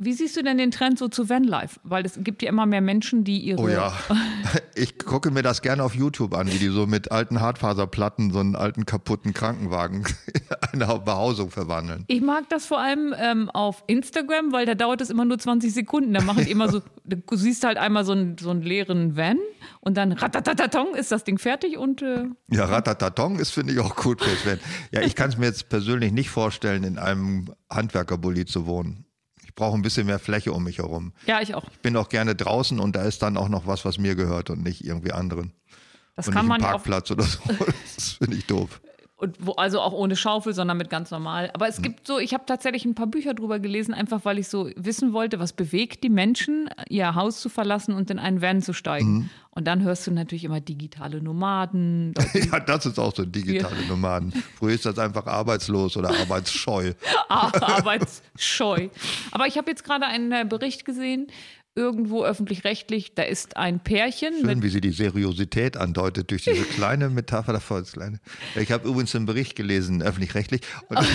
[0.00, 1.80] Wie siehst du denn den Trend so zu Vanlife?
[1.82, 3.60] Weil es gibt ja immer mehr Menschen, die ihre.
[3.60, 3.92] Oh ja.
[4.74, 8.38] Ich gucke mir das gerne auf YouTube an, wie die so mit alten Hartfaserplatten so
[8.38, 10.06] einen alten kaputten Krankenwagen
[10.72, 12.04] in eine Behausung verwandeln.
[12.06, 15.74] Ich mag das vor allem ähm, auf Instagram, weil da dauert es immer nur 20
[15.74, 16.14] Sekunden.
[16.14, 19.38] Da machen die immer so, du siehst halt einmal so einen, so einen leeren Van
[19.80, 23.96] und dann ratatatatong ist das Ding fertig und äh, Ja, Ratatatong ist, finde ich, auch
[23.96, 24.60] gut fürs Van.
[24.92, 29.07] Ja, ich kann es mir jetzt persönlich nicht vorstellen, in einem Handwerkerbully zu wohnen.
[29.58, 31.12] Ich brauche ein bisschen mehr Fläche um mich herum.
[31.26, 31.64] ja, ich auch.
[31.72, 34.50] Ich bin auch gerne draußen und da ist dann auch noch was, was mir gehört
[34.50, 35.50] und nicht irgendwie anderen.
[36.14, 37.40] Das und kann nicht man Parkplatz oder so.
[37.96, 38.80] Das finde ich doof.
[39.20, 41.50] Und wo, also auch ohne Schaufel, sondern mit ganz normal.
[41.52, 41.70] Aber Mhm.
[41.70, 44.70] es gibt so, ich habe tatsächlich ein paar Bücher drüber gelesen, einfach weil ich so
[44.76, 48.72] wissen wollte, was bewegt die Menschen, ihr Haus zu verlassen und in einen Van zu
[48.72, 49.12] steigen.
[49.12, 49.30] Mhm.
[49.50, 52.14] Und dann hörst du natürlich immer digitale Nomaden.
[52.52, 54.32] Ja, das ist auch so digitale Nomaden.
[54.56, 56.92] Früher ist das einfach arbeitslos oder arbeitsscheu.
[57.28, 58.88] Arbeitsscheu.
[59.32, 61.26] Aber ich habe jetzt gerade einen äh, Bericht gesehen,
[61.78, 67.08] irgendwo öffentlich-rechtlich, da ist ein Pärchen Schön, wie sie die Seriosität andeutet durch diese kleine
[67.08, 67.78] Metapher davor.
[67.78, 68.18] Das kleine.
[68.56, 70.62] Ich habe übrigens einen Bericht gelesen, öffentlich-rechtlich.
[70.88, 70.98] Und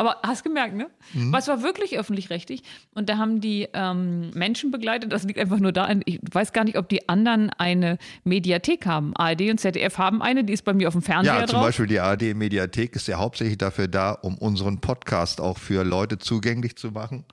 [0.00, 0.86] Aber hast gemerkt, ne?
[1.12, 1.34] Mhm.
[1.34, 2.62] Es war wirklich öffentlich-rechtlich.
[2.94, 5.12] Und da haben die ähm, Menschen begleitet.
[5.12, 5.94] Das liegt einfach nur da.
[6.06, 9.14] Ich weiß gar nicht, ob die anderen eine Mediathek haben.
[9.14, 11.66] ARD und ZDF haben eine, die ist bei mir auf dem Fernseher ja, zum drauf.
[11.66, 16.76] Beispiel die ARD-Mediathek ist ja hauptsächlich dafür da, um unseren Podcast auch für Leute zugänglich
[16.76, 17.26] zu machen.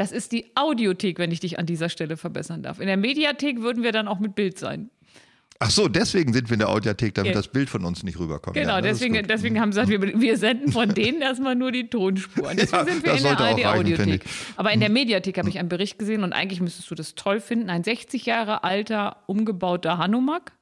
[0.00, 2.80] Das ist die Audiothek, wenn ich dich an dieser Stelle verbessern darf.
[2.80, 4.88] In der Mediathek würden wir dann auch mit Bild sein.
[5.58, 7.36] Ach so, deswegen sind wir in der Audiothek, damit Ja.
[7.36, 8.56] das Bild von uns nicht rüberkommt.
[8.56, 11.90] Genau, ja, deswegen, deswegen haben sie gesagt, wir, wir senden von denen erstmal nur die
[11.90, 12.56] Tonspuren.
[12.56, 14.22] Deswegen Ja, sind wir in der ich.
[14.22, 14.30] Hm.
[14.56, 17.38] Aber in der Mediathek habe ich einen Bericht gesehen und eigentlich müsstest du das toll
[17.38, 17.68] finden.
[17.68, 20.52] Ein 60 Jahre alter, umgebauter Hanomag.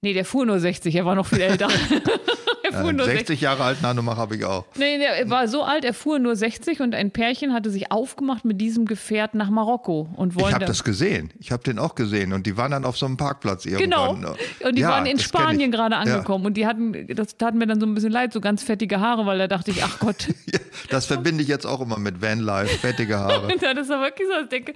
[0.00, 1.68] Nee, der fuhr nur 60, er war noch viel älter.
[2.70, 3.18] er fuhr Äh, nur 60.
[3.28, 4.64] 60 Jahre alten Hanomach habe ich auch.
[4.76, 8.44] Nee, der war so alt, er fuhr nur 60 und ein Pärchen hatte sich aufgemacht
[8.44, 11.30] mit diesem Gefährt nach Marokko und Ich wollen habe da- das gesehen.
[11.38, 14.08] Ich habe den auch gesehen und die waren dann auf so einem Parkplatz Genau.
[14.14, 14.36] irgendwann.
[14.64, 15.76] Und die Ja, waren in das Spanien ich.
[15.76, 16.00] gerade Ja.
[16.00, 19.00] angekommen und die hatten, das tat mir dann so ein bisschen leid, so ganz fettige
[19.00, 20.58] Haare, weil da dachte ich, ach Gott, Ja,
[20.90, 23.48] das verbinde ich jetzt auch immer mit Vanlife, fettige Haare.
[23.60, 24.74] Dann ist er wirklich so, ich denke,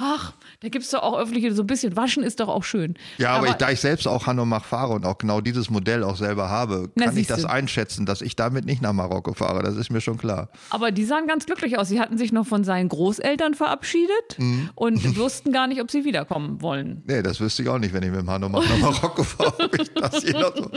[0.00, 2.94] ach, da gibt es doch auch öffentliche, so ein bisschen waschen ist doch auch schön.
[3.18, 6.16] Ja, aber, ich, da ich selbst auch Hanomach fahre und auch genau dieses Modell auch
[6.16, 9.62] selber habe, kann ich das einschätzen, dass ich damit nicht nach Marokko fahre.
[9.62, 10.48] Das ist mir schon klar.
[10.70, 11.88] aber die sahen ganz glücklich aus.
[11.88, 14.70] Sie hatten sich noch von seinen Großeltern verabschiedet Mhm.
[14.76, 17.02] und wussten gar nicht, ob sie wiederkommen wollen.
[17.06, 19.80] Nee, das wüsste ich auch nicht, wenn ich mit dem Hanomach nach Marokko fahre, ob
[19.80, 20.70] ich das hier noch, so,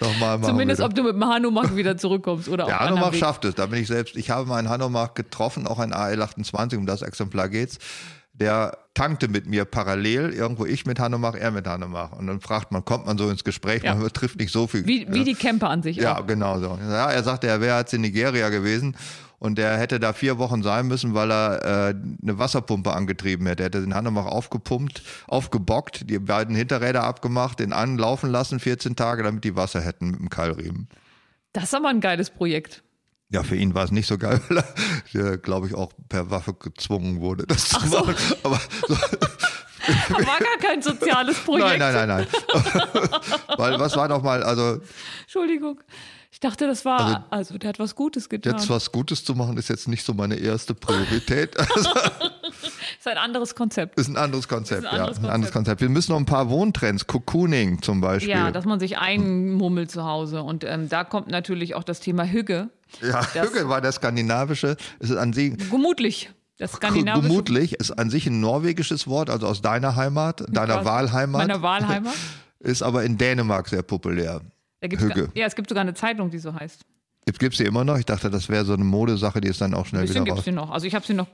[0.00, 0.90] noch mal machen Zumindest, würde.
[0.90, 3.86] ob du mit dem Hanomach wieder zurückkommst oder Der Hanomach schafft es, da bin ich
[3.88, 4.16] selbst.
[4.16, 7.78] Ich habe meinen Hanomach getroffen, auch ein AL28, um das Exemplar geht's.
[8.38, 12.12] Der tankte mit mir parallel, irgendwo ich mit Hanomach, er mit Hanomach.
[12.12, 13.94] Und dann fragt man, kommt man so ins Gespräch, Ja.
[13.94, 14.86] man trifft nicht so viel.
[14.86, 16.26] Wie, wie die Camper an sich Ja, auch.
[16.26, 16.78] genau so.
[16.80, 18.94] Ja, er sagte, er wäre jetzt in Nigeria gewesen
[19.38, 23.62] und er hätte da vier Wochen sein müssen, weil er äh, eine Wasserpumpe angetrieben hätte.
[23.62, 29.22] Er hätte den Hanomach aufgepumpt, aufgebockt, die beiden Hinterräder abgemacht, den anlaufen lassen, 14 Tage,
[29.22, 30.88] damit die Wasser hätten mit dem Keilriemen.
[31.54, 32.82] Das ist aber ein geiles Projekt.
[33.28, 34.64] Ja, für ihn war es nicht so geil, weil
[35.14, 38.14] er, glaube ich, auch per Waffe gezwungen wurde, das zu machen.
[38.42, 38.94] Aber so,
[40.08, 41.78] War gar kein soziales Projekt.
[41.78, 43.10] nein, nein, nein, nein.
[43.56, 44.80] weil was war noch mal, also
[45.22, 45.80] Entschuldigung.
[46.32, 48.52] Ich dachte, das war, also, der hat was Gutes getan.
[48.52, 51.56] jetzt was Gutes zu machen, ist jetzt nicht so meine erste Priorität.
[51.76, 51.90] Also,
[52.98, 53.98] ist ein anderes Konzept.
[53.98, 55.24] Ist ein anderes Konzept, Ist ein anderes ja.
[55.24, 55.80] Ein anderes Konzept.
[55.80, 58.30] Wir müssen noch ein paar Wohntrends, Cocooning zum Beispiel.
[58.30, 60.42] Ja, dass man sich einmummelt zu Hause.
[60.42, 62.68] Und ähm, da kommt natürlich auch das Thema Hügge.
[63.02, 64.76] Ja Hügge war der skandinavische.
[64.98, 66.30] Es ist an sich Gemutlich.
[66.58, 67.28] Das skandinavische.
[67.28, 70.86] gemutlich, ist an sich ein norwegisches Wort, also aus deiner Heimat, deiner Quasi.
[70.86, 71.46] Wahlheimat.
[71.48, 72.14] Meiner Wahlheimat.
[72.60, 74.40] Ist aber in Dänemark sehr populär.
[74.80, 75.28] Gibt's Hügge.
[75.34, 76.80] Ja, es gibt sogar eine Zeitung, die so heißt.
[77.38, 77.98] Gibt es sie immer noch.
[77.98, 80.34] Ich dachte, das wäre so eine Modesache, die ist dann auch schnell Ein bisschen wieder
[80.36, 80.44] raus.
[80.44, 80.70] die noch.
[80.70, 81.26] Also ich habe sie noch,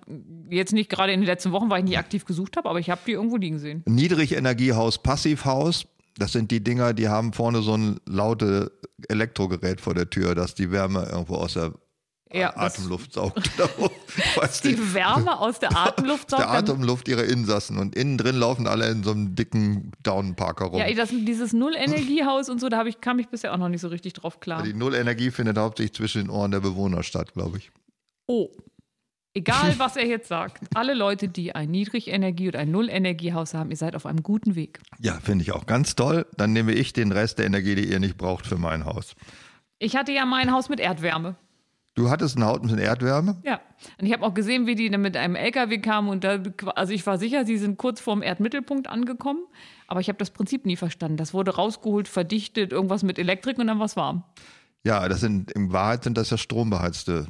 [0.51, 2.91] jetzt nicht gerade in den letzten Wochen, weil ich nicht aktiv gesucht habe, aber ich
[2.91, 3.83] habe die irgendwo liegen sehen.
[3.87, 5.87] Niedrigenergiehaus, Passivhaus.
[6.19, 8.73] Das sind die Dinger, die haben vorne so ein laute
[9.09, 11.73] Elektrogerät vor der Tür, dass die Wärme irgendwo aus der
[12.33, 13.51] Ja, Atemluft saugt.
[14.37, 14.79] Weiß nicht.
[14.79, 18.91] Die Wärme aus der Atemluft saugt der Atemluft ihrer Insassen und innen drin laufen alle
[18.91, 20.79] in so einem dicken Downparker rum.
[20.79, 23.89] Ja, das, dieses Null-Energiehaus und so, da ich, kam ich bisher auch noch nicht so
[23.89, 24.63] richtig drauf klar.
[24.63, 27.71] Die Nullenergie findet hauptsächlich zwischen den Ohren der Bewohner statt, glaube ich.
[28.27, 28.49] Oh.
[29.35, 30.63] Egal, was er jetzt sagt.
[30.75, 34.81] Alle Leute, die ein Niedrigenergie- und ein Nullenergiehaus haben, ihr seid auf einem guten Weg.
[34.99, 36.27] Ja, finde ich auch ganz toll.
[36.37, 39.15] Dann nehme ich den Rest der Energie, die ihr nicht braucht, für mein Haus.
[39.79, 41.37] Ich hatte ja mein Haus mit Erdwärme.
[41.95, 43.37] Du hattest ein Haus mit Erdwärme?
[43.45, 43.61] Ja.
[44.01, 46.43] Und ich habe auch gesehen, wie die dann mit einem LKW kamen und da,
[46.75, 49.41] also ich war sicher, sie sind kurz vorm Erdmittelpunkt angekommen,
[49.89, 51.19] aber ich habe das Prinzip nie verstanden.
[51.19, 54.25] Das wurde rausgeholt, verdichtet, irgendwas mit Elektrik und dann war es warm.
[54.85, 57.27] Ja, das sind in Wahrheit sind das ja strombeheizte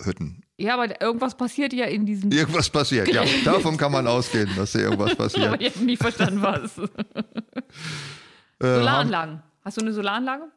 [0.00, 0.42] Hütten.
[0.60, 2.32] Ja, aber irgendwas passiert ja in diesen.
[2.32, 3.24] Irgendwas passiert, ja.
[3.44, 5.62] Davon kann man ausgehen, dass hier irgendwas aber passiert.
[5.62, 6.72] ich habe nie verstanden, was.
[8.60, 9.40] Äh, Solaranlagen.
[9.64, 10.50] Hast du eine Solaranlage?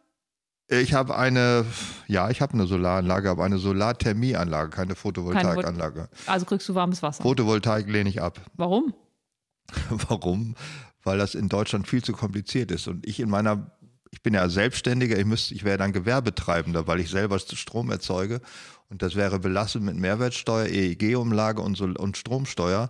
[0.70, 1.66] Ich habe eine,
[2.08, 6.10] ja, ich habe eine Solaranlage, aber eine Solarthermieanlage, keine Photovoltaikanlage.
[6.26, 7.22] Also kriegst du warmes Wasser.
[7.22, 8.40] Photovoltaik lehne ich ab.
[8.56, 8.96] Warum?
[9.90, 10.56] Warum?
[11.04, 12.88] Weil das in Deutschland viel zu kompliziert ist.
[12.88, 13.78] Und ich in meiner,
[14.12, 18.42] ich bin ja Selbstständiger, ich, müsste, ich wäre dann Gewerbetreibender, weil ich selber Strom erzeuge.
[18.92, 22.90] Und das wäre belastet mit Mehrwertsteuer, EEG-Umlage und, so, und Stromsteuer.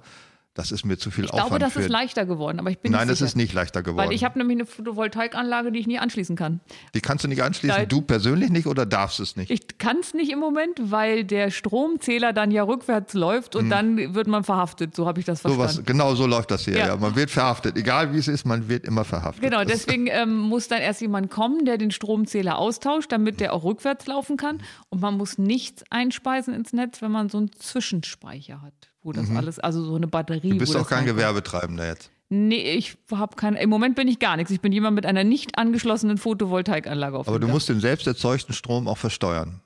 [0.53, 2.91] Das ist mir zu viel Ich Aufwand glaube, das ist leichter geworden, aber ich bin
[2.91, 4.07] Nein, nicht das ist nicht leichter geworden.
[4.09, 6.59] Weil ich habe nämlich eine Photovoltaikanlage, die ich nie anschließen kann.
[6.93, 7.77] Die kannst du nicht anschließen.
[7.77, 7.87] Nein.
[7.87, 9.49] Du persönlich nicht oder darfst es nicht?
[9.49, 14.13] Ich kann es nicht im Moment, weil der Stromzähler dann ja rückwärts läuft und dann
[14.13, 14.93] wird man verhaftet.
[14.93, 15.49] So habe ich das Mhm.
[15.49, 15.79] So verstanden.
[15.79, 16.77] was, genau so läuft das hier.
[16.77, 16.87] Ja.
[16.87, 16.95] Ja.
[16.97, 17.77] Man wird verhaftet.
[17.77, 19.41] Egal wie es ist, man wird immer verhaftet.
[19.43, 23.63] Genau, deswegen ähm, muss dann erst jemand kommen, der den Stromzähler austauscht, damit der auch
[23.63, 24.61] rückwärts laufen kann.
[24.89, 29.29] Und man muss nichts einspeisen ins Netz, wenn man so einen Zwischenspeicher hat, wo das
[29.35, 30.47] alles, also so eine Batterie.
[30.47, 30.51] Mhm.
[30.53, 31.05] Du bist auch kein.
[31.05, 32.11] Gewerbetreibender jetzt.
[32.29, 33.55] Nee, ich habe kein.
[33.55, 34.51] Im Moment bin ich gar nichts.
[34.51, 37.53] Ich bin jemand mit einer nicht angeschlossenen Photovoltaikanlage auf Aber du Dach.
[37.53, 39.61] musst den selbst erzeugten Strom auch versteuern.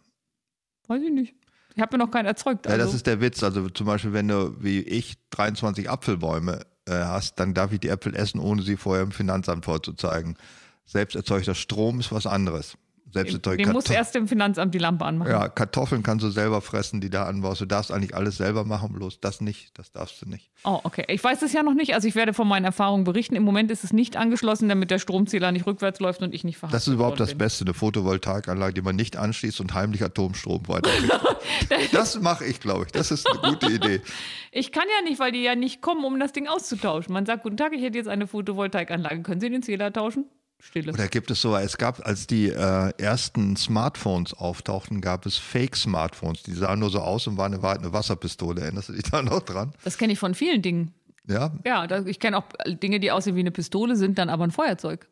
[0.87, 1.35] Weiß ich nicht.
[1.75, 2.65] Ich habe mir noch keinen erzeugt.
[2.65, 2.85] Ja, Also.
[2.85, 3.43] das ist der Witz.
[3.43, 7.89] Also zum Beispiel, wenn du wie ich 23 Apfelbäume äh, hast, dann darf ich die
[7.89, 10.37] Äpfel essen, ohne sie vorher im Finanzamt vorzuzeigen.
[10.85, 12.77] Selbst erzeugter Strom ist was anderes.
[13.15, 15.31] Selbst erzeugte Dem muss Kartoff- erst im Finanzamt die Lampe anmachen.
[15.31, 17.61] ja, Kartoffeln kannst du selber fressen, die da anbaust.
[17.61, 19.77] Du darfst eigentlich alles selber machen, bloß das nicht.
[19.77, 20.49] Das darfst du nicht.
[20.63, 21.05] Oh, okay.
[21.07, 21.93] Ich weiß es ja noch nicht.
[21.95, 23.35] Also ich werde von meinen Erfahrungen berichten.
[23.35, 26.57] Im Moment ist es nicht angeschlossen, damit der Stromzähler nicht rückwärts läuft und ich nicht
[26.57, 30.03] verhaftet Das ist überhaupt das worden Beste, eine Photovoltaikanlage, die man nicht anschließt und heimlich
[30.03, 31.19] Atomstrom weiterkriegt.
[31.93, 32.91] das mache ich, glaube ich.
[32.91, 33.97] Das ist eine gute Idee.
[33.99, 34.01] bin.
[34.57, 37.11] Ich kann ja nicht, weil die ja nicht kommen, um das Ding auszutauschen.
[37.13, 39.21] Man sagt, guten Tag, ich hätte jetzt eine Photovoltaikanlage.
[39.21, 40.25] Können Sie den Zähler tauschen?
[40.65, 40.91] Stille.
[40.91, 46.43] Oder gibt es so, es gab, als die äh, ersten Smartphones auftauchten, gab es Fake-Smartphones.
[46.43, 48.61] Die sahen nur so aus und waren in Wahrheit eine Wasserpistole.
[48.61, 49.73] Erinnerst du dich da noch dran?
[49.83, 50.93] Das kenne ich von vielen Dingen.
[51.27, 54.51] Ja, Ja, ich kenne auch Dinge, die aussehen wie eine Pistole, sind dann aber ein
[54.51, 55.07] Feuerzeug.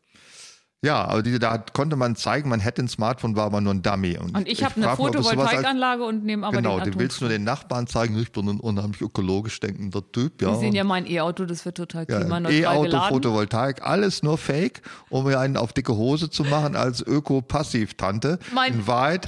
[0.82, 3.82] Ja, aber die, da konnte man zeigen, man hätte ein Smartphone, war aber nur ein
[3.82, 4.18] Dummy.
[4.18, 7.86] Und ich, habe eine Photovoltaikanlage und nehme aber Genau, den du willst nur den Nachbarn
[7.86, 10.42] zeigen, ich bin ein unheimlich ökologisch denkender Typ.
[10.42, 13.08] Ja, Sie sehen ja mein E-Auto, das wird total Ja, klimaneutral E-Auto, geladen.
[13.14, 18.38] Photovoltaik, alles nur Fake, um mir einen auf dicke Hose zu machen als Öko-Passiv-Tante.
[18.52, 19.26] Mein- In Wahrheit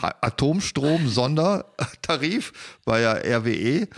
[0.00, 2.52] Atomstrom-Sondertarif
[2.84, 3.88] bei der RWE.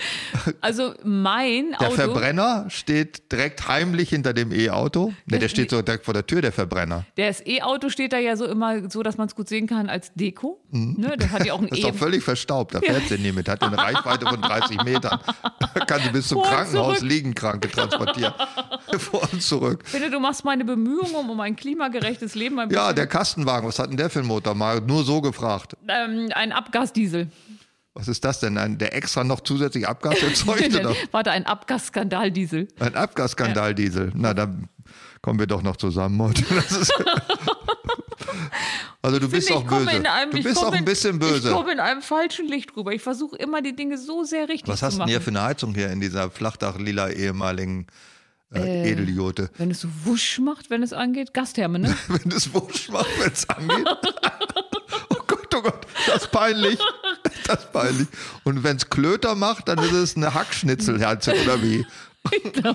[0.60, 1.94] Also mein Der Auto.
[1.97, 5.12] Verbrenner steht direkt heimlich hinter dem E-Auto.
[5.27, 7.05] Ne, der steht so direkt vor der Tür, der Verbrenner.
[7.16, 10.12] Das E-Auto steht da ja so immer so, dass man es gut sehen kann als
[10.14, 10.60] Deko.
[10.70, 11.89] Ne, das hat ja auch ein Das ist E.
[11.90, 13.48] doch völlig verstaubt, da fährt sie nie mit.
[13.48, 15.18] Hat eine Reichweite von 30 Metern.
[15.86, 17.10] Kann sie bis zum Vor Krankenhaus zurück.
[17.10, 18.35] liegen, Kranke transportieren.
[18.98, 19.82] Vor und zurück.
[19.85, 23.78] Ich finde, du machst meine Bemühungen um ein klimagerechtes Leben ein Ja, der Kastenwagen, was
[23.78, 24.55] hat denn der für einen Motor?
[24.55, 25.77] Mal nur so gefragt.
[25.88, 27.28] Ähm, ein Abgasdiesel.
[27.94, 28.58] Was ist das denn?
[28.58, 30.74] Ein, der extra noch zusätzlich Abgas erzeugt?
[30.80, 30.94] oder?
[31.12, 32.68] Warte, ein Abgasskandaldiesel.
[32.78, 34.12] Ein Abgasskandaldiesel.
[34.14, 34.68] Na, dann
[35.22, 36.44] kommen wir doch noch zusammen heute.
[39.02, 39.96] Also du bist auch ich komme böse.
[39.98, 41.50] in einem- Du ich bist komme auch ein in- bisschen Ich böse.
[41.52, 42.90] komme in einem falschen Licht rüber.
[42.92, 45.08] Ich versuche immer, die Dinge so sehr richtig Was zu hast du machen.
[45.08, 47.86] denn hier für eine Heizung hier in dieser Flachdach-lila ehemaligen
[48.52, 49.50] äh, Edeljote?
[49.58, 51.96] Wenn es so wusch macht, wenn es angeht, Gastherme, ne?
[52.08, 53.86] Wenn es wusch macht, wenn es angeht.
[55.66, 56.78] Gott, das ist peinlich.
[57.47, 58.09] Das ist peinlich.
[58.43, 61.86] Und wenn es Klöter macht, dann ist es eine Hackschnitzelheizung oder wie?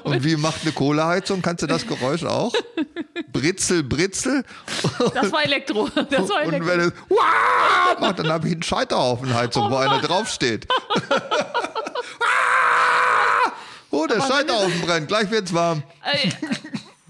[0.03, 1.41] Und wie macht eine Kohleheizung?
[1.41, 2.53] Kannst du das Geräusch auch?
[3.33, 4.45] Britzel, Britzel.
[5.13, 5.89] Das war Elektro.
[5.89, 6.67] Das war Und Elektro.
[6.67, 7.99] wenn es Wah!
[7.99, 10.67] macht, dann habe ich einen Scheiterhaufenheizung, Oh wo einer draufsteht.
[13.93, 15.83] Oh, der Scheiterhaufen brennt, gleich wird's warm.
[16.03, 16.31] Ey,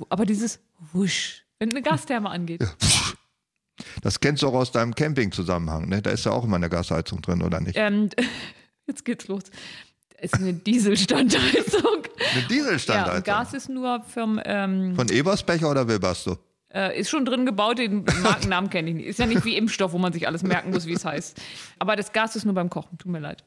[0.09, 0.59] Aber dieses
[0.93, 2.61] Wusch, wenn eine Gastherme angeht.
[4.01, 6.01] Das kennst du auch aus deinem Camping-Zusammenhang, ne?
[6.01, 7.75] Da ist ja auch immer eine Gasheizung drin, oder nicht?
[7.77, 8.09] Ähm,
[8.87, 9.43] jetzt geht's los.
[10.17, 11.81] Es ist eine Dieselstandheizung.
[12.33, 13.15] Eine Ja, Dieselstandheizung.
[13.17, 16.37] und Gas ist nur vom, ähm, Von Eberspecher oder Webasto?
[16.71, 19.07] Äh, ist schon drin gebaut, den Markennamen kenne ich nicht.
[19.07, 21.41] Ist ja nicht wie Impfstoff, wo man sich alles merken muss, wie es heißt.
[21.79, 23.43] Aber das Gas ist nur beim Kochen, tut mir leid.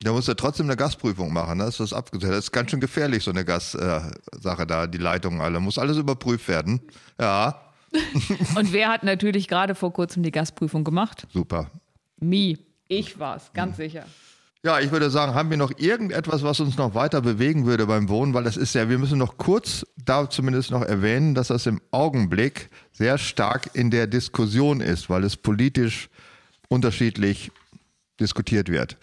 [0.00, 1.64] Da musst du trotzdem eine Gasprüfung machen, ne?
[1.64, 2.30] das ist abgesetzt.
[2.32, 5.58] Das ist ganz schön gefährlich, so eine Gassache da, die Leitungen alle.
[5.58, 6.80] Muss alles überprüft werden.
[7.18, 7.71] Ja,
[8.56, 11.26] Und wer hat natürlich gerade vor kurzem die Gasprüfung gemacht?
[11.32, 11.70] super.
[12.18, 12.58] Me.
[12.88, 14.04] Ich war's, ganz sicher.
[14.64, 18.08] Ja, ich würde sagen, haben wir noch irgendetwas, was uns noch weiter bewegen würde beim
[18.08, 18.32] Wohnen?
[18.32, 21.80] Weil das ist ja, wir müssen noch kurz da zumindest noch erwähnen, dass das im
[21.90, 26.10] Augenblick sehr stark in der Diskussion ist, weil es politisch
[26.68, 27.50] unterschiedlich
[28.20, 28.98] diskutiert wird.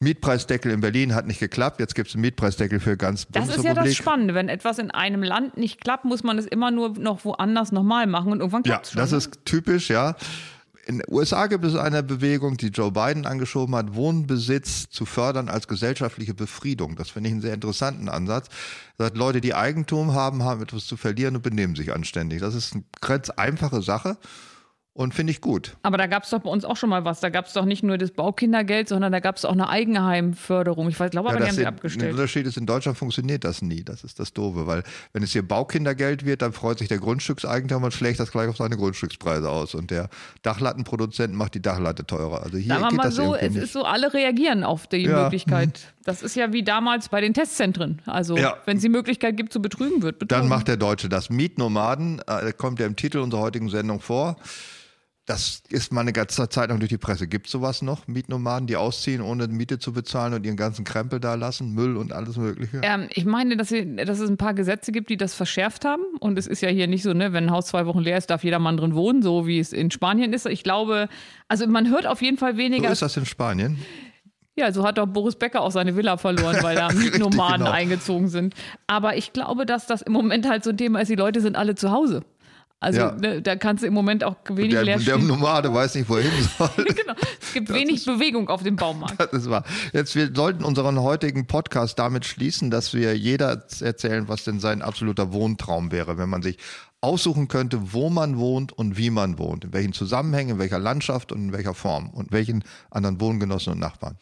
[0.00, 3.64] Mietpreisdeckel in Berlin hat nicht geklappt, jetzt gibt es einen Mietpreisdeckel für ganz Das ist
[3.64, 4.34] ja das Spannende.
[4.34, 8.06] Wenn etwas in einem Land nicht klappt, muss man es immer nur noch woanders nochmal
[8.06, 9.00] machen und irgendwann Ja, klappt es schon.
[9.00, 9.08] ne?
[9.08, 10.14] das ist typisch, ja.
[10.86, 15.48] In den USA gibt es eine Bewegung, die Joe Biden angeschoben hat, Wohnbesitz zu fördern
[15.48, 16.94] als gesellschaftliche Befriedung.
[16.94, 18.48] Das finde ich einen sehr interessanten Ansatz.
[18.98, 22.40] Er Sagt, Leute, die Eigentum haben, haben etwas zu verlieren und benehmen sich anständig.
[22.40, 24.16] Das ist eine ganz einfache Sache
[24.96, 25.76] und finde ich gut.
[25.82, 27.20] Aber da gab es doch bei uns auch schon mal was.
[27.20, 30.88] Da gab es doch nicht nur das Baukindergeld, sondern da gab es auch eine Eigenheimförderung.
[30.88, 32.12] Ich weiß- glaube aber, die das haben sie den- Der abgestellt.
[32.12, 33.84] Unterschied ist, in Deutschland funktioniert das nie.
[33.84, 34.82] Das ist das Doofe, weil
[35.12, 38.56] wenn es hier Baukindergeld wird, dann freut sich der Grundstückseigentümer und schlägt das gleich auf
[38.56, 39.74] seine Grundstückspreise aus.
[39.74, 40.08] Und der
[40.42, 42.42] Dachlattenproduzent macht die Dachlatte teurer.
[42.42, 43.64] Also hier Sagen geht mal das so, es nicht.
[43.64, 45.24] ist so, alle reagieren auf die Ja.
[45.24, 45.92] Möglichkeit.
[46.04, 48.00] Das ist ja wie damals bei den Testzentren.
[48.06, 48.56] Also, Ja.
[48.64, 50.42] wenn es die Möglichkeit gibt zu betrügen, wird betrogen.
[50.42, 51.30] Dann macht der Deutsche das.
[51.30, 54.36] Mietnomaden, äh, kommt ja im Titel unserer heutigen Sendung vor.
[55.26, 57.26] Das ist mal eine ganze Zeit lang durch die Presse.
[57.26, 58.06] Gibt es sowas noch?
[58.06, 62.12] Mietnomaden, die ausziehen, ohne Miete zu bezahlen und ihren ganzen Krempel da lassen, Müll und
[62.12, 62.80] alles Mögliche?
[62.84, 66.04] Ähm, ich meine, dass, sie, dass es ein paar Gesetze gibt, die das verschärft haben.
[66.20, 68.30] Und es ist ja hier nicht so, ne, wenn ein Haus zwei Wochen leer ist,
[68.30, 70.46] darf jeder Mann drin wohnen, so wie es in Spanien ist.
[70.46, 71.08] Ich glaube,
[71.48, 72.88] also man hört auf jeden Fall So weniger.
[72.92, 73.78] ist das in Spanien.
[74.58, 77.72] Ja, so hat doch Boris Becker auch seine Villa verloren, weil da Mietnomaden genau.
[77.72, 78.54] eingezogen sind.
[78.86, 81.56] Aber ich glaube, dass das im Moment halt so ein Thema ist, die Leute sind
[81.56, 82.22] alle zu Hause.
[82.86, 83.16] Also Ja.
[83.16, 85.18] ne, da kannst du im Moment auch wenig Der, leer der.
[85.18, 86.70] Nomade weiß nicht, wohin soll.
[86.76, 87.14] genau.
[87.42, 89.18] Es gibt wenig Bewegung auf dem Baumarkt.
[89.18, 89.64] Das ist wahr.
[89.92, 94.82] Jetzt, wir sollten unseren heutigen Podcast damit schließen, dass wir jeder erzählen, was denn sein
[94.82, 96.58] absoluter Wohntraum wäre, wenn man sich
[97.00, 101.32] aussuchen könnte, wo man wohnt und wie man wohnt, in welchen Zusammenhängen, in welcher Landschaft
[101.32, 104.16] und in welcher Form und welchen anderen Wohngenossen und Nachbarn.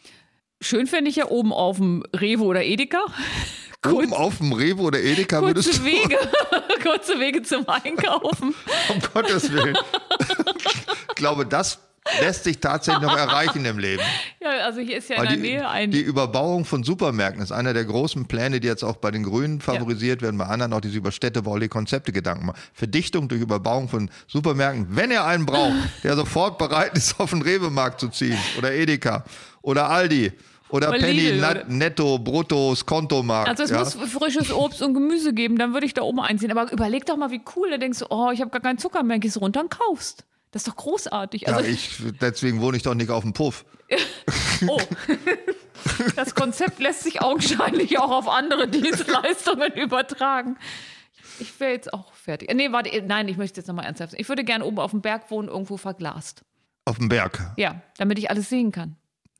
[0.61, 2.99] Schön fände ich ja oben auf dem Rewe oder Edeka.
[3.85, 6.17] Oben auf dem Rewe oder Edeka würdest Kurze du, Wege,
[6.83, 8.55] kurze Wege zum Einkaufen.
[8.89, 9.77] um Gottes Willen.
[11.09, 11.79] ich glaube, das
[12.21, 14.03] lässt sich tatsächlich noch erreichen im Leben.
[14.45, 15.89] Ja, also hier ist ja in Weil der die, Nähe ein.
[15.89, 19.59] die Überbauung von Supermärkten ist einer der großen Pläne, die jetzt auch bei den Grünen
[19.59, 22.59] favorisiert werden, bei anderen auch diese über städtebauliche Konzepte Gedanken machen.
[22.73, 25.73] Verdichtung durch Überbauung von Supermärkten, wenn ihr einen braucht,
[26.03, 29.23] der sofort bereit ist, auf den Rewe-Markt zu ziehen oder Edeka
[29.63, 30.31] oder Aldi
[30.69, 33.49] oder Oder Penny, Lidl oder- Netto, Bruttos, Kontomarkt.
[33.49, 33.79] also es ja.
[33.79, 36.51] muss frisches Obst und Gemüse geben, dann würde ich da oben einziehen.
[36.51, 37.71] Aber überleg doch mal, wie cool.
[37.71, 40.23] Da denkst du, oh, ich habe gar keinen Zucker mehr, gehst runter und kaufst.
[40.55, 41.41] Das ist doch großartig.
[41.41, 43.65] ja, Also, ich, deswegen wohne ich doch nicht auf dem Puff.
[44.67, 44.79] oh.
[46.15, 50.55] Das Konzept lässt sich augenscheinlich auch auf andere Dienstleistungen übertragen.
[51.41, 52.53] Ich wäre jetzt auch fertig.
[52.53, 54.21] Nee, warte, nein, ich möchte jetzt nochmal ernsthaft sein.
[54.21, 56.45] Ich würde gerne oben auf dem Berg wohnen, irgendwo verglast.
[56.85, 57.51] Auf dem Berg.
[57.57, 58.95] Ja, damit ich alles sehen kann.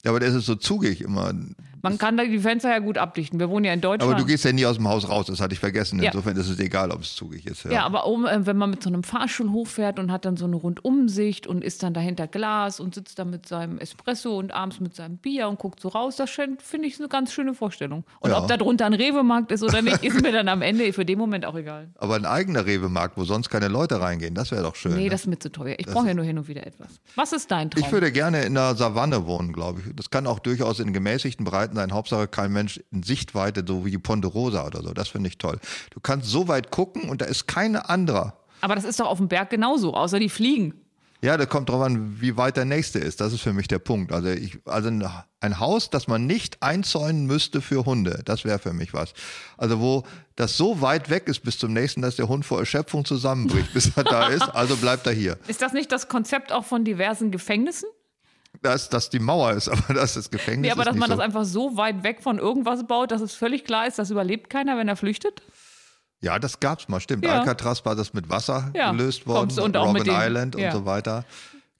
[0.06, 1.34] Ja, aber der ist so zugig immer.
[1.82, 3.40] Man kann da die Fenster ja gut abdichten.
[3.40, 4.11] Wir wohnen ja in Deutschland.
[4.11, 6.02] Aber du gehst ja nie aus dem Haus raus, das hatte ich vergessen.
[6.02, 6.06] Ja.
[6.10, 7.64] Insofern ist es egal, ob es zugig ist.
[7.65, 10.45] Ja, aber oben, äh, wenn man mit so einem Fahrstuhl hochfährt und hat dann so
[10.45, 14.80] eine Rundumsicht und ist dann dahinter Glas und sitzt da mit seinem Espresso und abends
[14.80, 18.03] mit seinem Bier und guckt so raus, das scheint- finde ich eine ganz schöne Vorstellung.
[18.19, 18.40] Und Ja.
[18.40, 21.19] ob da drunter ein Rewe-Markt ist oder nicht, ist mir dann am Ende für den
[21.19, 21.90] Moment auch egal.
[21.99, 24.95] Aber ein eigener Rewe-Markt, wo sonst keine Leute reingehen, das wäre doch schön.
[24.95, 25.10] Nee, ne?
[25.10, 25.76] das ist mir zu teuer.
[25.77, 26.99] Ich brauche ja nur hin und wieder etwas.
[27.14, 27.84] Was ist dein Traum?
[27.84, 29.95] ich würde gerne in der Savanne wohnen, glaube ich.
[29.96, 31.92] Das kann auch durchaus in gemäßigten Breiten sein.
[31.94, 34.94] Hauptsache kein Mensch in Sichtweite, so wie die Ponderosa oder so.
[34.94, 35.60] Das finde ich toll.
[35.92, 38.38] Du kannst so weit gucken und da ist keine anderer.
[38.62, 40.74] Aber das ist doch auf dem Berg genauso, außer die fliegen.
[41.22, 43.20] Ja, das kommt drauf an, wie weit der nächste ist.
[43.20, 44.12] Das ist für mich der Punkt.
[44.12, 45.10] Also, ich, also ein,
[45.40, 49.14] ein Haus, das man nicht einzäunen müsste für Hunde, das wäre für mich was.
[49.58, 50.04] Also wo
[50.36, 53.96] das so weit weg ist bis zum nächsten, dass der Hund vor Erschöpfung zusammenbricht, bis
[53.96, 54.44] er da ist.
[54.44, 55.38] Also bleibt er hier.
[55.48, 57.90] Ist das nicht das Konzept auch von diversen Gefängnissen?
[58.61, 60.68] Dass das die Mauer ist, aber das ist das Gefängnis.
[60.68, 61.15] Nee, aber ist dass man so.
[61.15, 64.49] das einfach so weit weg von irgendwas baut, dass es völlig klar ist, das überlebt
[64.49, 65.41] keiner, wenn er flüchtet?
[66.22, 67.26] Ja, das gab's mal, stimmt.
[67.26, 67.40] Ja.
[67.40, 70.68] Alcatraz war das mit Wasser Ja, gelöst worden, kommst und dem- Island ja.
[70.68, 71.26] und so weiter.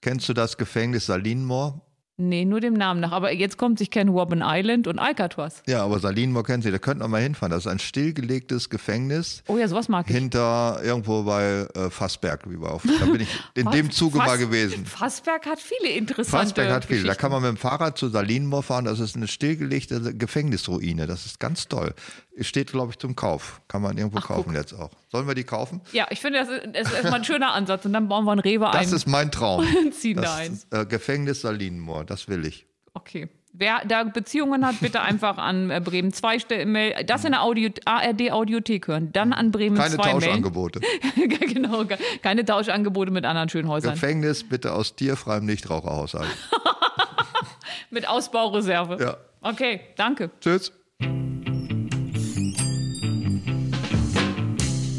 [0.02, 1.82] Kennst du das Gefängnis Salinmore?
[2.18, 3.12] Nee, nur dem Namen nach.
[3.12, 5.62] Aber jetzt kommt, ich kenne Robben Island und Alcatraz.
[5.68, 7.52] Ja, aber Salinmore kennen Sie, da könnten wir mal hinfahren.
[7.52, 10.16] Das ist ein stillgelegtes Gefängnis Oh ja, sowas mag ich.
[10.16, 12.84] hinter irgendwo bei äh, Fassberg, wie wir auf.
[13.00, 14.86] Da bin ich in dem Zuge mal Fass- gewesen.
[14.86, 17.04] Fassberg hat viele interessante Fassberg hat viel.
[17.04, 18.86] Da kann man mit dem Fahrrad zu Salinmore fahren.
[18.86, 21.08] Das ist eine stillgelegte Gefängnisruine.
[21.08, 21.94] Das ist ganz toll.
[22.42, 23.62] Steht, glaube ich, zum Kauf.
[23.70, 24.90] Kann man irgendwo kaufen jetzt auch.
[25.10, 25.80] Sollen wir die kaufen?
[25.94, 27.86] Ja, ich finde, das ist, das ist erstmal ein schöner Ansatz.
[27.86, 28.94] Und dann bauen wir einen Rewe Das ein.
[28.94, 29.66] ist mein Traum.
[29.92, 30.54] ziehen da das ein.
[30.54, 32.66] ist, äh, Gefängnis Salinenmoor, das will ich.
[32.94, 33.30] Okay.
[33.58, 36.76] Wer da Beziehungen hat, bitte einfach an äh, Bremen 2 Stellen.
[37.08, 39.14] Das in der Audio, ARD Audiothek hören.
[39.14, 40.12] Dann an Bremen Keine 2 Mail.
[40.22, 40.82] Tauschangebote.
[41.54, 43.94] genau, ke- keine Tauschangebote mit anderen Schönhäusern.
[43.94, 46.28] Gefängnis bitte aus tierfreiem Nichtraucherhaushalt.
[47.92, 48.98] mit Ausbaureserve.
[49.02, 49.18] Ja.
[49.42, 50.32] Okay, danke.
[50.42, 50.74] Tschüss.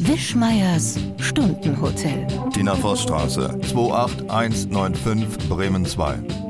[0.06, 2.28] Wischmeiers Stundenhotel.
[2.54, 6.45] Tina Vossstraße, 28195 Bremen 2.